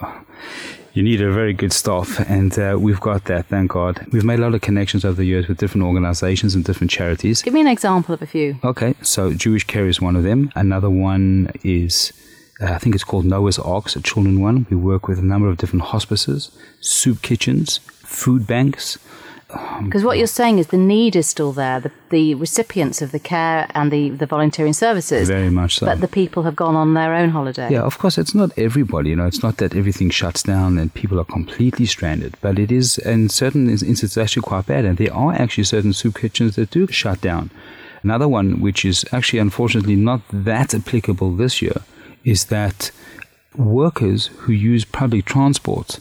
you 0.94 1.02
need 1.02 1.22
a 1.22 1.32
very 1.32 1.54
good 1.54 1.74
staff, 1.74 2.20
and 2.30 2.58
uh, 2.60 2.78
we've 2.80 3.00
got 3.00 3.26
that, 3.26 3.48
thank 3.48 3.72
God. 3.72 4.06
We've 4.12 4.24
made 4.24 4.40
a 4.40 4.44
lot 4.44 4.54
of 4.54 4.62
connections 4.62 5.04
over 5.04 5.16
the 5.16 5.26
years 5.26 5.48
with 5.48 5.58
different 5.58 5.86
organizations 5.86 6.54
and 6.54 6.64
different 6.64 6.92
charities. 6.92 7.42
Give 7.42 7.54
me 7.54 7.62
an 7.62 7.68
example 7.68 8.14
of 8.14 8.22
a 8.22 8.28
few. 8.28 8.60
Okay, 8.64 8.94
so 9.02 9.34
Jewish 9.34 9.66
Care 9.66 9.88
is 9.88 10.00
one 10.00 10.16
of 10.16 10.24
them. 10.24 10.52
Another 10.56 10.90
one 10.90 11.52
is, 11.64 12.14
uh, 12.62 12.66
I 12.66 12.78
think 12.78 12.94
it's 12.94 13.04
called 13.04 13.26
Noah's 13.26 13.58
Arks, 13.58 13.96
a 13.96 14.02
children 14.02 14.40
one. 14.40 14.68
We 14.70 14.78
work 14.78 15.08
with 15.08 15.18
a 15.18 15.24
number 15.24 15.50
of 15.50 15.58
different 15.58 15.86
hospices, 15.86 16.52
soup 16.80 17.24
kitchens, 17.24 17.80
food 17.80 18.46
banks. 18.46 19.00
Um, 19.54 19.86
because 19.86 20.04
what 20.04 20.18
you're 20.18 20.28
saying 20.28 20.60
is 20.60 20.68
the 20.68 20.78
need 20.78 21.16
is 21.16 21.28
still 21.28 21.52
there, 21.52 21.80
the, 21.80 21.92
the 22.10 22.36
recipients 22.36 23.02
of 23.02 23.12
the 23.12 23.20
care 23.20 23.68
and 23.76 23.92
the, 23.92 24.10
the 24.10 24.26
volunteering 24.26 24.74
services. 24.74 25.28
Very 25.28 25.50
much 25.50 25.78
so. 25.78 25.86
But 25.86 26.02
the 26.02 26.08
people 26.08 26.44
have 26.44 26.56
gone 26.56 26.76
on 26.76 26.94
their 26.94 27.14
own 27.14 27.30
holiday. 27.30 27.70
Yeah, 27.72 27.82
of 27.82 27.98
course, 27.98 28.18
it's 28.18 28.34
not 28.34 28.52
everybody. 28.58 29.12
You 29.12 29.16
know, 29.16 29.26
it's 29.26 29.44
not 29.44 29.58
that 29.58 29.76
everything 29.76 30.10
shuts 30.10 30.44
down 30.44 30.78
and 30.78 30.94
people 30.94 31.20
are 31.20 31.26
completely 31.26 31.86
stranded. 31.86 32.36
But 32.42 32.60
it 32.60 32.72
is, 32.72 32.98
in 32.98 33.30
certain 33.30 33.70
instances, 33.70 34.18
actually 34.18 34.44
quite 34.44 34.66
bad. 34.66 34.86
And 34.86 34.98
there 34.98 35.14
are 35.14 35.34
actually 35.34 35.66
certain 35.66 35.94
soup 35.94 36.16
kitchens 36.16 36.56
that 36.56 36.72
do 36.72 36.88
shut 36.88 37.22
down. 37.22 37.52
Another 38.02 38.28
one, 38.28 38.60
which 38.60 38.84
is 38.84 39.06
actually 39.14 39.40
unfortunately 39.40 39.96
not 39.96 40.22
that 40.32 40.74
applicable 40.74 41.36
this 41.36 41.62
year, 41.62 41.82
is 42.26 42.46
that 42.46 42.92
workers 43.56 44.28
who 44.28 44.52
use 44.52 44.84
public 44.84 45.26
transport 45.26 46.00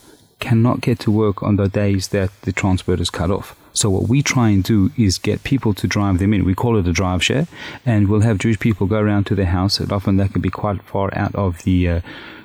cannot 0.49 0.81
get 0.81 0.99
to 1.01 1.11
work 1.25 1.43
on 1.43 1.57
the 1.57 1.69
days 1.69 2.09
that 2.09 2.31
the 2.43 2.53
transport 2.53 2.99
is 3.01 3.11
cut 3.11 3.31
off. 3.31 3.49
So 3.73 3.89
what 3.89 4.09
we 4.09 4.23
try 4.23 4.49
and 4.51 4.63
do 4.63 4.91
is 4.99 5.17
get 5.29 5.45
people 5.45 5.73
to 5.75 5.87
drive 5.87 6.19
them 6.19 6.35
in. 6.35 6.45
We 6.45 6.55
call 6.63 6.77
it 6.77 6.87
a 6.89 6.93
drive 6.93 7.23
share, 7.23 7.47
and 7.87 8.09
we'll 8.09 8.29
have 8.29 8.39
Jewish 8.39 8.59
people 8.59 8.87
go 8.87 8.99
around 8.99 9.25
to 9.27 9.35
their 9.35 9.55
house. 9.59 9.81
And 9.81 9.93
often 9.93 10.17
that 10.19 10.33
can 10.33 10.43
be 10.43 10.51
quite 10.51 10.83
far 10.83 11.09
out 11.15 11.35
of 11.35 11.63
the 11.63 11.79
uh, 11.89 12.01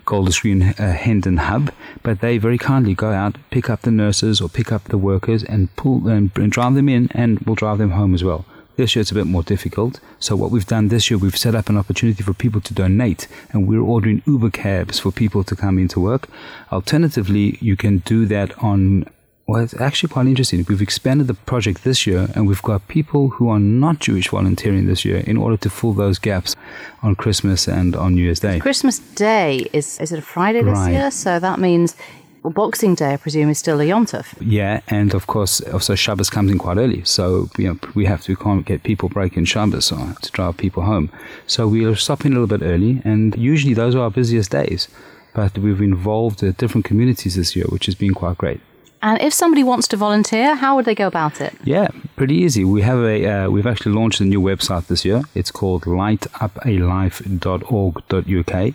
Golders 0.06 0.39
Green 0.39 0.62
uh, 0.62 0.93
Hendon 0.93 1.38
hub, 1.38 1.72
but 2.02 2.22
they 2.22 2.38
very 2.38 2.58
kindly 2.58 2.95
go 2.95 3.12
out, 3.12 3.36
pick 3.50 3.70
up 3.70 3.82
the 3.82 3.91
nurses 3.91 4.39
or 4.41 4.48
pick 4.48 4.72
up 4.72 4.86
the 4.86 4.98
workers, 4.98 5.43
and 5.43 5.76
pull 5.76 6.08
and 6.08 6.32
drive 6.58 6.76
them 6.76 6.88
in, 6.88 7.10
and 7.12 7.39
we'll 7.39 7.56
drive 7.64 7.80
them 7.80 7.91
home 7.91 8.14
as 8.14 8.24
well. 8.24 8.45
This 8.78 8.95
year 8.95 9.01
it's 9.01 9.11
a 9.11 9.15
bit 9.15 9.25
more 9.25 9.43
difficult. 9.43 9.99
So 10.19 10.36
what 10.36 10.51
we've 10.51 10.65
done 10.67 10.88
this 10.89 11.09
year, 11.09 11.17
we've 11.17 11.36
set 11.36 11.55
up 11.55 11.67
an 11.67 11.78
opportunity 11.78 12.21
for 12.23 12.34
people 12.34 12.61
to 12.61 12.73
donate, 12.73 13.28
and 13.51 13.67
we're 13.67 13.82
ordering 13.82 14.21
Uber 14.28 14.51
cabs 14.51 14.99
for 14.99 15.11
people 15.11 15.43
to 15.45 15.55
come 15.55 15.80
into 15.80 15.99
work. 15.99 16.30
Alternatively, 16.71 17.57
you 17.59 17.75
can 17.75 17.97
do 17.99 18.25
that 18.28 18.55
on. 18.63 19.05
Well, 19.49 19.63
it's 19.63 19.73
actually 19.80 20.09
quite 20.09 20.28
interesting. 20.28 20.65
We've 20.67 20.82
expanded 20.82 21.28
the 21.28 21.34
project 21.34 21.86
this 21.86 22.05
year, 22.05 22.28
and 22.36 22.47
we've 22.49 22.61
got 22.61 22.88
people 22.89 23.30
who 23.30 23.47
are 23.49 23.59
not 23.61 23.99
Jewish 23.99 24.28
volunteering 24.30 24.88
this 24.88 25.05
year 25.05 25.19
in 25.25 25.38
order 25.38 25.55
to 25.57 25.69
fill 25.69 25.93
those 25.93 26.19
gaps 26.19 26.53
on 27.01 27.15
Christmas 27.15 27.65
and 27.67 27.95
on 27.95 28.13
New 28.15 28.23
Year's 28.23 28.41
Day. 28.41 28.59
Christmas 28.59 28.99
Day 28.99 29.65
is 29.71 29.99
is 29.99 30.11
it 30.11 30.19
a 30.19 30.21
Friday 30.21 30.61
this 30.61 30.78
Right. 30.78 30.91
year? 30.91 31.11
So 31.11 31.39
that 31.39 31.59
means 31.59 31.95
well, 32.43 32.53
Boxing 32.53 32.95
Day, 32.95 33.13
I 33.13 33.17
presume, 33.17 33.49
is 33.49 33.59
still 33.59 33.81
a 33.81 33.85
Yontef. 33.85 34.35
Yeah, 34.39 34.81
and 34.88 35.13
of 35.13 35.27
course, 35.27 35.61
also 35.61 35.95
Shabbos 35.95 36.29
comes 36.29 36.51
in 36.51 36.57
quite 36.57 36.77
early, 36.77 37.03
so 37.03 37.49
you 37.57 37.67
know 37.67 37.79
we 37.95 38.05
have 38.05 38.23
to 38.23 38.35
can't 38.35 38.65
get 38.65 38.83
people 38.83 39.09
breaking 39.09 39.45
Shabbos 39.45 39.91
or 39.91 40.15
to 40.21 40.31
drive 40.31 40.57
people 40.57 40.83
home. 40.83 41.09
So 41.45 41.67
we 41.67 41.85
are 41.85 41.95
stopping 41.95 42.31
a 42.31 42.39
little 42.39 42.57
bit 42.57 42.65
early, 42.65 43.01
and 43.03 43.35
usually 43.35 43.73
those 43.73 43.95
are 43.95 44.01
our 44.01 44.11
busiest 44.11 44.51
days. 44.51 44.88
But 45.33 45.57
we've 45.57 45.81
involved 45.81 46.43
uh, 46.43 46.51
different 46.57 46.85
communities 46.85 47.35
this 47.35 47.55
year, 47.55 47.65
which 47.69 47.85
has 47.85 47.95
been 47.95 48.13
quite 48.13 48.38
great. 48.38 48.59
And 49.01 49.21
if 49.21 49.33
somebody 49.33 49.63
wants 49.63 49.88
to 49.89 49.97
volunteer, 49.97 50.55
how 50.55 50.75
would 50.75 50.85
they 50.85 50.95
go 50.95 51.05
about 51.07 51.39
it? 51.39 51.53
Yeah, 51.63 51.89
pretty 52.15 52.33
easy. 52.35 52.63
We 52.63 52.81
have 52.81 52.99
a 52.99 53.27
uh, 53.27 53.47
we've 53.49 53.67
actually 53.67 53.93
launched 53.93 54.21
a 54.21 54.25
new 54.25 54.41
website 54.41 54.88
this 54.88 55.05
year. 55.05 55.21
It's 55.35 55.51
called 55.51 55.83
lightupalife.org.uk, 55.83 58.73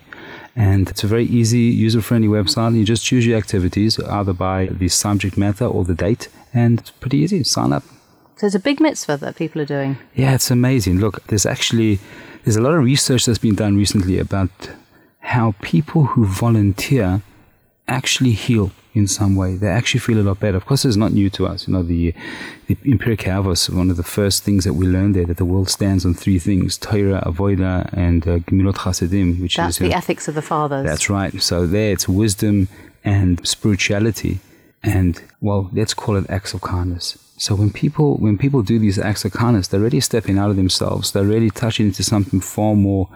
and 0.55 0.89
it's 0.89 1.03
a 1.03 1.07
very 1.07 1.25
easy, 1.25 1.59
user-friendly 1.59 2.27
website. 2.27 2.75
You 2.75 2.85
just 2.85 3.03
choose 3.03 3.25
your 3.25 3.37
activities 3.37 3.99
either 3.99 4.33
by 4.33 4.67
the 4.67 4.87
subject 4.87 5.37
matter 5.37 5.65
or 5.65 5.83
the 5.83 5.95
date, 5.95 6.29
and 6.53 6.79
it's 6.79 6.91
pretty 6.91 7.17
easy. 7.17 7.43
Sign 7.43 7.73
up. 7.73 7.83
So 8.37 8.47
it's 8.47 8.55
a 8.55 8.59
big 8.59 8.79
mitzvah 8.79 9.17
that 9.17 9.35
people 9.35 9.61
are 9.61 9.65
doing. 9.65 9.97
Yeah, 10.15 10.33
it's 10.33 10.51
amazing. 10.51 10.99
Look, 10.99 11.25
there's 11.27 11.45
actually 11.45 11.99
there's 12.43 12.57
a 12.57 12.61
lot 12.61 12.73
of 12.73 12.83
research 12.83 13.25
that's 13.25 13.39
been 13.39 13.55
done 13.55 13.77
recently 13.77 14.19
about 14.19 14.49
how 15.19 15.55
people 15.61 16.03
who 16.05 16.25
volunteer 16.25 17.21
actually 17.87 18.31
heal 18.31 18.71
in 18.93 19.07
some 19.07 19.35
way. 19.35 19.55
They 19.55 19.67
actually 19.67 19.99
feel 19.99 20.19
a 20.19 20.23
lot 20.23 20.39
better. 20.39 20.57
Of 20.57 20.65
course, 20.65 20.85
it's 20.85 20.95
not 20.95 21.11
new 21.13 21.29
to 21.31 21.47
us. 21.47 21.67
You 21.67 21.73
know, 21.73 21.83
the 21.83 22.13
the 22.67 22.75
Pirkei 22.75 23.29
Avos, 23.37 23.69
one 23.69 23.89
of 23.89 23.97
the 23.97 24.03
first 24.03 24.43
things 24.43 24.63
that 24.65 24.73
we 24.73 24.85
learned 24.87 25.15
there, 25.15 25.25
that 25.25 25.37
the 25.37 25.45
world 25.45 25.69
stands 25.69 26.05
on 26.05 26.13
three 26.13 26.39
things: 26.39 26.77
Torah, 26.77 27.23
Avodah, 27.25 27.91
and 27.93 28.27
uh, 28.27 28.39
Gemilut 28.39 28.75
Chasadim, 28.75 29.41
which 29.41 29.57
That's 29.57 29.75
is 29.75 29.79
you 29.81 29.85
the 29.87 29.91
know, 29.91 29.97
ethics 29.97 30.27
of 30.27 30.35
the 30.35 30.41
fathers. 30.41 30.85
that's 30.85 31.09
right. 31.09 31.41
So 31.41 31.65
there, 31.67 31.91
it's 31.91 32.07
wisdom, 32.07 32.67
and 33.03 33.45
spirituality 33.45 34.39
and 34.83 35.21
well 35.39 35.69
let's 35.73 35.93
call 35.93 36.15
it 36.17 36.25
acts 36.29 36.53
of 36.53 36.61
kindness 36.61 37.17
so 37.37 37.55
when 37.55 37.71
people 37.71 38.17
when 38.17 38.37
people 38.37 38.61
do 38.61 38.77
these 38.77 38.99
acts 38.99 39.23
of 39.25 39.31
kindness 39.31 39.67
they're 39.69 39.79
really 39.79 39.99
stepping 39.99 40.37
out 40.37 40.49
of 40.49 40.55
themselves 40.57 41.11
they're 41.11 41.23
really 41.23 41.49
touching 41.49 41.87
into 41.87 42.03
something 42.03 42.39
far 42.41 42.75
more 42.75 43.07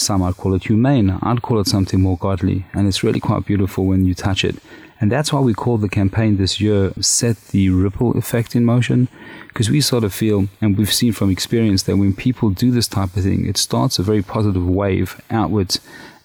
some 0.00 0.22
I'd 0.22 0.36
call 0.36 0.54
it 0.54 0.64
humane 0.64 1.18
I'd 1.22 1.42
call 1.42 1.60
it 1.60 1.66
something 1.66 2.00
more 2.00 2.16
godly 2.18 2.66
and 2.72 2.86
it's 2.86 3.02
really 3.02 3.20
quite 3.20 3.46
beautiful 3.46 3.86
when 3.86 4.04
you 4.04 4.14
touch 4.14 4.44
it 4.44 4.56
and 5.00 5.12
that's 5.12 5.32
why 5.32 5.40
we 5.40 5.54
call 5.54 5.78
the 5.78 5.88
campaign 5.88 6.36
this 6.36 6.60
year 6.60 6.92
set 7.00 7.36
the 7.48 7.70
ripple 7.70 8.16
effect 8.16 8.56
in 8.56 8.64
motion 8.64 9.08
because 9.48 9.70
we 9.70 9.80
sort 9.80 10.04
of 10.04 10.12
feel 10.12 10.48
and 10.60 10.76
we've 10.76 10.92
seen 10.92 11.12
from 11.12 11.30
experience 11.30 11.84
that 11.84 11.96
when 11.96 12.14
people 12.14 12.50
do 12.50 12.70
this 12.70 12.88
type 12.88 13.16
of 13.16 13.22
thing 13.22 13.46
it 13.46 13.56
starts 13.56 13.98
a 13.98 14.02
very 14.02 14.22
positive 14.22 14.66
wave 14.66 15.20
outwards 15.30 15.80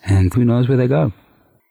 and 0.05 0.34
who 0.34 0.43
knows 0.43 0.67
where 0.67 0.78
they 0.78 0.88
go 0.88 1.11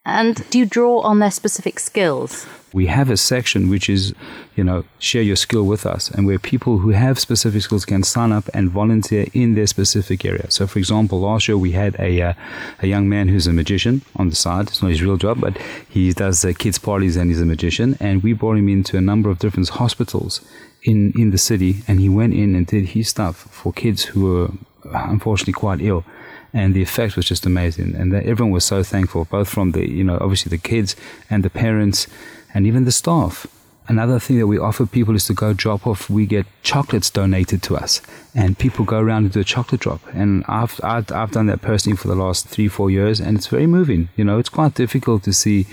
and 0.05 0.49
do 0.51 0.59
you 0.59 0.67
draw 0.67 1.01
on 1.01 1.21
their 1.21 1.31
specific 1.31 1.79
skills? 1.79 2.47
We 2.73 2.87
have 2.87 3.11
a 3.11 3.17
section 3.17 3.69
which 3.69 3.89
is, 3.89 4.15
you 4.57 4.65
know, 4.65 4.85
share 4.99 5.23
your 5.23 5.37
skill 5.37 5.65
with 5.65 5.85
us, 5.87 6.11
and 6.11 6.27
where 6.27 6.39
people 6.39 6.79
who 6.79 6.91
have 6.91 7.19
specific 7.19 7.63
skills 7.63 7.85
can 7.85 8.03
sign 8.03 8.33
up 8.33 8.49
and 8.55 8.71
volunteer 8.71 9.27
in 9.35 9.55
their 9.55 9.67
specific 9.67 10.25
area. 10.25 10.51
So, 10.51 10.67
for 10.67 10.79
example, 10.79 11.21
last 11.21 11.49
year 11.49 11.59
we 11.59 11.73
had 11.73 11.97
a 11.99 12.23
uh, 12.23 12.35
a 12.81 12.87
young 12.87 13.09
man 13.09 13.29
who's 13.29 13.47
a 13.47 13.53
magician 13.53 14.03
on 14.17 14.31
the 14.31 14.37
side. 14.37 14.69
It's 14.69 14.83
not 14.83 14.91
his 14.91 15.03
real 15.03 15.17
job, 15.17 15.41
but 15.41 15.57
he 15.89 16.13
does 16.13 16.45
uh, 16.45 16.53
kids 16.59 16.79
parties 16.79 17.17
and 17.17 17.31
he's 17.31 17.41
a 17.41 17.47
magician. 17.47 17.97
And 18.01 18.23
we 18.23 18.33
brought 18.33 18.57
him 18.57 18.69
into 18.69 18.97
a 18.97 19.01
number 19.01 19.29
of 19.31 19.39
different 19.39 19.69
hospitals 19.69 20.41
in 20.83 21.13
in 21.19 21.31
the 21.31 21.39
city, 21.39 21.83
and 21.87 22.01
he 22.01 22.09
went 22.09 22.35
in 22.35 22.55
and 22.55 22.67
did 22.67 22.87
his 22.97 23.09
stuff 23.09 23.37
for 23.37 23.73
kids 23.73 24.05
who 24.05 24.21
were 24.27 24.51
unfortunately 24.85 25.53
quite 25.53 25.81
ill 25.81 26.05
and 26.53 26.75
the 26.75 26.83
effect 26.83 27.17
was 27.17 27.25
just 27.25 27.47
amazing. 27.47 27.95
And 27.95 28.13
everyone 28.15 28.51
was 28.51 28.65
so 28.65 28.83
thankful, 28.83 29.25
both 29.25 29.49
from 29.49 29.73
the 29.73 29.89
you 29.89 30.05
know 30.05 30.19
obviously 30.21 30.51
the 30.51 30.59
kids 30.59 30.97
and 31.31 31.43
the 31.43 31.51
parents, 31.51 32.07
and 32.55 32.67
even 32.67 32.85
the 32.85 32.93
staff. 32.93 33.47
Another 33.89 34.21
thing 34.21 34.39
that 34.39 34.47
we 34.47 34.59
offer 34.59 34.87
people 34.87 35.17
is 35.17 35.27
to 35.27 35.35
go 35.35 35.53
drop 35.53 35.87
off. 35.87 36.09
We 36.09 36.25
get 36.25 36.47
chocolates 36.63 37.11
donated 37.11 37.63
to 37.65 37.77
us, 37.77 38.01
and 38.35 38.57
people 38.57 38.85
go 38.85 39.01
around 39.01 39.25
and 39.25 39.33
do 39.33 39.41
a 39.41 39.45
chocolate 39.45 39.81
drop. 39.81 40.01
And 40.15 40.45
I've, 40.47 40.81
I've 40.85 41.11
I've 41.11 41.33
done 41.33 41.47
that 41.47 41.63
personally 41.63 41.97
for 41.97 42.09
the 42.09 42.15
last 42.15 42.47
three 42.47 42.69
four 42.69 42.91
years, 42.91 43.19
and 43.21 43.37
it's 43.37 43.49
very 43.49 43.67
moving. 43.67 44.09
You 44.17 44.25
know, 44.25 44.39
it's 44.39 44.49
quite 44.49 44.75
difficult 44.75 45.25
to 45.25 45.33
see 45.33 45.67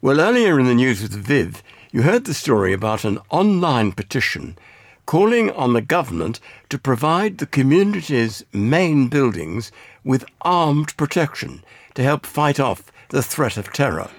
Well, 0.00 0.20
earlier 0.20 0.58
in 0.58 0.66
the 0.66 0.74
news 0.74 1.00
with 1.00 1.12
Viv, 1.12 1.62
you 1.92 2.02
heard 2.02 2.24
the 2.24 2.34
story 2.34 2.72
about 2.72 3.04
an 3.04 3.20
online 3.30 3.92
petition 3.92 4.58
calling 5.06 5.50
on 5.50 5.72
the 5.72 5.82
government 5.82 6.40
to 6.68 6.78
provide 6.78 7.38
the 7.38 7.46
community's 7.46 8.44
main 8.52 9.08
buildings 9.08 9.72
with 10.04 10.24
armed 10.42 10.96
protection 10.96 11.62
to 11.94 12.02
help 12.02 12.26
fight 12.26 12.58
off 12.58 12.90
the 13.08 13.22
threat 13.22 13.56
of 13.56 13.72
terror. 13.72 14.10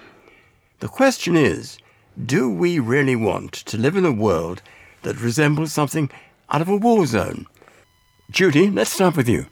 The 0.80 0.88
question 0.88 1.36
is 1.36 1.78
do 2.26 2.48
we 2.48 2.78
really 2.78 3.16
want 3.16 3.52
to 3.52 3.76
live 3.76 3.96
in 3.96 4.04
a 4.04 4.12
world 4.12 4.62
that 5.02 5.20
resembles 5.20 5.72
something 5.72 6.10
out 6.50 6.60
of 6.60 6.68
a 6.68 6.76
war 6.76 7.06
zone? 7.06 7.46
Judy, 8.30 8.70
let's 8.70 8.92
start 8.92 9.16
with 9.16 9.28
you. 9.28 9.46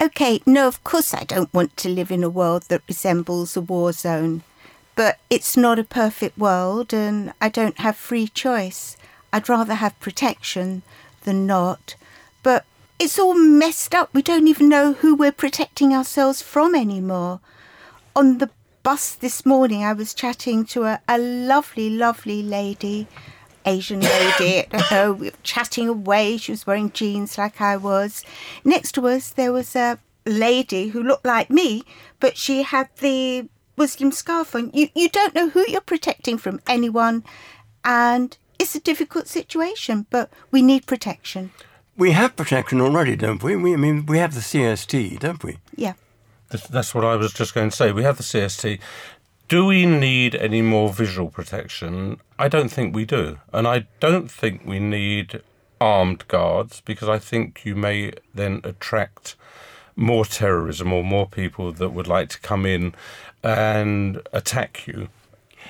OK, 0.00 0.40
no, 0.46 0.68
of 0.68 0.84
course 0.84 1.12
I 1.12 1.24
don't 1.24 1.52
want 1.52 1.76
to 1.78 1.88
live 1.88 2.12
in 2.12 2.22
a 2.22 2.28
world 2.28 2.64
that 2.68 2.82
resembles 2.86 3.56
a 3.56 3.60
war 3.60 3.92
zone. 3.92 4.42
But 4.94 5.18
it's 5.30 5.56
not 5.56 5.78
a 5.78 5.84
perfect 5.84 6.36
world, 6.36 6.92
and 6.92 7.32
I 7.40 7.48
don't 7.48 7.78
have 7.78 7.96
free 7.96 8.28
choice. 8.28 8.96
I'd 9.32 9.48
rather 9.48 9.74
have 9.74 9.98
protection 10.00 10.82
than 11.24 11.46
not. 11.46 11.94
But 12.42 12.64
it's 12.98 13.18
all 13.18 13.34
messed 13.34 13.94
up. 13.94 14.12
We 14.12 14.22
don't 14.22 14.48
even 14.48 14.68
know 14.68 14.94
who 14.94 15.14
we're 15.14 15.32
protecting 15.32 15.92
ourselves 15.92 16.42
from 16.42 16.74
anymore. 16.74 17.40
On 18.16 18.38
the 18.38 18.50
bus 18.82 19.14
this 19.14 19.44
morning, 19.44 19.84
I 19.84 19.92
was 19.92 20.14
chatting 20.14 20.64
to 20.66 20.84
a, 20.84 21.00
a 21.08 21.18
lovely, 21.18 21.90
lovely 21.90 22.42
lady, 22.42 23.06
Asian 23.66 24.00
lady. 24.00 24.66
uh, 24.72 25.12
we 25.12 25.28
were 25.28 25.36
chatting 25.42 25.88
away. 25.88 26.36
She 26.36 26.52
was 26.52 26.66
wearing 26.66 26.90
jeans 26.90 27.38
like 27.38 27.60
I 27.60 27.76
was. 27.76 28.24
Next 28.64 28.92
to 28.92 29.06
us, 29.08 29.30
there 29.30 29.52
was 29.52 29.76
a 29.76 29.98
lady 30.24 30.88
who 30.88 31.02
looked 31.02 31.26
like 31.26 31.50
me, 31.50 31.84
but 32.20 32.36
she 32.36 32.62
had 32.62 32.88
the 33.00 33.48
Muslim 33.76 34.10
scarf 34.10 34.54
on. 34.54 34.70
You, 34.74 34.88
you 34.94 35.08
don't 35.08 35.34
know 35.34 35.50
who 35.50 35.64
you're 35.68 35.80
protecting 35.80 36.38
from 36.38 36.60
anyone, 36.66 37.24
and 37.84 38.36
it's 38.58 38.74
a 38.74 38.80
difficult 38.80 39.28
situation, 39.28 40.06
but 40.10 40.30
we 40.50 40.62
need 40.62 40.86
protection. 40.86 41.50
We 41.96 42.12
have 42.12 42.36
protection 42.36 42.80
already, 42.80 43.16
don't 43.16 43.42
we? 43.42 43.56
we 43.56 43.74
I 43.74 43.76
mean, 43.76 44.06
we 44.06 44.18
have 44.18 44.34
the 44.34 44.40
CST, 44.40 45.18
don't 45.18 45.42
we? 45.42 45.58
Yeah. 45.74 45.94
That's 46.50 46.94
what 46.94 47.04
I 47.04 47.16
was 47.16 47.32
just 47.32 47.54
going 47.54 47.70
to 47.70 47.76
say. 47.76 47.92
We 47.92 48.04
have 48.04 48.16
the 48.16 48.22
CST. 48.22 48.80
Do 49.48 49.66
we 49.66 49.86
need 49.86 50.34
any 50.34 50.62
more 50.62 50.92
visual 50.92 51.30
protection? 51.30 52.20
I 52.38 52.48
don't 52.48 52.68
think 52.68 52.94
we 52.94 53.04
do. 53.04 53.38
And 53.52 53.66
I 53.66 53.86
don't 54.00 54.30
think 54.30 54.62
we 54.64 54.78
need 54.78 55.42
armed 55.80 56.26
guards 56.28 56.80
because 56.84 57.08
I 57.08 57.18
think 57.18 57.64
you 57.64 57.74
may 57.74 58.12
then 58.34 58.60
attract 58.64 59.36
more 59.96 60.24
terrorism 60.24 60.92
or 60.92 61.02
more 61.02 61.26
people 61.26 61.72
that 61.72 61.90
would 61.90 62.06
like 62.06 62.28
to 62.30 62.40
come 62.40 62.64
in 62.64 62.94
and 63.42 64.20
attack 64.32 64.86
you 64.86 65.08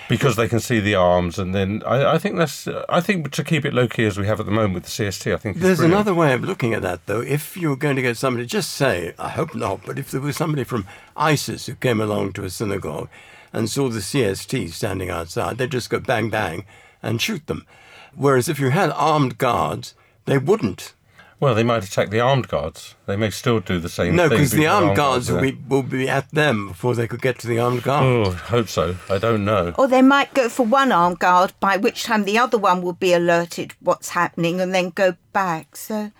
because 0.08 0.36
they 0.36 0.48
can 0.48 0.60
see 0.60 0.80
the 0.80 0.94
arms, 0.94 1.38
and 1.38 1.54
then 1.54 1.82
I, 1.86 2.14
I, 2.14 2.18
think 2.18 2.36
that's 2.36 2.66
I 2.88 3.00
think 3.00 3.30
to 3.32 3.44
keep 3.44 3.64
it 3.64 3.74
low 3.74 3.88
key 3.88 4.04
as 4.04 4.18
we 4.18 4.26
have 4.26 4.40
at 4.40 4.46
the 4.46 4.52
moment 4.52 4.74
with 4.74 4.84
the 4.84 4.90
CST, 4.90 5.34
I 5.34 5.36
think 5.36 5.58
there's 5.58 5.80
another 5.80 6.14
way 6.14 6.32
of 6.32 6.42
looking 6.42 6.74
at 6.74 6.82
that 6.82 7.06
though. 7.06 7.20
If 7.20 7.56
you 7.56 7.68
were 7.70 7.76
going 7.76 7.96
to 7.96 8.02
get 8.02 8.16
somebody, 8.16 8.46
just 8.46 8.72
say, 8.72 9.14
I 9.18 9.30
hope 9.30 9.54
not, 9.54 9.84
but 9.84 9.98
if 9.98 10.10
there 10.10 10.20
was 10.20 10.36
somebody 10.36 10.64
from 10.64 10.86
ISIS 11.16 11.66
who 11.66 11.74
came 11.74 12.00
along 12.00 12.32
to 12.34 12.44
a 12.44 12.50
synagogue 12.50 13.08
and 13.52 13.68
saw 13.68 13.88
the 13.88 14.00
CST 14.00 14.70
standing 14.70 15.10
outside, 15.10 15.58
they'd 15.58 15.70
just 15.70 15.90
go 15.90 16.00
bang 16.00 16.30
bang 16.30 16.64
and 17.02 17.20
shoot 17.20 17.46
them. 17.46 17.66
Whereas 18.14 18.48
if 18.48 18.58
you 18.58 18.70
had 18.70 18.90
armed 18.90 19.38
guards, 19.38 19.94
they 20.24 20.38
wouldn't. 20.38 20.94
Well, 21.40 21.54
they 21.54 21.62
might 21.62 21.84
attack 21.84 22.10
the 22.10 22.18
armed 22.18 22.48
guards. 22.48 22.96
They 23.06 23.16
may 23.16 23.30
still 23.30 23.60
do 23.60 23.78
the 23.78 23.88
same 23.88 24.16
no, 24.16 24.24
thing. 24.24 24.30
No, 24.30 24.36
because 24.36 24.50
the 24.50 24.66
armed, 24.66 24.96
guards, 24.96 25.28
guards 25.28 25.30
will, 25.30 25.40
be, 25.40 25.58
will 25.68 25.82
be 25.84 26.08
at 26.08 26.28
them 26.32 26.68
before 26.68 26.96
they 26.96 27.06
could 27.06 27.22
get 27.22 27.38
to 27.40 27.46
the 27.46 27.60
armed 27.60 27.84
guard. 27.84 28.04
Oh, 28.04 28.30
hope 28.32 28.68
so. 28.68 28.96
I 29.08 29.18
don't 29.18 29.44
know. 29.44 29.72
Or 29.78 29.86
they 29.86 30.02
might 30.02 30.34
go 30.34 30.48
for 30.48 30.66
one 30.66 30.90
armed 30.90 31.20
guard, 31.20 31.52
by 31.60 31.76
which 31.76 32.02
time 32.02 32.24
the 32.24 32.38
other 32.38 32.58
one 32.58 32.82
will 32.82 32.92
be 32.92 33.12
alerted 33.12 33.74
what's 33.80 34.10
happening 34.10 34.60
and 34.60 34.74
then 34.74 34.90
go 34.90 35.14
back. 35.32 35.76
So, 35.76 36.10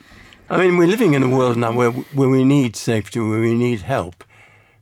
I 0.49 0.57
mean, 0.57 0.77
we're 0.77 0.87
living 0.87 1.15
in 1.15 1.25
a 1.25 1.29
world 1.29 1.57
now 1.57 1.73
where 1.73 1.91
where 1.91 2.29
we 2.29 2.45
need 2.45 2.77
safety, 2.77 3.19
where 3.19 3.41
we 3.41 3.55
need 3.55 3.81
help. 3.81 4.23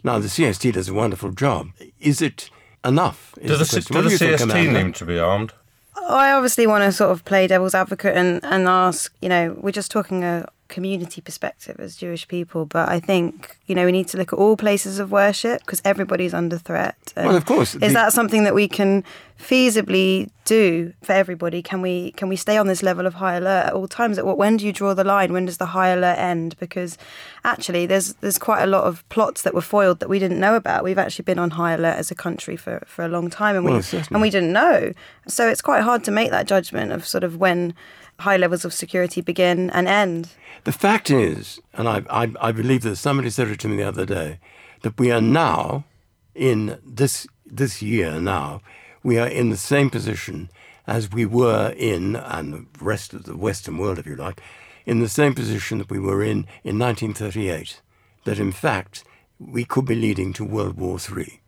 Now, 0.04 0.18
the 0.18 0.28
CST 0.28 0.74
does 0.74 0.88
a 0.88 0.94
wonderful 0.94 1.30
job. 1.30 1.70
Is 1.98 2.20
it 2.20 2.50
enough? 2.84 3.34
Does 3.44 3.70
the, 3.70 3.80
do 3.80 4.02
the 4.02 4.10
CST 4.10 4.84
need 4.84 4.94
to 4.96 5.06
be 5.06 5.18
armed? 5.18 5.54
I 6.08 6.32
obviously 6.32 6.66
want 6.66 6.84
to 6.84 6.92
sort 6.92 7.10
of 7.10 7.24
play 7.24 7.46
devil's 7.46 7.74
advocate 7.74 8.16
and, 8.16 8.40
and 8.44 8.68
ask, 8.68 9.12
you 9.20 9.28
know, 9.28 9.56
we're 9.60 9.72
just 9.72 9.90
talking 9.90 10.24
a 10.24 10.48
community 10.68 11.20
perspective 11.20 11.76
as 11.78 11.96
Jewish 11.96 12.26
people, 12.28 12.66
but 12.66 12.88
I 12.88 13.00
think, 13.00 13.58
you 13.66 13.74
know, 13.74 13.84
we 13.84 13.92
need 13.92 14.08
to 14.08 14.18
look 14.18 14.32
at 14.32 14.38
all 14.38 14.56
places 14.56 14.98
of 14.98 15.10
worship 15.10 15.60
because 15.60 15.82
everybody's 15.84 16.34
under 16.34 16.58
threat. 16.58 17.12
And 17.16 17.28
well, 17.28 17.36
of 17.36 17.46
course. 17.46 17.74
Is 17.74 17.80
the... 17.80 17.88
that 17.90 18.12
something 18.12 18.44
that 18.44 18.54
we 18.54 18.68
can 18.68 19.04
feasibly 19.38 20.30
do 20.44 20.92
for 21.02 21.12
everybody? 21.12 21.62
Can 21.62 21.82
we 21.82 22.12
can 22.12 22.28
we 22.28 22.36
stay 22.36 22.56
on 22.56 22.66
this 22.66 22.82
level 22.82 23.06
of 23.06 23.14
high 23.14 23.34
alert 23.34 23.66
at 23.66 23.72
all 23.72 23.88
times? 23.88 24.18
At 24.18 24.26
what 24.26 24.38
when 24.38 24.56
do 24.56 24.66
you 24.66 24.72
draw 24.72 24.94
the 24.94 25.04
line? 25.04 25.32
When 25.32 25.46
does 25.46 25.58
the 25.58 25.66
high 25.66 25.88
alert 25.88 26.18
end? 26.18 26.56
Because 26.58 26.96
actually 27.44 27.86
there's 27.86 28.14
there's 28.14 28.38
quite 28.38 28.62
a 28.62 28.66
lot 28.66 28.84
of 28.84 29.06
plots 29.08 29.42
that 29.42 29.54
were 29.54 29.60
foiled 29.60 30.00
that 30.00 30.08
we 30.08 30.18
didn't 30.18 30.40
know 30.40 30.56
about. 30.56 30.84
We've 30.84 30.98
actually 30.98 31.24
been 31.24 31.38
on 31.38 31.50
high 31.50 31.74
alert 31.74 31.96
as 31.96 32.10
a 32.10 32.14
country 32.14 32.56
for, 32.56 32.82
for 32.86 33.04
a 33.04 33.08
long 33.08 33.30
time 33.30 33.56
and 33.56 33.64
we 33.64 33.72
well, 33.72 33.82
and 34.10 34.20
we 34.20 34.30
didn't 34.30 34.52
know. 34.52 34.92
So 35.28 35.48
it's 35.48 35.62
quite 35.62 35.82
hard 35.82 36.04
to 36.04 36.10
make 36.10 36.30
that 36.30 36.46
judgment 36.46 36.92
of 36.92 37.06
sort 37.06 37.24
of 37.24 37.36
when 37.36 37.74
high 38.20 38.36
levels 38.36 38.64
of 38.64 38.72
security 38.72 39.20
begin 39.20 39.70
and 39.70 39.86
end. 39.86 40.30
The 40.66 40.72
fact 40.72 41.10
is, 41.10 41.60
and 41.74 41.88
I, 41.88 42.02
I, 42.10 42.32
I 42.40 42.50
believe 42.50 42.82
that 42.82 42.96
somebody 42.96 43.30
said 43.30 43.46
it 43.46 43.60
to 43.60 43.68
me 43.68 43.76
the 43.76 43.86
other 43.86 44.04
day, 44.04 44.40
that 44.82 44.98
we 44.98 45.12
are 45.12 45.20
now 45.20 45.84
in 46.34 46.80
this 46.84 47.28
this 47.46 47.82
year 47.82 48.20
now, 48.20 48.62
we 49.04 49.16
are 49.16 49.28
in 49.28 49.50
the 49.50 49.56
same 49.56 49.90
position 49.90 50.50
as 50.88 51.12
we 51.12 51.24
were 51.24 51.72
in, 51.76 52.16
and 52.16 52.52
the 52.52 52.84
rest 52.84 53.14
of 53.14 53.22
the 53.22 53.36
Western 53.36 53.78
world, 53.78 54.00
if 54.00 54.06
you 54.06 54.16
like, 54.16 54.42
in 54.84 54.98
the 54.98 55.08
same 55.08 55.36
position 55.36 55.78
that 55.78 55.88
we 55.88 56.00
were 56.00 56.20
in 56.20 56.48
in 56.64 56.80
1938. 56.80 57.80
That 58.24 58.40
in 58.40 58.50
fact, 58.50 59.04
we 59.38 59.64
could 59.64 59.84
be 59.84 59.94
leading 59.94 60.32
to 60.32 60.44
World 60.44 60.76
War 60.76 60.98
III. 60.98 61.40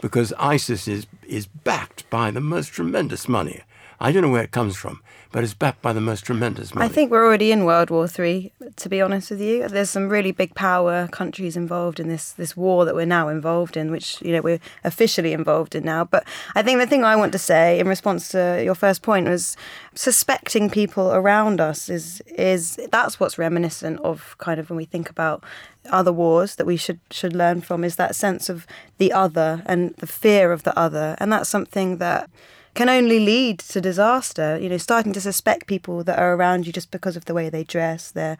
Because 0.00 0.32
ISIS 0.36 0.88
is, 0.88 1.06
is 1.28 1.46
backed 1.46 2.10
by 2.10 2.32
the 2.32 2.40
most 2.40 2.72
tremendous 2.72 3.28
money. 3.28 3.62
I 4.00 4.12
don't 4.12 4.22
know 4.22 4.30
where 4.30 4.42
it 4.42 4.50
comes 4.50 4.76
from, 4.76 5.00
but 5.32 5.44
it's 5.44 5.54
backed 5.54 5.82
by 5.82 5.92
the 5.92 6.00
most 6.00 6.24
tremendous 6.24 6.74
money. 6.74 6.86
I 6.86 6.92
think 6.92 7.10
we're 7.10 7.24
already 7.24 7.52
in 7.52 7.64
World 7.64 7.90
War 7.90 8.06
Three. 8.08 8.52
To 8.76 8.88
be 8.88 9.00
honest 9.00 9.30
with 9.30 9.40
you, 9.40 9.68
there's 9.68 9.90
some 9.90 10.08
really 10.08 10.32
big 10.32 10.54
power 10.54 11.08
countries 11.08 11.56
involved 11.56 12.00
in 12.00 12.08
this 12.08 12.32
this 12.32 12.56
war 12.56 12.84
that 12.84 12.94
we're 12.94 13.06
now 13.06 13.28
involved 13.28 13.76
in, 13.76 13.90
which 13.90 14.20
you 14.22 14.32
know 14.32 14.40
we're 14.40 14.60
officially 14.84 15.32
involved 15.32 15.74
in 15.74 15.84
now. 15.84 16.04
But 16.04 16.26
I 16.54 16.62
think 16.62 16.80
the 16.80 16.86
thing 16.86 17.04
I 17.04 17.16
want 17.16 17.32
to 17.32 17.38
say 17.38 17.78
in 17.78 17.88
response 17.88 18.28
to 18.28 18.62
your 18.64 18.74
first 18.74 19.02
point 19.02 19.28
was 19.28 19.56
suspecting 19.94 20.70
people 20.70 21.12
around 21.12 21.60
us 21.60 21.88
is 21.88 22.20
is 22.36 22.78
that's 22.90 23.20
what's 23.20 23.38
reminiscent 23.38 24.00
of 24.00 24.36
kind 24.38 24.58
of 24.58 24.70
when 24.70 24.76
we 24.76 24.84
think 24.84 25.08
about 25.08 25.44
other 25.90 26.12
wars 26.12 26.56
that 26.56 26.66
we 26.66 26.76
should 26.76 27.00
should 27.10 27.34
learn 27.34 27.60
from 27.60 27.84
is 27.84 27.96
that 27.96 28.16
sense 28.16 28.48
of 28.48 28.66
the 28.98 29.12
other 29.12 29.62
and 29.66 29.94
the 29.96 30.06
fear 30.06 30.52
of 30.52 30.62
the 30.62 30.76
other, 30.78 31.16
and 31.18 31.32
that's 31.32 31.48
something 31.48 31.98
that 31.98 32.30
can 32.74 32.88
only 32.88 33.20
lead 33.20 33.58
to 33.60 33.80
disaster. 33.80 34.58
You 34.58 34.68
know, 34.68 34.76
starting 34.78 35.12
to 35.12 35.20
suspect 35.20 35.66
people 35.66 36.04
that 36.04 36.18
are 36.18 36.34
around 36.34 36.66
you 36.66 36.72
just 36.72 36.90
because 36.90 37.16
of 37.16 37.24
the 37.26 37.34
way 37.34 37.48
they 37.48 37.64
dress, 37.64 38.10
their, 38.10 38.36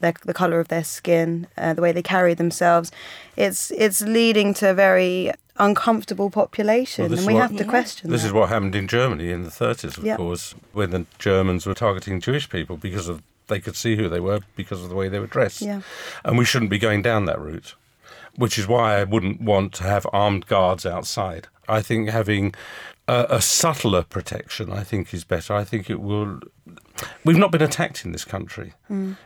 their 0.00 0.14
the 0.24 0.34
color 0.34 0.60
of 0.60 0.68
their 0.68 0.84
skin, 0.84 1.46
uh, 1.58 1.74
the 1.74 1.82
way 1.82 1.92
they 1.92 2.02
carry 2.02 2.34
themselves. 2.34 2.90
It's 3.36 3.70
it's 3.72 4.00
leading 4.02 4.54
to 4.54 4.70
a 4.70 4.74
very 4.74 5.32
uncomfortable 5.58 6.30
population, 6.30 7.10
Well, 7.10 7.18
and 7.18 7.26
we 7.26 7.34
what- 7.34 7.42
have 7.42 7.56
to 7.58 7.64
question. 7.64 8.10
This 8.10 8.22
that. 8.22 8.28
is 8.28 8.32
what 8.32 8.48
happened 8.48 8.74
in 8.74 8.88
Germany 8.88 9.30
in 9.30 9.42
the 9.42 9.50
30s, 9.50 9.98
of 9.98 10.04
Yeah. 10.04 10.16
course, 10.16 10.54
when 10.72 10.90
the 10.90 11.04
Germans 11.18 11.66
were 11.66 11.74
targeting 11.74 12.20
Jewish 12.20 12.48
people 12.48 12.76
because 12.76 13.08
of 13.08 13.22
they 13.48 13.60
could 13.60 13.76
see 13.76 13.96
who 13.96 14.08
they 14.08 14.20
were 14.20 14.40
because 14.56 14.82
of 14.82 14.88
the 14.88 14.94
way 14.94 15.08
they 15.08 15.18
were 15.18 15.26
dressed. 15.26 15.60
Yeah. 15.60 15.82
And 16.24 16.38
we 16.38 16.44
shouldn't 16.44 16.70
be 16.70 16.78
going 16.78 17.02
down 17.02 17.26
that 17.26 17.38
route, 17.38 17.74
which 18.36 18.56
is 18.58 18.66
why 18.66 18.98
I 19.00 19.04
wouldn't 19.04 19.42
want 19.42 19.74
to 19.74 19.82
have 19.82 20.06
armed 20.12 20.46
guards 20.46 20.86
outside. 20.86 21.48
I 21.68 21.82
think 21.82 22.08
having 22.08 22.54
a, 23.12 23.36
a 23.36 23.40
subtler 23.40 24.02
protection, 24.02 24.72
I 24.72 24.82
think, 24.84 25.12
is 25.14 25.24
better. 25.24 25.54
I 25.54 25.64
think 25.64 25.90
it 25.90 26.00
will. 26.00 26.40
We've 27.24 27.36
not 27.44 27.50
been 27.52 27.62
attacked 27.62 28.04
in 28.04 28.12
this 28.12 28.24
country. 28.24 28.72
Mm. 28.90 29.16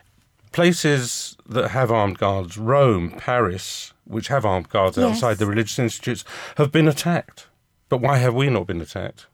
Places 0.52 1.36
that 1.46 1.68
have 1.72 1.90
armed 1.90 2.18
guards, 2.18 2.56
Rome, 2.56 3.10
Paris, 3.18 3.92
which 4.04 4.28
have 4.28 4.44
armed 4.46 4.68
guards 4.70 4.96
Yes. 4.96 5.06
outside 5.16 5.36
the 5.38 5.46
religious 5.46 5.78
institutes, 5.78 6.24
have 6.56 6.72
been 6.72 6.88
attacked. 6.88 7.48
But 7.88 8.00
why 8.00 8.18
have 8.18 8.34
we 8.34 8.48
not 8.48 8.66
been 8.66 8.80
attacked? 8.80 9.26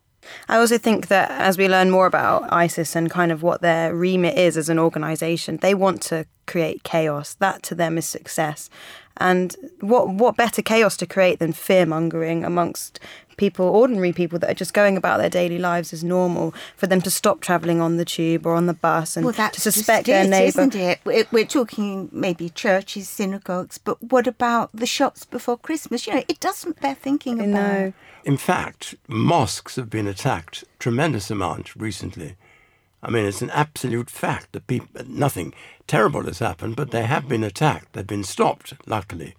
I 0.49 0.57
also 0.57 0.79
think 0.79 1.09
that 1.09 1.31
as 1.31 1.59
we 1.59 1.69
learn 1.69 1.91
more 1.91 2.07
about 2.07 2.53
ISIS 2.53 2.95
and 2.97 3.11
kind 3.11 3.33
of 3.33 3.43
what 3.43 3.61
their 3.61 3.95
remit 3.95 4.37
is 4.39 4.57
as 4.57 4.69
an 4.69 4.79
organization, 4.79 5.59
they 5.59 5.75
want 5.75 6.01
to 6.03 6.27
create 6.47 6.83
chaos. 6.85 7.35
That 7.35 7.63
to 7.65 7.75
them 7.75 7.99
is 7.99 8.07
success. 8.07 8.71
And 9.19 9.55
what 9.81 10.09
what 10.09 10.37
better 10.37 10.63
chaos 10.63 10.97
to 10.99 11.07
create 11.07 11.39
than 11.39 11.53
fear 11.53 11.87
mongering 11.87 12.45
amongst 12.45 13.01
people, 13.37 13.67
ordinary 13.67 14.13
people 14.13 14.39
that 14.39 14.51
are 14.51 14.55
just 14.55 14.75
going 14.75 14.97
about 14.97 15.19
their 15.19 15.31
daily 15.31 15.59
lives 15.59 15.93
as 15.93 16.05
normal, 16.05 16.55
for 16.77 16.87
them 16.87 17.01
to 17.01 17.11
stop 17.11 17.41
travelling 17.41 17.81
on 17.81 17.97
the 17.97 18.05
tube 18.05 18.47
or 18.47 18.55
on 18.55 18.67
the 18.67 18.75
bus 18.75 19.17
and 19.17 19.25
well, 19.25 19.35
that's 19.35 19.57
to 19.57 19.73
suspect 19.73 20.07
just 20.07 20.07
their 20.07 20.29
neighbour. 20.29 20.61
isn't 20.61 20.75
it? 20.75 21.01
We're, 21.05 21.27
we're 21.33 21.47
talking 21.47 22.09
maybe 22.13 22.51
churches, 22.51 23.09
synagogues, 23.09 23.79
but 23.79 24.03
what 24.03 24.27
about 24.27 24.71
the 24.73 24.87
shops 24.87 25.25
before 25.25 25.59
Christmas? 25.59 26.07
You 26.07 26.15
know, 26.15 26.25
it 26.29 26.41
doesn't 26.41 26.81
bear 26.81 26.95
thinking 26.95 27.41
about. 27.41 27.49
know. 27.49 27.93
In 28.25 28.37
fact, 28.37 28.95
mosques 29.09 29.77
have 29.77 29.91
been 29.91 30.07
attacked 30.07 30.65
tremendous 30.79 31.31
amount 31.31 31.75
recently. 31.75 32.37
I 33.03 33.11
mean, 33.11 33.25
it's 33.25 33.43
an 33.43 33.51
absolute 33.51 34.09
fact 34.11 34.53
that 34.53 34.67
people, 34.69 35.05
nothing 35.07 35.53
terrible 35.87 36.23
has 36.25 36.39
happened, 36.39 36.77
but 36.77 36.91
they 36.93 37.03
have 37.05 37.29
been 37.29 37.43
attacked. 37.43 37.93
They've 37.95 38.07
been 38.07 38.23
stopped, 38.25 38.75
luckily. 38.87 39.35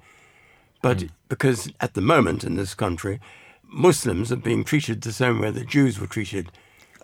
But 0.81 1.05
because 1.29 1.71
at 1.79 1.93
the 1.93 2.01
moment 2.01 2.43
in 2.43 2.55
this 2.55 2.73
country, 2.73 3.21
Muslims 3.65 4.31
are 4.31 4.35
being 4.37 4.63
treated 4.65 5.01
the 5.01 5.13
same 5.13 5.39
way 5.39 5.49
that 5.51 5.67
Jews 5.67 5.99
were 5.99 6.07
treated 6.07 6.51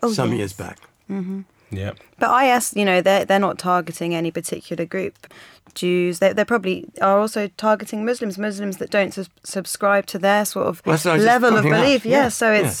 Oh, 0.02 0.12
some 0.12 0.30
yes. 0.30 0.38
years 0.38 0.52
back. 0.54 0.78
hmm 1.08 1.40
Yeah. 1.70 1.92
But 2.18 2.44
IS, 2.44 2.72
you 2.76 2.84
know, 2.84 3.00
they're, 3.02 3.24
they're 3.24 3.38
not 3.38 3.58
targeting 3.58 4.14
any 4.14 4.30
particular 4.30 4.84
group. 4.86 5.14
Jews, 5.74 6.18
they 6.18 6.32
they 6.32 6.44
probably 6.44 6.84
are 7.00 7.18
also 7.20 7.48
targeting 7.56 8.04
Muslims, 8.04 8.36
Muslims 8.38 8.78
that 8.78 8.90
don't 8.90 9.14
sus- 9.14 9.28
subscribe 9.44 10.04
to 10.06 10.18
their 10.18 10.44
sort 10.44 10.66
of 10.66 10.82
Well, 10.84 10.94
that's 10.94 11.04
what 11.04 11.12
I 11.12 11.14
was 11.14 11.24
just 11.24 11.32
level 11.42 11.56
of 11.56 11.62
pointing 11.62 11.72
out. 11.72 11.78
Mm, 11.78 11.84
belief. 11.86 12.04
Yeah, 12.06 12.22
Yeah, 12.22 12.28
so 12.28 12.52
yeah. 12.52 12.72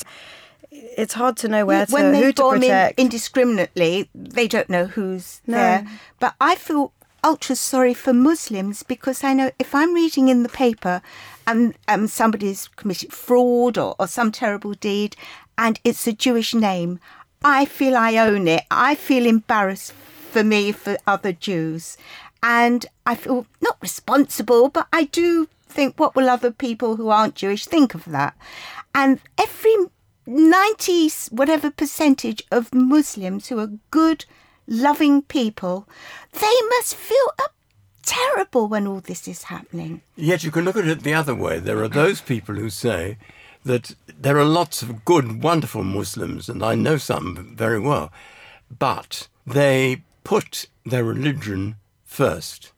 It's 0.70 1.14
hard 1.14 1.36
to 1.38 1.48
know 1.48 1.66
where 1.66 1.86
to 1.86 1.92
when 1.92 2.12
they 2.12 2.20
who 2.22 2.32
to 2.32 2.42
bomb 2.42 2.62
in 2.62 2.92
indiscriminately, 2.96 4.08
they 4.14 4.46
don't 4.48 4.70
know 4.70 4.86
who's 4.86 5.40
No. 5.46 5.56
there. 5.56 5.86
But 6.18 6.34
I 6.40 6.54
feel 6.54 6.92
ultra 7.22 7.56
sorry 7.56 7.92
for 7.94 8.12
Muslims 8.14 8.82
because 8.82 9.22
I 9.24 9.34
know 9.34 9.50
if 9.58 9.74
I'm 9.74 9.92
reading 9.94 10.28
in 10.28 10.42
the 10.42 10.48
paper 10.48 11.02
and 11.46 11.74
um, 11.88 12.06
somebody's 12.06 12.68
committed 12.68 13.12
fraud 13.12 13.76
or, 13.76 13.94
or 13.98 14.06
some 14.06 14.32
terrible 14.32 14.72
deed 14.74 15.16
and 15.58 15.78
it's 15.84 16.06
a 16.06 16.12
Jewish 16.12 16.54
name, 16.54 17.00
I 17.42 17.64
feel 17.64 17.96
I 17.96 18.16
own 18.16 18.48
it. 18.48 18.64
I 18.70 18.94
feel 18.94 19.26
embarrassed 19.26 19.92
for 20.30 20.44
me, 20.44 20.72
for 20.72 20.96
other 21.06 21.32
Jews. 21.32 21.96
And 22.42 22.86
I 23.04 23.14
feel 23.16 23.46
not 23.60 23.76
responsible, 23.82 24.68
but 24.68 24.86
I 24.92 25.04
do 25.04 25.48
think, 25.68 25.98
what 25.98 26.14
will 26.14 26.30
other 26.30 26.50
people 26.50 26.96
who 26.96 27.08
aren't 27.10 27.34
Jewish 27.34 27.66
think 27.66 27.94
of 27.94 28.04
that? 28.06 28.34
And 28.94 29.20
every 29.38 29.74
90 30.30 31.10
whatever 31.30 31.70
percentage 31.70 32.42
of 32.52 32.72
Muslims 32.72 33.48
who 33.48 33.58
are 33.58 33.78
good, 33.90 34.24
loving 34.66 35.22
people, 35.22 35.88
they 36.32 36.56
must 36.70 36.94
feel 36.94 37.32
terrible 38.02 38.68
when 38.68 38.86
all 38.86 39.00
this 39.00 39.26
is 39.26 39.44
happening. 39.44 40.02
Yet 40.16 40.44
you 40.44 40.50
can 40.50 40.64
look 40.64 40.76
at 40.76 40.86
it 40.86 41.02
the 41.02 41.14
other 41.14 41.34
way. 41.34 41.58
There 41.58 41.82
are 41.82 41.88
those 41.88 42.20
people 42.20 42.54
who 42.54 42.70
say 42.70 43.18
that 43.64 43.94
there 44.06 44.38
are 44.38 44.44
lots 44.44 44.82
of 44.82 45.04
good, 45.04 45.42
wonderful 45.42 45.84
Muslims, 45.84 46.48
and 46.48 46.62
I 46.62 46.74
know 46.74 46.96
some 46.96 47.54
very 47.56 47.80
well, 47.80 48.12
but 48.78 49.28
they 49.46 50.02
put 50.24 50.66
their 50.86 51.04
religion 51.04 51.76
first 52.04 52.72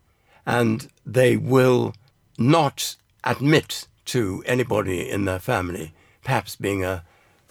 and 0.46 0.88
they 1.04 1.36
will 1.36 1.94
not 2.38 2.96
admit 3.24 3.86
to 4.06 4.42
anybody 4.46 5.08
in 5.08 5.24
their 5.26 5.38
family 5.38 5.92
perhaps 6.24 6.56
being 6.56 6.84
a, 6.84 7.04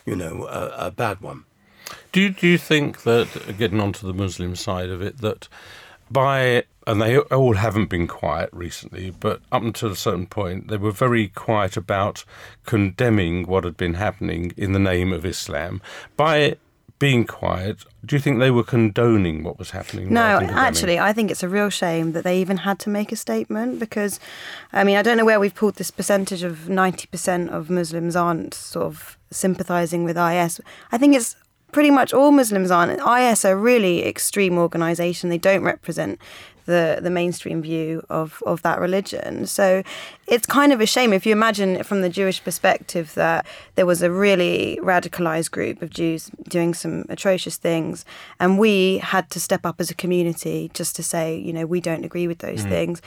you 0.06 0.16
know, 0.16 0.48
a, 0.48 0.88
a 0.88 0.92
bad 0.92 1.22
one. 1.22 1.46
Do 2.12 2.22
you, 2.22 2.30
do 2.30 2.48
you 2.48 2.58
think 2.58 3.04
that 3.04 3.56
getting 3.58 3.80
onto 3.80 4.06
the 4.06 4.14
Muslim 4.14 4.56
side 4.56 4.90
of 4.90 5.02
it 5.02 5.18
that 5.20 5.48
by 6.10 6.64
and 6.88 7.02
they 7.02 7.18
all 7.18 7.54
haven't 7.54 7.90
been 7.90 8.08
quiet 8.08 8.50
recently, 8.52 9.12
but 9.12 9.42
up 9.52 9.62
until 9.62 9.92
a 9.92 9.96
certain 9.96 10.26
point 10.26 10.68
they 10.68 10.78
were 10.78 10.92
very 10.92 11.28
quiet 11.28 11.78
about 11.78 12.26
condemning 12.66 13.46
what 13.46 13.64
had 13.64 13.78
been 13.78 13.94
happening 13.96 14.52
in 14.58 14.74
the 14.74 14.80
name 14.80 15.14
of 15.14 15.26
Islam. 15.26 15.82
By 16.18 16.58
being 17.02 17.26
quiet, 17.26 17.84
do 18.06 18.16
you 18.16 18.20
think 18.20 18.38
they 18.38 18.52
were 18.52 18.64
condoning 18.64 19.44
what 19.44 19.58
was 19.58 19.72
happening? 19.72 20.14
No, 20.14 20.22
rather 20.22 20.34
than 20.34 20.48
condemning? 20.50 20.68
actually, 20.68 21.00
I 21.00 21.14
think 21.14 21.32
it's 21.32 21.42
a 21.42 21.50
real 21.50 21.72
shame 21.72 22.12
that 22.12 22.24
they 22.24 22.40
even 22.40 22.58
had 22.58 22.78
to 22.82 22.92
make 22.92 23.12
a 23.12 23.16
statement 23.16 23.80
because, 23.80 24.20
I 24.72 24.84
mean, 24.84 24.98
I 24.98 25.02
don't 25.02 25.18
know 25.18 25.26
where 25.26 25.40
we've 25.40 25.56
pulled 25.56 25.78
this 25.78 25.90
percentage 25.90 26.44
of 26.44 26.68
90% 26.70 27.50
of 27.50 27.72
Muslims 27.72 28.16
aren't 28.16 28.54
sort 28.54 28.86
of 28.86 29.18
sympathising 29.32 30.04
with 30.04 30.16
IS. 30.16 30.62
I 30.92 31.00
think 31.00 31.16
it's 31.16 31.36
pretty 31.72 31.90
much 31.90 32.14
all 32.14 32.30
Muslims 32.30 32.70
aren't. 32.70 33.00
IS 33.00 33.46
are 33.46 33.54
a 33.54 33.56
really 33.56 34.06
extreme 34.06 34.60
organisation. 34.60 35.32
They 35.32 35.40
don't 35.40 35.64
represent 35.64 36.20
the, 36.66 37.00
the 37.02 37.10
mainstream 37.10 37.62
view 37.62 38.04
of, 38.10 38.42
of 38.46 38.62
that 38.62 38.80
religion. 38.80 39.46
So 39.48 39.84
it's 40.28 40.46
kind 40.46 40.72
of 40.74 40.82
a 40.82 40.86
shame 40.86 41.14
if 41.14 41.26
you 41.26 41.32
imagine 41.32 41.84
from 41.84 42.02
the 42.02 42.10
Jewish 42.10 42.44
perspective 42.44 43.14
that 43.16 43.46
there 43.76 43.86
was 43.86 44.02
a 44.02 44.12
really 44.12 44.80
radicalized 44.82 45.52
group 45.52 45.82
of 45.82 45.90
Jews 45.90 46.30
doing 46.48 46.74
some 46.74 47.06
atrocious 47.10 47.58
things, 47.58 48.06
and 48.40 48.58
we 48.60 49.00
had 49.00 49.30
to 49.32 49.40
step 49.40 49.66
up 49.66 49.80
as 49.80 49.90
a 49.90 49.96
community 49.96 50.70
just 50.74 50.96
to 50.98 51.04
say, 51.04 51.38
you 51.38 51.54
know, 51.54 51.66
we 51.66 51.82
don't 51.82 52.06
agree 52.06 52.28
with 52.28 52.40
those 52.40 52.66
Mm. 52.66 52.70
things. 52.70 53.02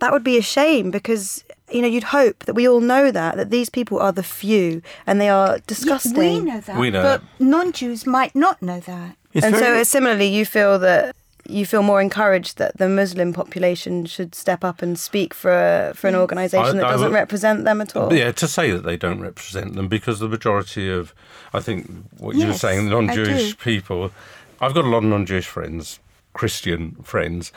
That 0.00 0.12
would 0.12 0.22
be 0.24 0.38
a 0.38 0.42
shame 0.42 0.90
because 0.92 1.42
you 1.72 1.82
know 1.82 1.88
you'd 1.88 2.04
hope 2.04 2.44
that 2.46 2.54
we 2.54 2.68
all 2.68 2.80
know 2.80 3.10
that 3.10 3.36
that 3.36 3.50
these 3.50 3.68
people 3.68 3.98
are 3.98 4.12
the 4.12 4.22
few 4.22 4.80
and 5.06 5.20
they 5.20 5.28
are 5.28 5.58
disgusting. 5.66 6.14
we 6.16 6.40
know 6.40 6.60
that, 6.60 6.78
We 6.78 6.90
know 6.90 7.02
but 7.02 7.22
non-Jews 7.40 8.06
might 8.06 8.34
not 8.34 8.62
know 8.62 8.78
that. 8.80 9.16
and 9.34 9.56
so 9.56 9.82
similarly, 9.82 10.28
you 10.28 10.46
feel 10.46 10.78
that 10.78 11.16
you 11.48 11.64
feel 11.66 11.82
more 11.82 12.00
encouraged 12.00 12.58
that 12.58 12.76
the 12.76 12.88
Muslim 12.88 13.32
population 13.32 14.04
should 14.06 14.34
step 14.34 14.62
up 14.62 14.82
and 14.82 14.98
speak 14.98 15.32
for 15.32 15.50
a, 15.50 15.92
for 15.94 16.08
an 16.08 16.14
organisation 16.14 16.76
that 16.76 16.82
doesn't 16.90 17.08
would- 17.08 17.14
represent 17.14 17.64
them 17.64 17.80
at 17.80 17.96
all. 17.96 18.12
Yeah, 18.12 18.32
to 18.32 18.46
say 18.46 18.70
that 18.70 18.84
they 18.84 18.96
don't 18.96 19.20
represent 19.20 19.74
them 19.74 19.88
because 19.88 20.20
the 20.20 20.28
majority 20.28 20.90
of, 20.90 21.14
I 21.52 21.60
think, 21.60 21.90
what 22.18 22.36
you 22.36 22.46
were 22.48 22.52
saying, 22.52 22.88
non-Jewish 22.88 23.58
people, 23.58 24.12
I've 24.60 24.74
got 24.74 24.84
a 24.84 24.88
lot 24.88 24.98
of 24.98 25.04
non-Jewish 25.04 25.46
friends, 25.46 25.98
Christian 26.34 26.96
friends, 27.02 27.50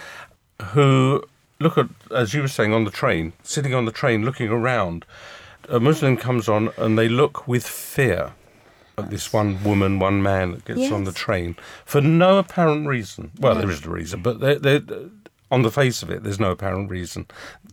who 0.67 1.23
look 1.59 1.77
at, 1.77 1.87
as 2.15 2.33
you 2.33 2.41
were 2.41 2.47
saying, 2.47 2.73
on 2.73 2.85
the 2.85 2.91
train, 2.91 3.33
sitting 3.43 3.73
on 3.73 3.85
the 3.85 3.91
train, 3.91 4.23
looking 4.23 4.49
around. 4.49 5.05
A 5.69 5.79
Muslim 5.79 6.17
comes 6.17 6.47
on, 6.49 6.71
and 6.77 6.97
they 6.97 7.07
look 7.09 7.47
with 7.47 7.67
fear 7.67 8.31
this 9.09 9.33
one 9.33 9.63
woman, 9.63 9.99
one 9.99 10.21
man 10.21 10.51
that 10.51 10.65
gets 10.65 10.91
on 10.91 11.03
the 11.03 11.11
train 11.11 11.55
for 11.85 12.01
no 12.01 12.37
apparent 12.37 12.87
reason. 12.87 13.31
Well, 13.39 13.55
there 13.55 13.69
is 13.69 13.85
a 13.85 13.89
reason, 13.89 14.21
but 14.21 14.39
they're, 14.39 14.59
they're, 14.59 14.81
uh, 14.91 15.09
on 15.49 15.63
the 15.63 15.71
face 15.71 16.01
of 16.01 16.09
it, 16.09 16.23
there's 16.23 16.39
no 16.39 16.51
apparent 16.51 16.89
reason. 16.89 17.25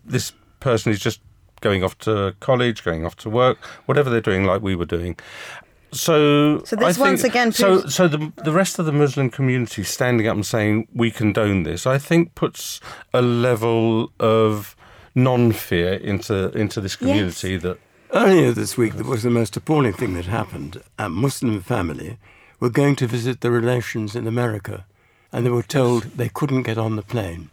This 0.05 0.33
person 0.61 0.93
is 0.93 0.99
just 0.99 1.21
going 1.61 1.83
off 1.85 1.99
to 1.99 2.35
college, 2.41 2.85
going 2.85 3.05
off 3.05 3.17
to 3.17 3.31
work, 3.31 3.59
whatever 3.87 4.11
they're 4.11 4.21
doing, 4.21 4.45
like 4.45 4.63
we 4.63 4.75
were 4.75 4.85
doing. 4.87 5.17
So, 5.91 6.63
So 6.65 6.77
this 6.77 6.99
I 6.99 7.01
once 7.01 7.25
again 7.25 7.51
so 7.51 7.87
so 7.87 8.09
the 8.09 8.31
the 8.45 8.53
rest 8.53 8.79
of 8.79 8.85
the 8.85 8.93
Muslim 8.93 9.31
community 9.31 9.83
standing 9.85 10.27
up 10.27 10.35
and 10.35 10.45
saying 10.45 10.87
we 10.95 11.11
condone 11.11 11.63
this, 11.63 11.87
I 11.87 11.97
think 11.97 12.35
puts 12.35 12.81
a 13.15 13.23
level 13.23 14.13
of 14.21 14.77
non-fear 15.15 15.95
into 15.95 16.51
into 16.51 16.81
this 16.83 16.95
community 16.95 17.57
that 17.57 17.79
Earlier 18.15 18.53
this 18.53 18.79
week, 18.79 18.95
there 18.95 19.05
was 19.05 19.23
the 19.23 19.29
most 19.29 19.55
appalling 19.55 19.93
thing 19.93 20.15
that 20.15 20.25
happened. 20.25 20.83
A 20.99 21.11
Muslim 21.11 21.61
family 21.61 22.17
were 22.59 22.71
going 22.71 22.97
to 22.97 23.07
visit 23.07 23.43
their 23.43 23.51
relations 23.51 24.17
in 24.17 24.27
America, 24.27 24.87
and 25.31 25.45
they 25.45 25.51
were 25.51 25.63
told 25.63 26.05
they 26.05 26.31
couldn't 26.31 26.63
get 26.63 26.79
on 26.79 26.97
the 26.97 27.03
plane, 27.03 27.51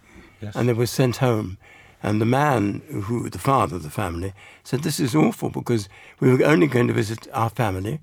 and 0.55 0.69
they 0.69 0.73
were 0.73 0.85
sent 0.85 1.17
home. 1.17 1.57
And 2.01 2.21
the 2.21 2.25
man, 2.25 2.81
who 2.89 3.29
the 3.29 3.37
father 3.37 3.75
of 3.75 3.83
the 3.83 3.89
family, 3.89 4.33
said, 4.63 4.83
"This 4.83 4.97
is 4.99 5.13
awful 5.13 5.49
because 5.49 5.89
we 6.21 6.31
were 6.31 6.45
only 6.45 6.67
going 6.67 6.87
to 6.87 6.93
visit 6.93 7.27
our 7.33 7.49
family, 7.49 7.99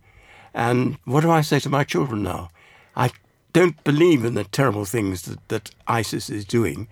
and 0.53 0.99
what 1.07 1.23
do 1.23 1.31
I 1.31 1.41
say 1.41 1.59
to 1.61 1.71
my 1.71 1.85
children 1.85 2.23
now? 2.23 2.51
I 2.95 3.13
don't 3.55 3.83
believe 3.83 4.27
in 4.27 4.35
the 4.35 4.45
terrible 4.45 4.85
things 4.85 5.23
that, 5.23 5.49
that 5.49 5.71
ISIS 5.89 6.29
is 6.29 6.45
doing." 6.45 6.87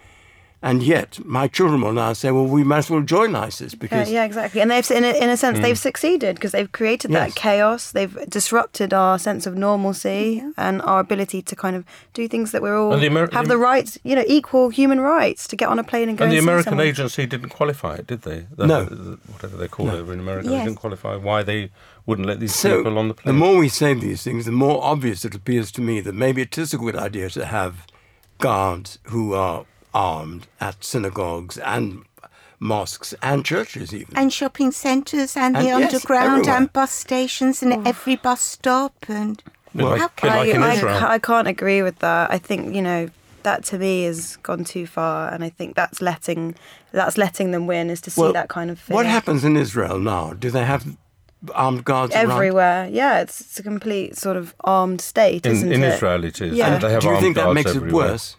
And 0.63 0.83
yet, 0.83 1.19
my 1.25 1.49
children 1.49 1.81
will 1.81 1.95
now 1.95 2.13
say, 2.13 2.31
well, 2.31 2.45
we 2.45 2.63
might 2.65 2.79
as 2.85 2.91
well 2.91 3.01
join 3.01 3.35
ISIS 3.35 3.73
Yeah, 3.73 3.79
because 3.81 4.11
yeah, 4.11 4.25
exactly. 4.25 4.61
And 4.61 4.71
they've, 4.71 4.91
in 4.91 5.05
a, 5.05 5.13
in 5.25 5.31
a 5.31 5.37
sense, 5.39 5.59
Mm. 5.59 5.63
they've 5.63 5.79
succeeded 5.79 6.35
because 6.37 6.53
they've 6.53 6.71
created 6.71 7.13
that 7.13 7.35
chaos. 7.35 7.93
They've 7.93 8.15
disrupted 8.29 8.93
our 8.93 9.19
sense 9.19 9.47
of 9.47 9.57
normalcy 9.57 10.43
and 10.59 10.83
our 10.83 11.01
ability 11.01 11.41
to 11.41 11.57
kind 11.57 11.77
of 11.77 11.87
do 12.13 12.29
things 12.29 12.53
that 12.53 12.61
we're 12.61 12.79
all 12.79 12.93
And 12.93 13.01
the 13.03 13.09
Ameri- 13.09 13.33
have 13.33 13.49
the 13.49 13.57
rights, 13.57 13.99
you 14.05 14.15
know, 14.15 14.25
equal 14.27 14.69
human 14.69 15.01
rights 15.01 15.49
to 15.49 15.57
get 15.57 15.71
on 15.71 15.79
a 15.79 15.83
plane 15.85 16.11
and 16.11 16.19
go 16.19 16.25
and 16.25 16.33
and, 16.33 16.37
the 16.37 16.43
see 16.43 16.45
American 16.47 16.71
someone. 16.73 16.87
agency 16.87 17.25
didn't 17.25 17.49
qualify 17.49 17.95
it, 17.95 18.07
did 18.07 18.21
they? 18.23 18.45
The- 18.55 18.67
No. 18.67 18.85
the- 18.85 19.19
whatever 19.33 19.57
they 19.57 19.67
call 19.69 19.87
No. 19.87 19.95
it 19.95 20.01
over 20.01 20.13
in 20.13 20.21
America, 20.21 20.51
Yes. 20.51 20.59
they 20.59 20.65
didn't 20.67 20.79
qualify 20.81 21.17
why 21.17 21.43
they 21.43 21.71
wouldn't 22.05 22.29
let 22.29 22.39
these 22.39 22.55
So, 22.55 22.77
people 22.79 22.99
on 22.99 23.09
the 23.09 23.15
plane. 23.15 23.35
the 23.35 23.39
more 23.39 23.57
we 23.57 23.71
say 23.71 23.95
these 23.95 24.23
things, 24.23 24.45
the 24.45 24.53
more 24.53 24.79
obvious 24.85 25.25
it 25.25 25.35
appears 25.35 25.73
to 25.73 25.81
me 25.81 26.03
that 26.03 26.15
maybe 26.15 26.43
it 26.43 26.59
is 26.59 26.75
a 26.75 26.77
good 26.77 26.97
idea 26.97 27.31
to 27.31 27.47
have 27.47 27.87
guards 28.39 28.99
who 29.05 29.33
are 29.35 29.65
armed 29.95 30.47
at 30.61 30.83
synagogues 30.85 31.59
and 31.59 32.05
mosques 32.59 33.15
and 33.23 33.45
churches, 33.45 33.95
even. 33.95 34.17
And 34.17 34.33
shopping 34.33 34.71
centres 34.71 35.37
and, 35.37 35.57
And 35.57 35.65
the 35.65 35.69
yes, 35.71 35.93
underground 35.95 36.41
everywhere. 36.41 36.57
and 36.57 36.73
bus 36.73 36.91
stations 36.93 37.63
and 37.63 37.73
oh. 37.73 37.83
every 37.87 38.17
bus 38.17 38.41
stop 38.41 38.95
and 39.09 39.43
Bit 39.75 39.85
like- 39.85 40.01
how 40.01 40.43
bit 40.45 40.59
like 40.61 40.83
I, 40.85 41.09
I, 41.09 41.13
I 41.15 41.19
can't 41.19 41.47
agree 41.49 41.83
with 41.83 41.99
that. 42.01 42.31
I 42.31 42.39
think 42.39 42.75
you 42.75 42.83
know 42.83 43.09
that 43.45 43.65
to 43.67 43.79
me 43.79 44.03
has 44.05 44.37
gone 44.39 44.65
too 44.65 44.87
far, 44.87 45.33
and 45.33 45.43
I 45.45 45.49
think 45.49 45.75
that's 45.77 46.03
letting 46.03 46.57
that's 46.93 47.17
letting 47.17 47.53
them 47.53 47.67
win 47.69 47.89
is 47.89 48.01
to 48.03 48.11
see 48.11 48.21
Well, 48.21 48.33
that 48.33 48.49
kind 48.49 48.71
of 48.71 48.79
fear. 48.81 48.95
What 48.97 49.07
happens 49.07 49.45
in 49.45 49.57
Israel 49.57 49.99
now? 50.01 50.33
Do 50.35 50.51
they 50.51 50.65
have 50.65 50.85
armed 51.55 51.85
guards 51.85 52.15
around? 52.15 52.33
everywhere? 52.33 52.89
Yeah, 52.91 53.21
it's, 53.21 53.41
it's 53.41 53.59
a 53.61 53.63
complete 53.63 54.19
sort 54.19 54.37
of 54.37 54.55
armed 54.65 55.01
state, 55.01 55.47
In- 55.47 55.53
isn't 55.53 55.73
in 55.73 55.83
it? 55.85 55.95
Israel 55.95 56.25
it 56.25 56.41
is. 56.41 56.53
Yeah. 56.55 56.75
And 56.75 56.83
they 56.83 56.93
have 56.93 57.01
Do 57.03 57.07
you 57.07 57.13
armed 57.15 57.23
think 57.25 57.37
that 57.37 57.55
makes 57.55 57.71
everywhere. 57.75 58.07
it 58.09 58.11
worse? 58.11 58.37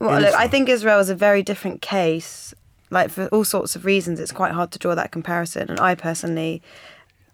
Well, 0.00 0.20
look, 0.20 0.34
I 0.34 0.48
think 0.48 0.68
Israel 0.68 0.98
is 0.98 1.10
a 1.10 1.14
very 1.14 1.42
different 1.42 1.82
case. 1.82 2.54
Like 2.90 3.10
for 3.10 3.26
all 3.28 3.44
sorts 3.44 3.76
of 3.76 3.84
reasons, 3.84 4.18
it's 4.18 4.32
quite 4.32 4.52
hard 4.52 4.72
to 4.72 4.78
draw 4.78 4.94
that 4.96 5.12
comparison. 5.12 5.70
And 5.70 5.78
I 5.78 5.94
personally, 5.94 6.60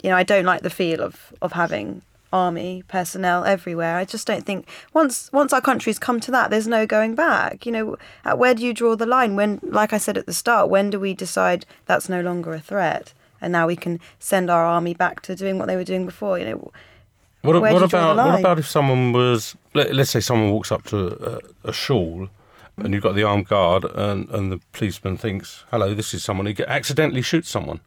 you 0.03 0.11
know, 0.11 0.17
I 0.17 0.23
don't 0.23 0.45
like 0.45 0.63
the 0.63 0.71
feel 0.71 1.01
of 1.01 1.33
of 1.41 1.53
having 1.53 2.03
army 2.33 2.83
personnel 2.89 3.45
everywhere. 3.45 3.97
I 3.97 4.05
just 4.05 4.27
don't 4.27 4.45
think 4.45 4.67
once 4.93 5.31
once 5.33 5.53
our 5.53 5.61
country's 5.63 5.99
come 5.99 6.21
to 6.21 6.31
that, 6.33 6.51
there's 6.51 6.67
no 6.67 6.85
going 6.87 7.15
back. 7.15 7.65
You 7.65 7.73
know, 7.73 7.97
at 8.25 8.39
where 8.39 8.55
do 8.55 8.67
you 8.67 8.75
draw 8.75 8.97
the 8.97 9.07
line? 9.07 9.37
When, 9.37 9.61
like 9.63 9.93
I 9.93 9.99
said 9.99 10.19
at 10.19 10.27
the 10.27 10.35
start, 10.35 10.69
when 10.69 10.91
do 10.91 11.01
we 11.01 11.15
decide 11.15 11.65
that's 11.87 12.09
no 12.09 12.21
longer 12.21 12.53
a 12.53 12.61
threat, 12.61 13.15
and 13.41 13.53
now 13.53 13.67
we 13.67 13.77
can 13.77 14.01
send 14.19 14.51
our 14.51 14.67
army 14.67 14.93
back 14.93 15.23
to 15.23 15.35
doing 15.35 15.59
what 15.59 15.69
they 15.69 15.77
were 15.77 15.85
doing 15.85 16.05
before? 16.05 16.39
You 16.39 16.45
know, 16.47 16.73
What, 17.43 17.63
what 17.63 17.83
about 17.83 18.17
what 18.17 18.41
about 18.41 18.59
if 18.59 18.69
someone 18.69 19.13
was 19.13 19.57
let, 19.73 19.95
let's 19.95 20.11
say 20.11 20.21
someone 20.21 20.51
walks 20.51 20.71
up 20.73 20.83
to 20.87 21.41
a, 21.65 21.69
a 21.71 21.73
shul 21.73 22.29
and 22.79 22.93
you've 22.93 23.03
got 23.03 23.15
the 23.15 23.23
armed 23.23 23.49
guard 23.49 23.85
and, 23.85 24.29
and 24.31 24.53
the 24.53 24.61
policeman 24.73 25.17
thinks 25.17 25.65
hello 25.71 25.95
this 25.95 26.13
is 26.15 26.23
someone 26.23 26.47
who 26.47 26.65
accidentally 26.67 27.23
shoots 27.23 27.49
someone 27.49 27.81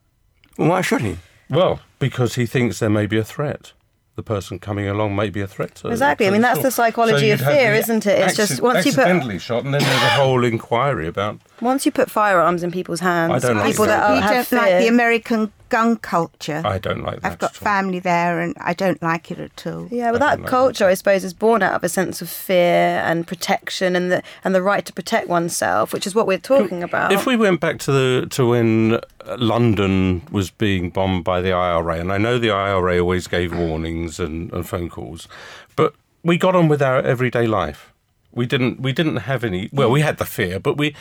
why 0.55 0.81
should 0.81 1.01
he? 1.01 1.17
well 1.49 1.79
because 1.99 2.35
he 2.35 2.45
thinks 2.45 2.79
there 2.79 2.89
may 2.89 3.05
be 3.05 3.17
a 3.17 3.23
threat 3.23 3.73
the 4.19 4.23
person 4.23 4.59
coming 4.59 4.87
along 4.89 5.15
may 5.15 5.29
be 5.29 5.39
a 5.39 5.47
threat 5.47 5.75
to 5.75 5.87
Exactly. 5.87 6.27
I 6.27 6.31
mean, 6.31 6.41
that's 6.41 6.57
shul. 6.57 6.63
the 6.63 6.71
psychology 6.71 7.29
So 7.29 7.33
of 7.35 7.39
fear, 7.41 7.73
isn't 7.73 8.05
it? 8.05 8.19
It's 8.19 8.35
just 8.35 8.61
once 8.61 8.85
you 8.85 8.91
put- 8.91 8.99
accidentally 8.99 9.39
shot 9.39 9.63
and 9.63 9.73
then 9.73 9.81
there's 9.81 10.03
a 10.03 10.09
whole 10.21 10.43
inquiry 10.43 11.07
about 11.07 11.39
once 11.61 11.85
you 11.85 11.91
put 11.91 12.09
firearms 12.09 12.63
in 12.63 12.71
people's 12.71 12.99
hands, 13.01 13.31
I 13.43 13.47
don't 13.47 13.57
like 13.57 13.71
people 13.71 13.85
that. 13.85 13.99
that 13.99 14.15
you 14.15 14.21
have 14.21 14.31
don't 14.31 14.45
fear. 14.45 14.59
like 14.59 14.81
the 14.81 14.87
American 14.87 15.51
gun 15.69 15.97
culture. 15.97 16.61
I 16.65 16.77
don't 16.79 17.03
like 17.03 17.19
that 17.21 17.33
I've 17.33 17.37
got 17.39 17.51
at 17.51 17.61
all. 17.61 17.63
family 17.65 17.99
there 17.99 18.39
and 18.39 18.55
I 18.61 18.73
don't 18.73 19.01
like 19.03 19.29
it 19.29 19.39
at 19.39 19.67
all. 19.67 19.87
Yeah, 19.91 20.11
well, 20.11 20.19
that 20.19 20.45
culture, 20.45 20.85
I 20.87 20.93
suppose, 20.95 21.23
is 21.23 21.33
born 21.33 21.61
out 21.61 21.73
of 21.73 21.83
a 21.83 21.89
sense 21.89 22.21
of 22.21 22.29
fear 22.29 23.01
and 23.05 23.27
protection, 23.27 23.95
and 23.95 24.09
the 24.11 24.23
and 24.43 24.55
the 24.55 24.61
right 24.61 24.85
to 24.85 24.93
protect 24.93 25.27
oneself, 25.27 25.91
which 25.93 26.07
is 26.07 26.15
what 26.15 26.25
we're 26.27 26.37
talking 26.39 26.81
about. 26.81 27.11
If 27.11 27.25
we 27.25 27.35
went 27.35 27.59
back 27.59 27.77
to 27.79 27.91
the 27.91 28.27
to 28.31 28.49
when 28.49 28.99
London 29.37 30.21
was 30.31 30.49
being 30.49 30.89
bombed 30.89 31.23
by 31.23 31.41
the 31.41 31.51
IRA, 31.51 31.99
and 31.99 32.11
I 32.11 32.17
know 32.17 32.37
the 32.39 32.51
IRA 32.51 32.99
always 32.99 33.27
gave 33.27 33.55
warnings 33.55 34.19
and, 34.19 34.51
and 34.53 34.67
phone 34.67 34.89
calls, 34.89 35.27
but 35.75 35.93
we 36.23 36.37
got 36.37 36.55
on 36.55 36.67
with 36.67 36.81
our 36.81 36.99
everyday 37.01 37.47
life. 37.47 37.93
We 38.31 38.45
didn't 38.45 38.79
we 38.79 38.93
didn't 38.93 39.17
have 39.17 39.43
any. 39.43 39.69
Well, 39.73 39.89
we 39.91 40.01
had 40.01 40.17
the 40.17 40.25
fear, 40.25 40.59
but 40.59 40.77
we, 40.77 40.95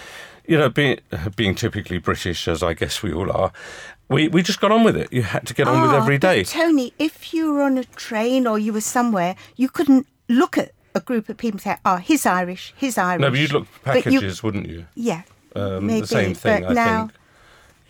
you 0.46 0.56
know, 0.58 0.68
being 0.70 0.98
being 1.36 1.54
typically 1.54 1.98
British 1.98 2.48
as 2.48 2.62
I 2.62 2.72
guess 2.74 3.02
we 3.02 3.12
all 3.12 3.30
are, 3.30 3.52
we 4.08 4.28
we 4.28 4.42
just 4.42 4.60
got 4.60 4.72
on 4.72 4.82
with 4.84 4.96
it. 4.96 5.12
You 5.12 5.22
had 5.22 5.46
to 5.46 5.54
get 5.54 5.68
on 5.68 5.82
with 5.82 5.90
Ah, 5.90 5.96
every 5.98 6.16
but 6.18 6.28
day. 6.28 6.44
Tony, 6.44 6.94
if 6.98 7.34
you 7.34 7.52
were 7.52 7.62
on 7.62 7.76
a 7.78 7.84
train 7.84 8.46
or 8.46 8.58
you 8.58 8.72
were 8.72 8.80
somewhere, 8.80 9.36
you 9.56 9.68
couldn't 9.68 10.06
look 10.28 10.56
at 10.56 10.72
a 10.94 11.00
group 11.00 11.28
of 11.28 11.36
people 11.36 11.56
and 11.56 11.62
say, 11.62 11.76
oh, 11.84 11.96
he's 11.96 12.24
Irish, 12.24 12.72
he's 12.76 12.96
Irish. 12.96 13.20
No, 13.20 13.30
but 13.30 13.38
you'd 13.38 13.52
look 13.52 13.64
you- 13.64 13.80
packages, 13.84 14.42
wouldn't 14.42 14.66
you? 14.68 14.86
Yeah. 14.94 15.22
Um, 15.54 15.86
maybe, 15.86 16.00
the 16.00 16.06
same 16.06 16.34
thing, 16.34 16.64
I 16.66 16.72
now, 16.72 17.00
think. 17.08 17.12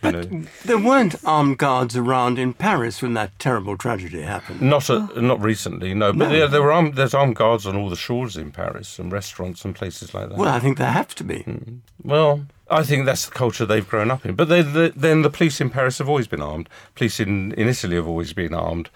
You 0.01 0.11
know. 0.11 0.43
There 0.65 0.77
weren't 0.77 1.15
armed 1.25 1.57
guards 1.57 1.95
around 1.97 2.39
in 2.39 2.53
Paris 2.53 3.01
when 3.01 3.13
that 3.15 3.37
terrible 3.37 3.75
tragedy 3.77 4.21
happened. 4.21 4.61
Not 4.61 4.89
a, 4.89 4.99
not 5.21 5.41
recently, 5.41 5.93
no. 5.93 6.13
But 6.13 6.29
No. 6.29 6.35
yeah, 6.35 6.45
there 6.45 6.61
were 6.61 6.71
armed, 6.71 6.95
there's 6.95 7.13
armed 7.13 7.35
guards 7.35 7.65
on 7.65 7.75
all 7.75 7.89
the 7.89 7.95
shores 7.97 8.37
in 8.37 8.51
Paris 8.51 8.97
and 8.99 9.11
restaurants 9.11 9.65
and 9.65 9.75
places 9.75 10.13
like 10.13 10.29
that. 10.29 10.37
Well, 10.37 10.53
I 10.53 10.59
think 10.59 10.77
there 10.77 10.91
have 10.91 11.13
to 11.15 11.23
be. 11.23 11.39
Hmm. 11.43 11.77
Well, 12.03 12.45
I 12.71 12.83
think 12.83 13.05
that's 13.05 13.25
the 13.25 13.31
culture 13.33 13.65
they've 13.65 13.87
grown 13.87 14.09
up 14.11 14.25
in. 14.25 14.35
But 14.35 14.47
they, 14.47 14.61
they, 14.61 14.89
then 14.89 15.21
the 15.23 15.29
police 15.29 15.59
in 15.59 15.69
Paris 15.69 15.97
have 15.97 16.07
always 16.07 16.27
been 16.27 16.41
armed. 16.41 16.69
Police 16.95 17.19
in, 17.19 17.51
in 17.53 17.67
Italy 17.67 17.95
have 17.97 18.07
always 18.07 18.31
been 18.31 18.53
armed. 18.53 18.89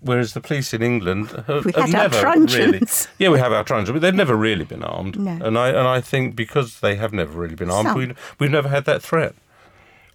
Whereas 0.00 0.32
the 0.32 0.40
police 0.40 0.72
in 0.72 0.80
England 0.82 1.30
have, 1.48 1.64
We 1.64 1.72
have 1.72 1.90
had 1.90 1.94
our 1.94 2.02
never 2.02 2.16
really. 2.16 2.78
truncheons. 2.78 3.08
Yeah, 3.18 3.30
we 3.30 3.38
have 3.40 3.52
our 3.52 3.64
truncheons, 3.64 3.90
but 3.92 4.00
they've 4.00 4.14
never 4.14 4.36
really 4.36 4.64
been 4.64 4.84
armed. 4.84 5.18
No. 5.18 5.38
And 5.44 5.58
I 5.58 5.68
and 5.70 5.88
I 5.88 6.00
think 6.00 6.36
because 6.36 6.78
they 6.80 6.94
have 6.96 7.12
never 7.12 7.36
really 7.36 7.56
been 7.56 7.68
armed, 7.70 7.88
Some. 7.88 7.98
we, 7.98 8.14
we've 8.38 8.50
never 8.50 8.68
had 8.68 8.84
that 8.84 9.02
threat. 9.02 9.34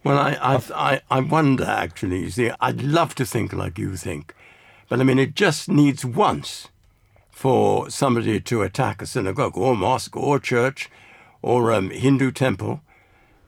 Well, 0.03 0.17
I, 0.17 0.31
I, 0.41 0.61
I, 0.75 1.01
I 1.09 1.19
wonder 1.21 1.63
actually. 1.65 2.19
You 2.21 2.29
see, 2.29 2.51
I'd 2.59 2.81
love 2.81 3.15
to 3.15 3.25
think 3.25 3.53
like 3.53 3.77
you 3.77 3.95
think, 3.95 4.33
but 4.89 4.99
I 4.99 5.03
mean, 5.03 5.19
it 5.19 5.35
just 5.35 5.69
needs 5.69 6.03
once 6.05 6.67
for 7.31 7.89
somebody 7.89 8.39
to 8.39 8.61
attack 8.61 9.01
a 9.01 9.05
synagogue 9.05 9.57
or 9.57 9.75
mosque 9.75 10.15
or 10.15 10.39
church 10.39 10.89
or 11.41 11.71
um, 11.73 11.89
Hindu 11.89 12.31
temple, 12.31 12.81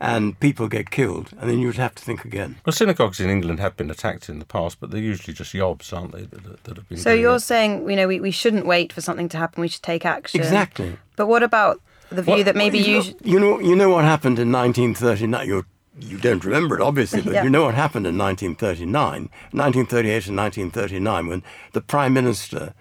and 0.01 0.37
people 0.39 0.67
get 0.67 0.89
killed, 0.91 1.31
and 1.39 1.49
then 1.49 1.59
you'd 1.59 1.77
have 1.77 1.95
to 1.95 2.03
think 2.03 2.25
again. 2.25 2.57
Well, 2.65 2.73
synagogues 2.73 3.19
in 3.21 3.29
England 3.29 3.59
have 3.61 3.77
been 3.77 3.89
attacked 3.89 4.27
in 4.27 4.39
the 4.39 4.45
past, 4.45 4.79
but 4.81 4.91
they're 4.91 4.99
usually 4.99 5.33
just 5.33 5.53
yobs, 5.53 5.93
aren't 5.95 6.11
they? 6.11 6.23
That, 6.23 6.63
that 6.63 6.77
have 6.77 6.89
been. 6.89 6.97
so 6.97 7.13
you're 7.13 7.35
it. 7.35 7.39
saying, 7.41 7.89
you 7.89 7.95
know, 7.95 8.07
we, 8.07 8.19
we 8.19 8.31
shouldn't 8.31 8.65
wait 8.65 8.91
for 8.91 9.01
something 9.01 9.29
to 9.29 9.37
happen; 9.37 9.61
we 9.61 9.67
should 9.69 9.83
take 9.83 10.05
action. 10.05 10.39
Exactly. 10.41 10.97
But 11.15 11.27
what 11.27 11.43
about 11.43 11.79
the 12.09 12.21
view 12.21 12.35
What- 12.35 12.45
that 12.45 12.55
maybe 12.55 12.79
you 12.79 12.85
you? 12.85 12.93
know, 12.97 13.01
sh- 13.03 13.13
you 13.23 13.39
know 13.39 13.59
you 13.59 13.75
know 13.75 13.89
what 13.89 14.03
happened 14.03 14.39
in 14.39 14.51
1939. 14.51 15.47
You 15.47 15.65
you 15.99 16.17
don't 16.17 16.43
remember 16.43 16.75
it 16.75 16.81
obviously, 16.81 17.21
but 17.21 17.33
Yeah. 17.35 17.43
you 17.43 17.49
know 17.49 17.63
what 17.65 17.75
happened 17.75 18.05
in 18.07 18.17
1939, 18.17 19.29
1938 19.51 20.27
and 20.27 20.37
1939 20.37 21.27
when 21.27 21.43
the 21.73 21.81
prime 21.81 22.13
minister 22.13 22.73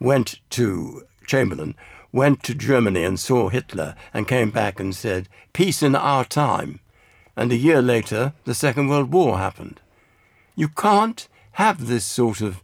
went 0.00 0.40
to 0.50 1.04
Chamberlain, 1.26 1.74
went 2.12 2.42
to 2.44 2.54
Germany 2.54 3.04
and 3.04 3.18
saw 3.18 3.48
Hitler 3.48 3.94
and 4.12 4.28
came 4.28 4.50
back 4.50 4.78
and 4.80 4.94
said 4.94 5.28
peace 5.52 5.82
in 5.82 5.94
our 5.94 6.24
time, 6.24 6.80
and 7.36 7.50
a 7.52 7.56
year 7.56 7.82
later 7.82 8.32
the 8.44 8.54
Second 8.54 8.88
World 8.88 9.12
War 9.12 9.38
happened. 9.38 9.80
You 10.56 10.68
can't 10.68 11.26
have 11.52 11.86
this 11.86 12.04
sort 12.04 12.40
of 12.40 12.62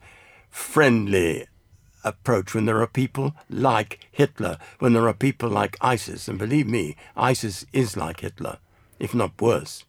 friendly 0.49 1.47
approach 2.05 2.55
when 2.55 2.65
there 2.67 2.81
are 2.81 2.87
people 2.87 3.35
like 3.49 4.01
Hitler, 4.11 4.59
when 4.79 4.93
there 4.93 5.07
are 5.09 5.15
people 5.15 5.49
like 5.49 5.77
ISIS. 5.81 6.29
And 6.29 6.39
believe 6.39 6.67
me, 6.67 6.97
ISIS 7.17 7.67
is 7.73 7.97
like 7.97 8.21
Hitler, 8.21 8.59
if 8.99 9.15
not 9.15 9.41
worse. 9.41 9.85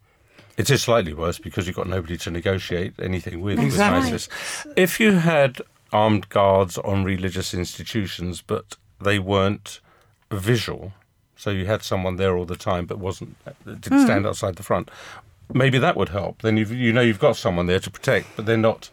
It 0.58 0.70
is 0.70 0.84
slightly 0.84 1.14
worse 1.14 1.40
because 1.40 1.66
you've 1.68 1.76
got 1.76 1.88
nobody 1.88 2.18
to 2.18 2.32
negotiate 2.32 2.94
anything 3.02 3.42
with. 3.42 3.60
Exactly. 3.60 4.12
With 4.12 4.14
ISIS. 4.24 4.68
If 4.76 5.00
you 5.00 5.14
had 5.14 5.62
armed 5.94 6.30
guards 6.30 6.78
on 6.80 7.04
religious 7.04 7.54
institutions, 7.54 8.42
but 8.42 8.76
they 9.02 9.18
weren't 9.20 9.80
visual, 10.32 10.94
so 11.36 11.50
you 11.50 11.66
had 11.66 11.84
someone 11.84 12.18
there 12.18 12.38
all 12.38 12.46
the 12.46 12.56
time, 12.56 12.86
but 12.86 13.00
wasn't 13.00 13.36
didn't 13.66 13.86
Hmm. 14.00 14.06
stand 14.06 14.28
outside 14.28 14.56
the 14.56 14.64
front, 14.64 14.90
maybe 15.54 15.78
that 15.80 15.96
would 15.98 16.10
help. 16.10 16.42
Then 16.42 16.58
you've, 16.58 16.72
you 16.72 16.94
know 16.94 17.02
you've 17.02 17.20
got 17.20 17.36
someone 17.36 17.66
there 17.66 17.80
to 17.80 17.90
protect, 17.92 18.28
but 18.36 18.46
they're 18.46 18.58
not. 18.58 18.90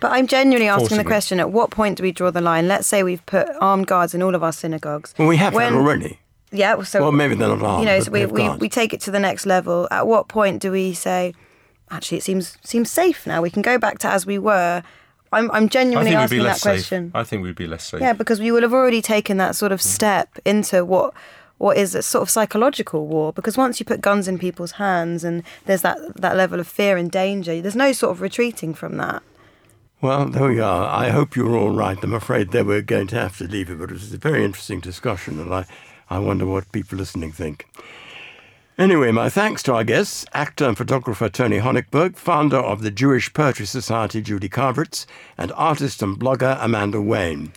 But 0.00 0.12
I'm 0.12 0.26
genuinely 0.28 0.68
asking 0.68 0.80
Forcing 0.88 0.96
the 0.98 1.02
it. 1.02 1.06
question: 1.06 1.40
At 1.40 1.50
what 1.50 1.70
point 1.70 1.96
do 1.96 2.02
we 2.04 2.12
draw 2.12 2.30
the 2.30 2.40
line? 2.40 2.68
Let's 2.68 2.86
say 2.86 3.02
we've 3.02 3.24
put 3.26 3.48
armed 3.60 3.88
guards 3.88 4.14
in 4.14 4.22
all 4.22 4.34
of 4.34 4.42
our 4.44 4.52
synagogues. 4.52 5.12
Well, 5.18 5.26
we 5.28 5.36
have 5.38 5.54
When- 5.54 5.72
that 5.72 5.78
already. 5.78 6.20
Yeah. 6.50 6.74
well, 6.74 6.84
So 6.84 7.02
Well, 7.02 7.12
maybe 7.12 7.34
they're 7.34 7.48
not 7.48 7.62
armed, 7.62 7.80
You 7.80 7.86
know, 7.86 8.00
so 8.00 8.10
we, 8.10 8.26
we, 8.26 8.48
we 8.56 8.68
take 8.68 8.92
it 8.92 9.00
to 9.02 9.10
the 9.10 9.20
next 9.20 9.46
level. 9.46 9.88
At 9.90 10.06
what 10.06 10.28
point 10.28 10.62
do 10.62 10.72
we 10.72 10.92
say, 10.94 11.34
actually, 11.90 12.18
it 12.18 12.24
seems 12.24 12.58
seems 12.62 12.90
safe 12.90 13.26
now? 13.26 13.42
We 13.42 13.50
can 13.50 13.62
go 13.62 13.78
back 13.78 13.98
to 14.00 14.08
as 14.08 14.26
we 14.26 14.38
were. 14.38 14.82
I'm 15.30 15.50
I'm 15.50 15.68
genuinely 15.68 16.14
asking 16.14 16.44
that 16.44 16.56
safe. 16.56 16.62
question. 16.62 17.10
I 17.14 17.22
think 17.22 17.42
we'd 17.42 17.54
be 17.54 17.66
less 17.66 17.84
safe. 17.84 18.00
Yeah, 18.00 18.14
because 18.14 18.40
we 18.40 18.50
will 18.50 18.62
have 18.62 18.72
already 18.72 19.02
taken 19.02 19.36
that 19.36 19.56
sort 19.56 19.72
of 19.72 19.80
mm. 19.80 19.84
step 19.84 20.38
into 20.44 20.84
what 20.84 21.12
what 21.58 21.76
is 21.76 21.94
a 21.94 22.02
sort 22.02 22.22
of 22.22 22.30
psychological 22.30 23.06
war. 23.06 23.32
Because 23.32 23.56
once 23.56 23.78
you 23.78 23.84
put 23.84 24.00
guns 24.00 24.26
in 24.26 24.38
people's 24.38 24.72
hands 24.72 25.24
and 25.24 25.42
there's 25.66 25.82
that 25.82 25.98
that 26.16 26.36
level 26.36 26.60
of 26.60 26.66
fear 26.66 26.96
and 26.96 27.10
danger, 27.10 27.60
there's 27.60 27.76
no 27.76 27.92
sort 27.92 28.12
of 28.12 28.22
retreating 28.22 28.72
from 28.72 28.96
that. 28.96 29.22
Well, 30.00 30.26
there 30.26 30.48
we 30.48 30.60
are. 30.60 30.86
I 30.86 31.10
hope 31.10 31.34
you're 31.34 31.56
all 31.56 31.74
right. 31.74 31.98
I'm 32.02 32.14
afraid 32.14 32.52
that 32.52 32.64
we're 32.64 32.82
going 32.82 33.08
to 33.08 33.16
have 33.16 33.36
to 33.38 33.48
leave 33.48 33.68
it, 33.68 33.80
but 33.80 33.90
it 33.90 33.94
was 33.94 34.14
a 34.14 34.18
very 34.18 34.44
interesting 34.44 34.78
discussion, 34.78 35.40
and 35.40 35.52
I, 35.52 35.66
I 36.10 36.18
wonder 36.18 36.46
what 36.46 36.72
people 36.72 36.98
listening 36.98 37.32
think. 37.32 37.66
Anyway, 38.78 39.10
my 39.10 39.28
thanks 39.28 39.62
to 39.64 39.74
our 39.74 39.82
guests, 39.82 40.24
actor 40.32 40.64
and 40.64 40.78
photographer 40.78 41.28
Tony 41.28 41.58
Honigberg, 41.58 42.16
founder 42.16 42.58
of 42.58 42.82
the 42.82 42.92
Jewish 42.92 43.32
Poetry 43.32 43.66
Society 43.66 44.22
Judy 44.22 44.48
Carveritz, 44.48 45.04
and 45.36 45.50
artist 45.56 46.00
and 46.00 46.16
blogger 46.16 46.56
Amanda 46.60 47.02
Wayne. 47.02 47.52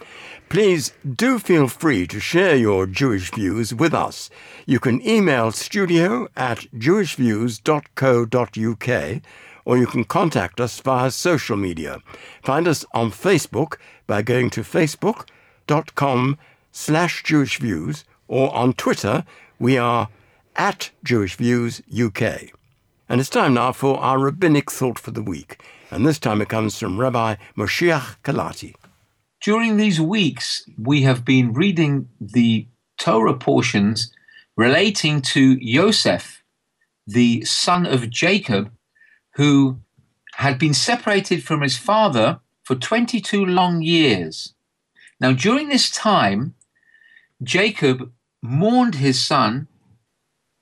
Please 0.50 0.94
do 1.08 1.38
feel 1.38 1.68
free 1.68 2.08
to 2.08 2.20
share 2.20 2.56
your 2.56 2.88
Jewish 2.88 3.32
views 3.32 3.72
with 3.72 3.94
us. 3.94 4.32
You 4.66 4.80
can 4.80 5.08
email 5.08 5.52
studio 5.52 6.28
at 6.36 6.66
jewishviews.co.uk 6.76 9.22
or 9.64 9.78
you 9.78 9.86
can 9.86 10.04
contact 10.04 10.60
us 10.60 10.80
via 10.80 11.12
social 11.12 11.56
media. 11.56 12.00
Find 12.44 12.68
us 12.68 12.84
on 12.94 13.12
Facebook 13.12 13.76
by 14.08 14.24
going 14.24 14.50
to 14.50 14.62
facebook.com 14.62 16.40
slash 16.72 17.24
jewishviews 17.24 18.04
or 18.32 18.56
on 18.56 18.74
Twitter 18.74 19.26
we 19.60 19.78
are 19.78 20.10
at 20.56 20.90
Jewish 21.04 21.36
Views 21.36 21.82
UK. 21.94 22.52
And 23.08 23.20
it's 23.20 23.30
time 23.30 23.54
now 23.54 23.74
for 23.74 24.00
our 24.00 24.18
rabbinic 24.18 24.72
thought 24.72 24.98
for 24.98 25.12
the 25.12 25.22
week. 25.22 25.62
And 25.92 26.06
this 26.08 26.18
time 26.18 26.42
it 26.42 26.48
comes 26.48 26.80
from 26.80 27.00
Rabbi 27.00 27.36
Moshiach 27.58 28.16
Kalati. 28.24 28.74
During 29.42 29.76
these 29.76 30.00
weeks, 30.00 30.64
we 30.78 31.02
have 31.02 31.26
been 31.26 31.54
reading 31.54 32.08
the 32.20 32.68
Torah 32.98 33.36
portions 33.36 34.14
relating 34.56 35.22
to 35.34 35.58
Yosef, 35.60 36.42
the 37.06 37.44
son 37.44 37.86
of 37.86 38.10
Jacob, 38.10 38.72
who 39.36 39.80
had 40.36 40.58
been 40.58 40.74
separated 40.74 41.44
from 41.44 41.62
his 41.62 41.78
father 41.78 42.40
for 42.64 42.76
22 42.76 43.46
long 43.46 43.82
years. 43.82 44.54
Now, 45.20 45.34
during 45.34 45.68
this 45.68 45.92
time, 45.92 46.56
Jacob 47.44 48.12
mourned 48.42 48.96
his 48.96 49.24
son 49.24 49.68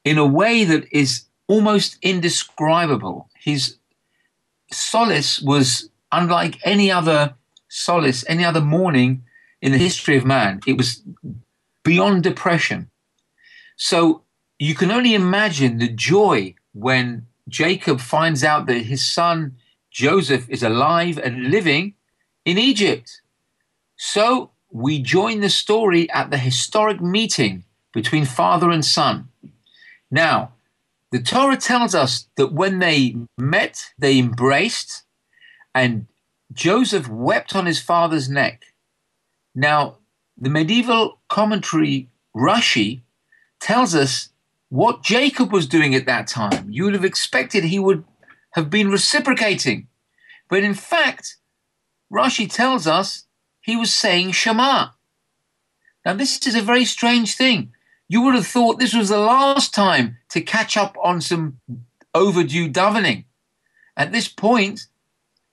in 0.04 0.18
a 0.18 0.26
way 0.26 0.64
that 0.64 0.86
is 0.92 1.26
almost 1.48 1.98
indescribable. 2.02 3.30
His 3.36 3.78
solace 4.72 5.40
was 5.40 5.90
unlike 6.12 6.60
any 6.64 6.92
other 6.92 7.36
solace, 7.68 8.24
any 8.28 8.44
other 8.44 8.62
mourning 8.62 9.24
in 9.62 9.72
the 9.72 9.78
history 9.78 10.18
of 10.18 10.26
man. 10.26 10.60
It 10.66 10.78
was 10.78 11.04
beyond 11.84 12.24
depression. 12.24 12.90
So 13.76 14.24
you 14.58 14.76
can 14.76 14.92
only 14.92 15.14
imagine 15.14 15.78
the 15.78 15.90
joy 15.90 16.56
when 16.74 17.28
Jacob 17.48 18.00
finds 18.00 18.44
out 18.44 18.68
that 18.68 18.84
his 18.84 19.06
son 19.06 19.58
Joseph 19.92 20.48
is 20.50 20.64
alive 20.64 21.18
and 21.18 21.50
living 21.50 21.96
in 22.46 22.58
Egypt. 22.58 23.22
So 23.96 24.52
we 24.72 25.02
join 25.02 25.40
the 25.40 25.50
story 25.50 26.10
at 26.12 26.30
the 26.30 26.38
historic 26.38 27.02
meeting 27.02 27.64
between 27.94 28.26
father 28.26 28.70
and 28.70 28.86
son. 28.86 29.30
Now, 30.12 30.54
the 31.12 31.22
Torah 31.22 31.58
tells 31.58 31.96
us 31.96 32.28
that 32.36 32.54
when 32.54 32.80
they 32.80 33.16
met, 33.38 33.86
they 33.98 34.20
embraced, 34.20 35.04
and 35.74 36.08
Joseph 36.54 37.08
wept 37.08 37.56
on 37.56 37.66
his 37.66 37.82
father's 37.82 38.30
neck. 38.30 38.66
Now, 39.56 39.98
the 40.38 40.50
medieval 40.50 41.20
commentary 41.28 42.10
Rashi 42.36 43.02
tells 43.60 43.96
us 43.96 44.30
what 44.70 45.04
Jacob 45.04 45.52
was 45.52 45.68
doing 45.68 45.96
at 45.96 46.06
that 46.06 46.28
time. 46.28 46.70
You 46.70 46.86
would 46.86 46.94
have 46.94 47.06
expected 47.06 47.64
he 47.64 47.80
would 47.80 48.04
have 48.52 48.70
been 48.70 48.90
reciprocating. 48.90 49.88
But 50.48 50.64
in 50.64 50.74
fact, 50.74 51.38
Rashi 52.12 52.52
tells 52.52 52.88
us 52.88 53.26
he 53.62 53.76
was 53.76 53.94
saying 53.94 54.32
Shema. 54.32 54.90
Now, 56.06 56.14
this 56.14 56.46
is 56.48 56.56
a 56.56 56.62
very 56.62 56.86
strange 56.86 57.36
thing. 57.36 57.74
You 58.10 58.22
would 58.22 58.34
have 58.34 58.48
thought 58.48 58.80
this 58.80 58.96
was 58.96 59.10
the 59.10 59.20
last 59.20 59.74
time 59.74 60.18
to 60.32 60.42
catch 60.42 60.76
up 60.76 60.98
on 61.02 61.22
some 61.22 61.60
overdue 62.16 62.68
davening. 62.70 63.26
At 63.96 64.12
this 64.12 64.28
point, 64.28 64.88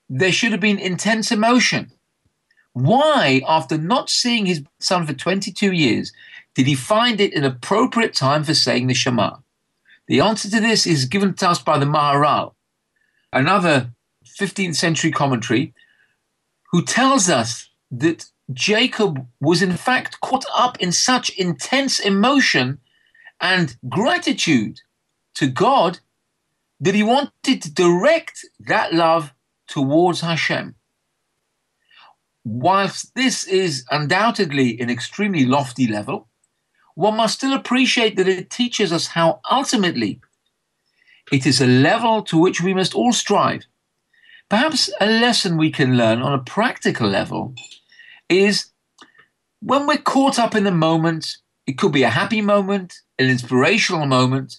there 0.09 0.31
should 0.31 0.51
have 0.51 0.61
been 0.61 0.79
intense 0.79 1.31
emotion. 1.31 1.91
Why, 2.73 3.41
after 3.47 3.77
not 3.77 4.09
seeing 4.09 4.47
his 4.47 4.63
son 4.79 5.05
for 5.05 5.13
22 5.13 5.71
years, 5.71 6.11
did 6.55 6.65
he 6.65 6.73
find 6.73 7.21
it 7.21 7.35
an 7.35 7.43
appropriate 7.43 8.15
time 8.15 8.43
for 8.43 8.55
saying 8.55 8.87
the 8.87 8.95
Shema? 8.95 9.37
The 10.07 10.21
answer 10.21 10.49
to 10.49 10.59
this 10.59 10.87
is 10.87 11.05
given 11.05 11.35
to 11.35 11.49
us 11.49 11.61
by 11.61 11.77
the 11.77 11.85
Maharal, 11.85 12.53
another 13.31 13.91
15th 14.39 14.75
century 14.75 15.11
commentary, 15.11 15.73
who 16.71 16.83
tells 16.83 17.29
us 17.29 17.69
that 17.91 18.25
Jacob 18.53 19.27
was 19.41 19.61
in 19.61 19.75
fact 19.75 20.21
caught 20.21 20.45
up 20.55 20.79
in 20.79 20.91
such 20.91 21.29
intense 21.31 21.99
emotion 21.99 22.79
and 23.41 23.75
gratitude 23.89 24.81
to 25.35 25.47
God 25.47 25.99
that 26.79 26.95
he 26.95 27.03
wanted 27.03 27.61
to 27.61 27.73
direct 27.73 28.45
that 28.59 28.93
love 28.93 29.33
towards 29.67 30.21
Hashem. 30.21 30.75
Whilst 32.45 33.13
this 33.15 33.43
is 33.45 33.85
undoubtedly 33.91 34.79
an 34.79 34.89
extremely 34.89 35.45
lofty 35.45 35.87
level, 35.87 36.29
one 36.95 37.17
must 37.17 37.35
still 37.35 37.53
appreciate 37.53 38.15
that 38.15 38.27
it 38.27 38.49
teaches 38.49 38.93
us 38.93 39.07
how 39.07 39.41
ultimately 39.51 40.21
it 41.31 41.45
is 41.45 41.59
a 41.59 41.67
level 41.67 42.21
to 42.23 42.37
which 42.37 42.61
we 42.61 42.73
must 42.73 42.95
all 42.95 43.11
strive. 43.11 43.65
Perhaps 44.49 44.89
a 45.01 45.05
lesson 45.05 45.57
we 45.57 45.69
can 45.69 45.97
learn 45.97 46.21
on 46.21 46.33
a 46.33 46.43
practical 46.43 47.09
level 47.09 47.53
is 48.29 48.67
when 49.61 49.87
we're 49.87 49.97
caught 49.97 50.39
up 50.39 50.55
in 50.55 50.63
the 50.63 50.71
moment, 50.71 51.37
it 51.65 51.77
could 51.77 51.91
be 51.91 52.03
a 52.03 52.09
happy 52.09 52.41
moment, 52.41 53.01
an 53.19 53.29
inspirational 53.29 54.05
moment, 54.05 54.57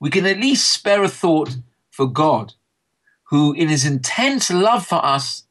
we 0.00 0.10
can 0.10 0.26
at 0.26 0.38
least 0.38 0.72
spare 0.72 1.02
a 1.02 1.08
thought 1.08 1.56
for 1.90 2.06
God, 2.06 2.54
who, 3.24 3.52
in 3.52 3.68
his 3.68 3.84
intense 3.84 4.50
love 4.50 4.86
for 4.86 5.04
us, 5.04 5.44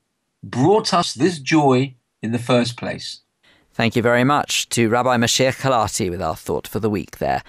brought 0.43 0.93
us 0.93 1.13
this 1.13 1.39
joy 1.39 1.95
in 2.21 2.31
the 2.31 2.39
first 2.39 2.77
place. 2.77 3.21
Thank 3.73 3.95
you 3.95 4.01
very 4.01 4.23
much 4.23 4.69
to 4.69 4.89
Rabbi 4.89 5.17
Mashiach 5.17 5.59
Kalati 5.59 6.09
with 6.09 6.21
our 6.21 6.35
thought 6.35 6.67
for 6.67 6.79
the 6.79 6.89
week 6.89 7.17
there. 7.17 7.41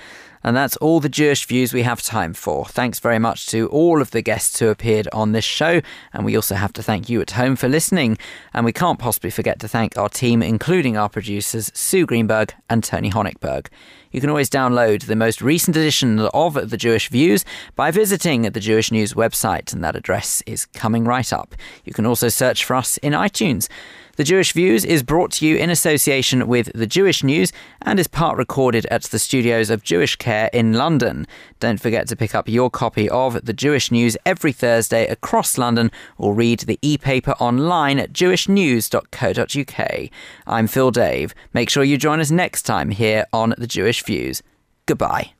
And 0.44 0.54
that's 0.54 0.76
all 0.76 1.00
the 1.00 1.08
Jewish 1.08 1.46
views 1.46 1.72
we 1.72 1.82
have 1.82 2.02
time 2.02 2.34
for. 2.34 2.66
Thanks 2.66 3.00
very 3.00 3.18
much 3.18 3.46
to 3.46 3.66
all 3.68 4.02
of 4.02 4.10
the 4.10 4.20
guests 4.20 4.58
who 4.58 4.68
appeared 4.68 5.08
on 5.10 5.32
this 5.32 5.44
show. 5.44 5.80
And 6.12 6.24
we 6.24 6.36
also 6.36 6.54
have 6.54 6.72
to 6.74 6.82
thank 6.82 7.08
you 7.08 7.22
at 7.22 7.30
home 7.30 7.56
for 7.56 7.66
listening. 7.66 8.18
And 8.52 8.66
we 8.66 8.72
can't 8.72 8.98
possibly 8.98 9.30
forget 9.30 9.58
to 9.60 9.68
thank 9.68 9.96
our 9.96 10.10
team, 10.10 10.42
including 10.42 10.98
our 10.98 11.08
producers, 11.08 11.72
Sue 11.74 12.04
Greenberg 12.04 12.52
and 12.68 12.84
Tony 12.84 13.10
Honigberg. 13.10 13.68
You 14.12 14.20
can 14.20 14.30
always 14.30 14.50
download 14.50 15.06
the 15.06 15.16
most 15.16 15.42
recent 15.42 15.76
edition 15.76 16.20
of 16.20 16.70
The 16.70 16.76
Jewish 16.76 17.08
Views 17.08 17.44
by 17.74 17.90
visiting 17.90 18.42
the 18.42 18.60
Jewish 18.60 18.92
News 18.92 19.14
website, 19.14 19.72
and 19.72 19.82
that 19.82 19.96
address 19.96 20.40
is 20.46 20.66
coming 20.66 21.04
right 21.04 21.32
up. 21.32 21.54
You 21.84 21.92
can 21.92 22.06
also 22.06 22.28
search 22.28 22.64
for 22.64 22.76
us 22.76 22.96
in 22.98 23.12
iTunes. 23.12 23.68
The 24.16 24.24
Jewish 24.24 24.52
Views 24.52 24.84
is 24.84 25.02
brought 25.02 25.32
to 25.32 25.46
you 25.46 25.56
in 25.56 25.70
association 25.70 26.46
with 26.46 26.70
The 26.72 26.86
Jewish 26.86 27.24
News 27.24 27.52
and 27.82 27.98
is 27.98 28.06
part 28.06 28.38
recorded 28.38 28.86
at 28.86 29.02
the 29.04 29.18
studios 29.18 29.70
of 29.70 29.82
Jewish 29.82 30.14
Care 30.16 30.48
in 30.52 30.74
London. 30.74 31.26
Don't 31.58 31.80
forget 31.80 32.06
to 32.08 32.16
pick 32.16 32.32
up 32.34 32.48
your 32.48 32.70
copy 32.70 33.10
of 33.10 33.44
The 33.44 33.52
Jewish 33.52 33.90
News 33.90 34.16
every 34.24 34.52
Thursday 34.52 35.06
across 35.08 35.58
London 35.58 35.90
or 36.16 36.32
read 36.32 36.60
the 36.60 36.78
e 36.80 36.96
paper 36.96 37.32
online 37.40 37.98
at 37.98 38.12
jewishnews.co.uk. 38.12 40.10
I'm 40.46 40.66
Phil 40.68 40.90
Dave. 40.92 41.34
Make 41.52 41.68
sure 41.68 41.82
you 41.82 41.98
join 41.98 42.20
us 42.20 42.30
next 42.30 42.62
time 42.62 42.90
here 42.90 43.24
on 43.32 43.54
The 43.58 43.66
Jewish 43.66 44.04
Views. 44.04 44.42
Goodbye. 44.86 45.32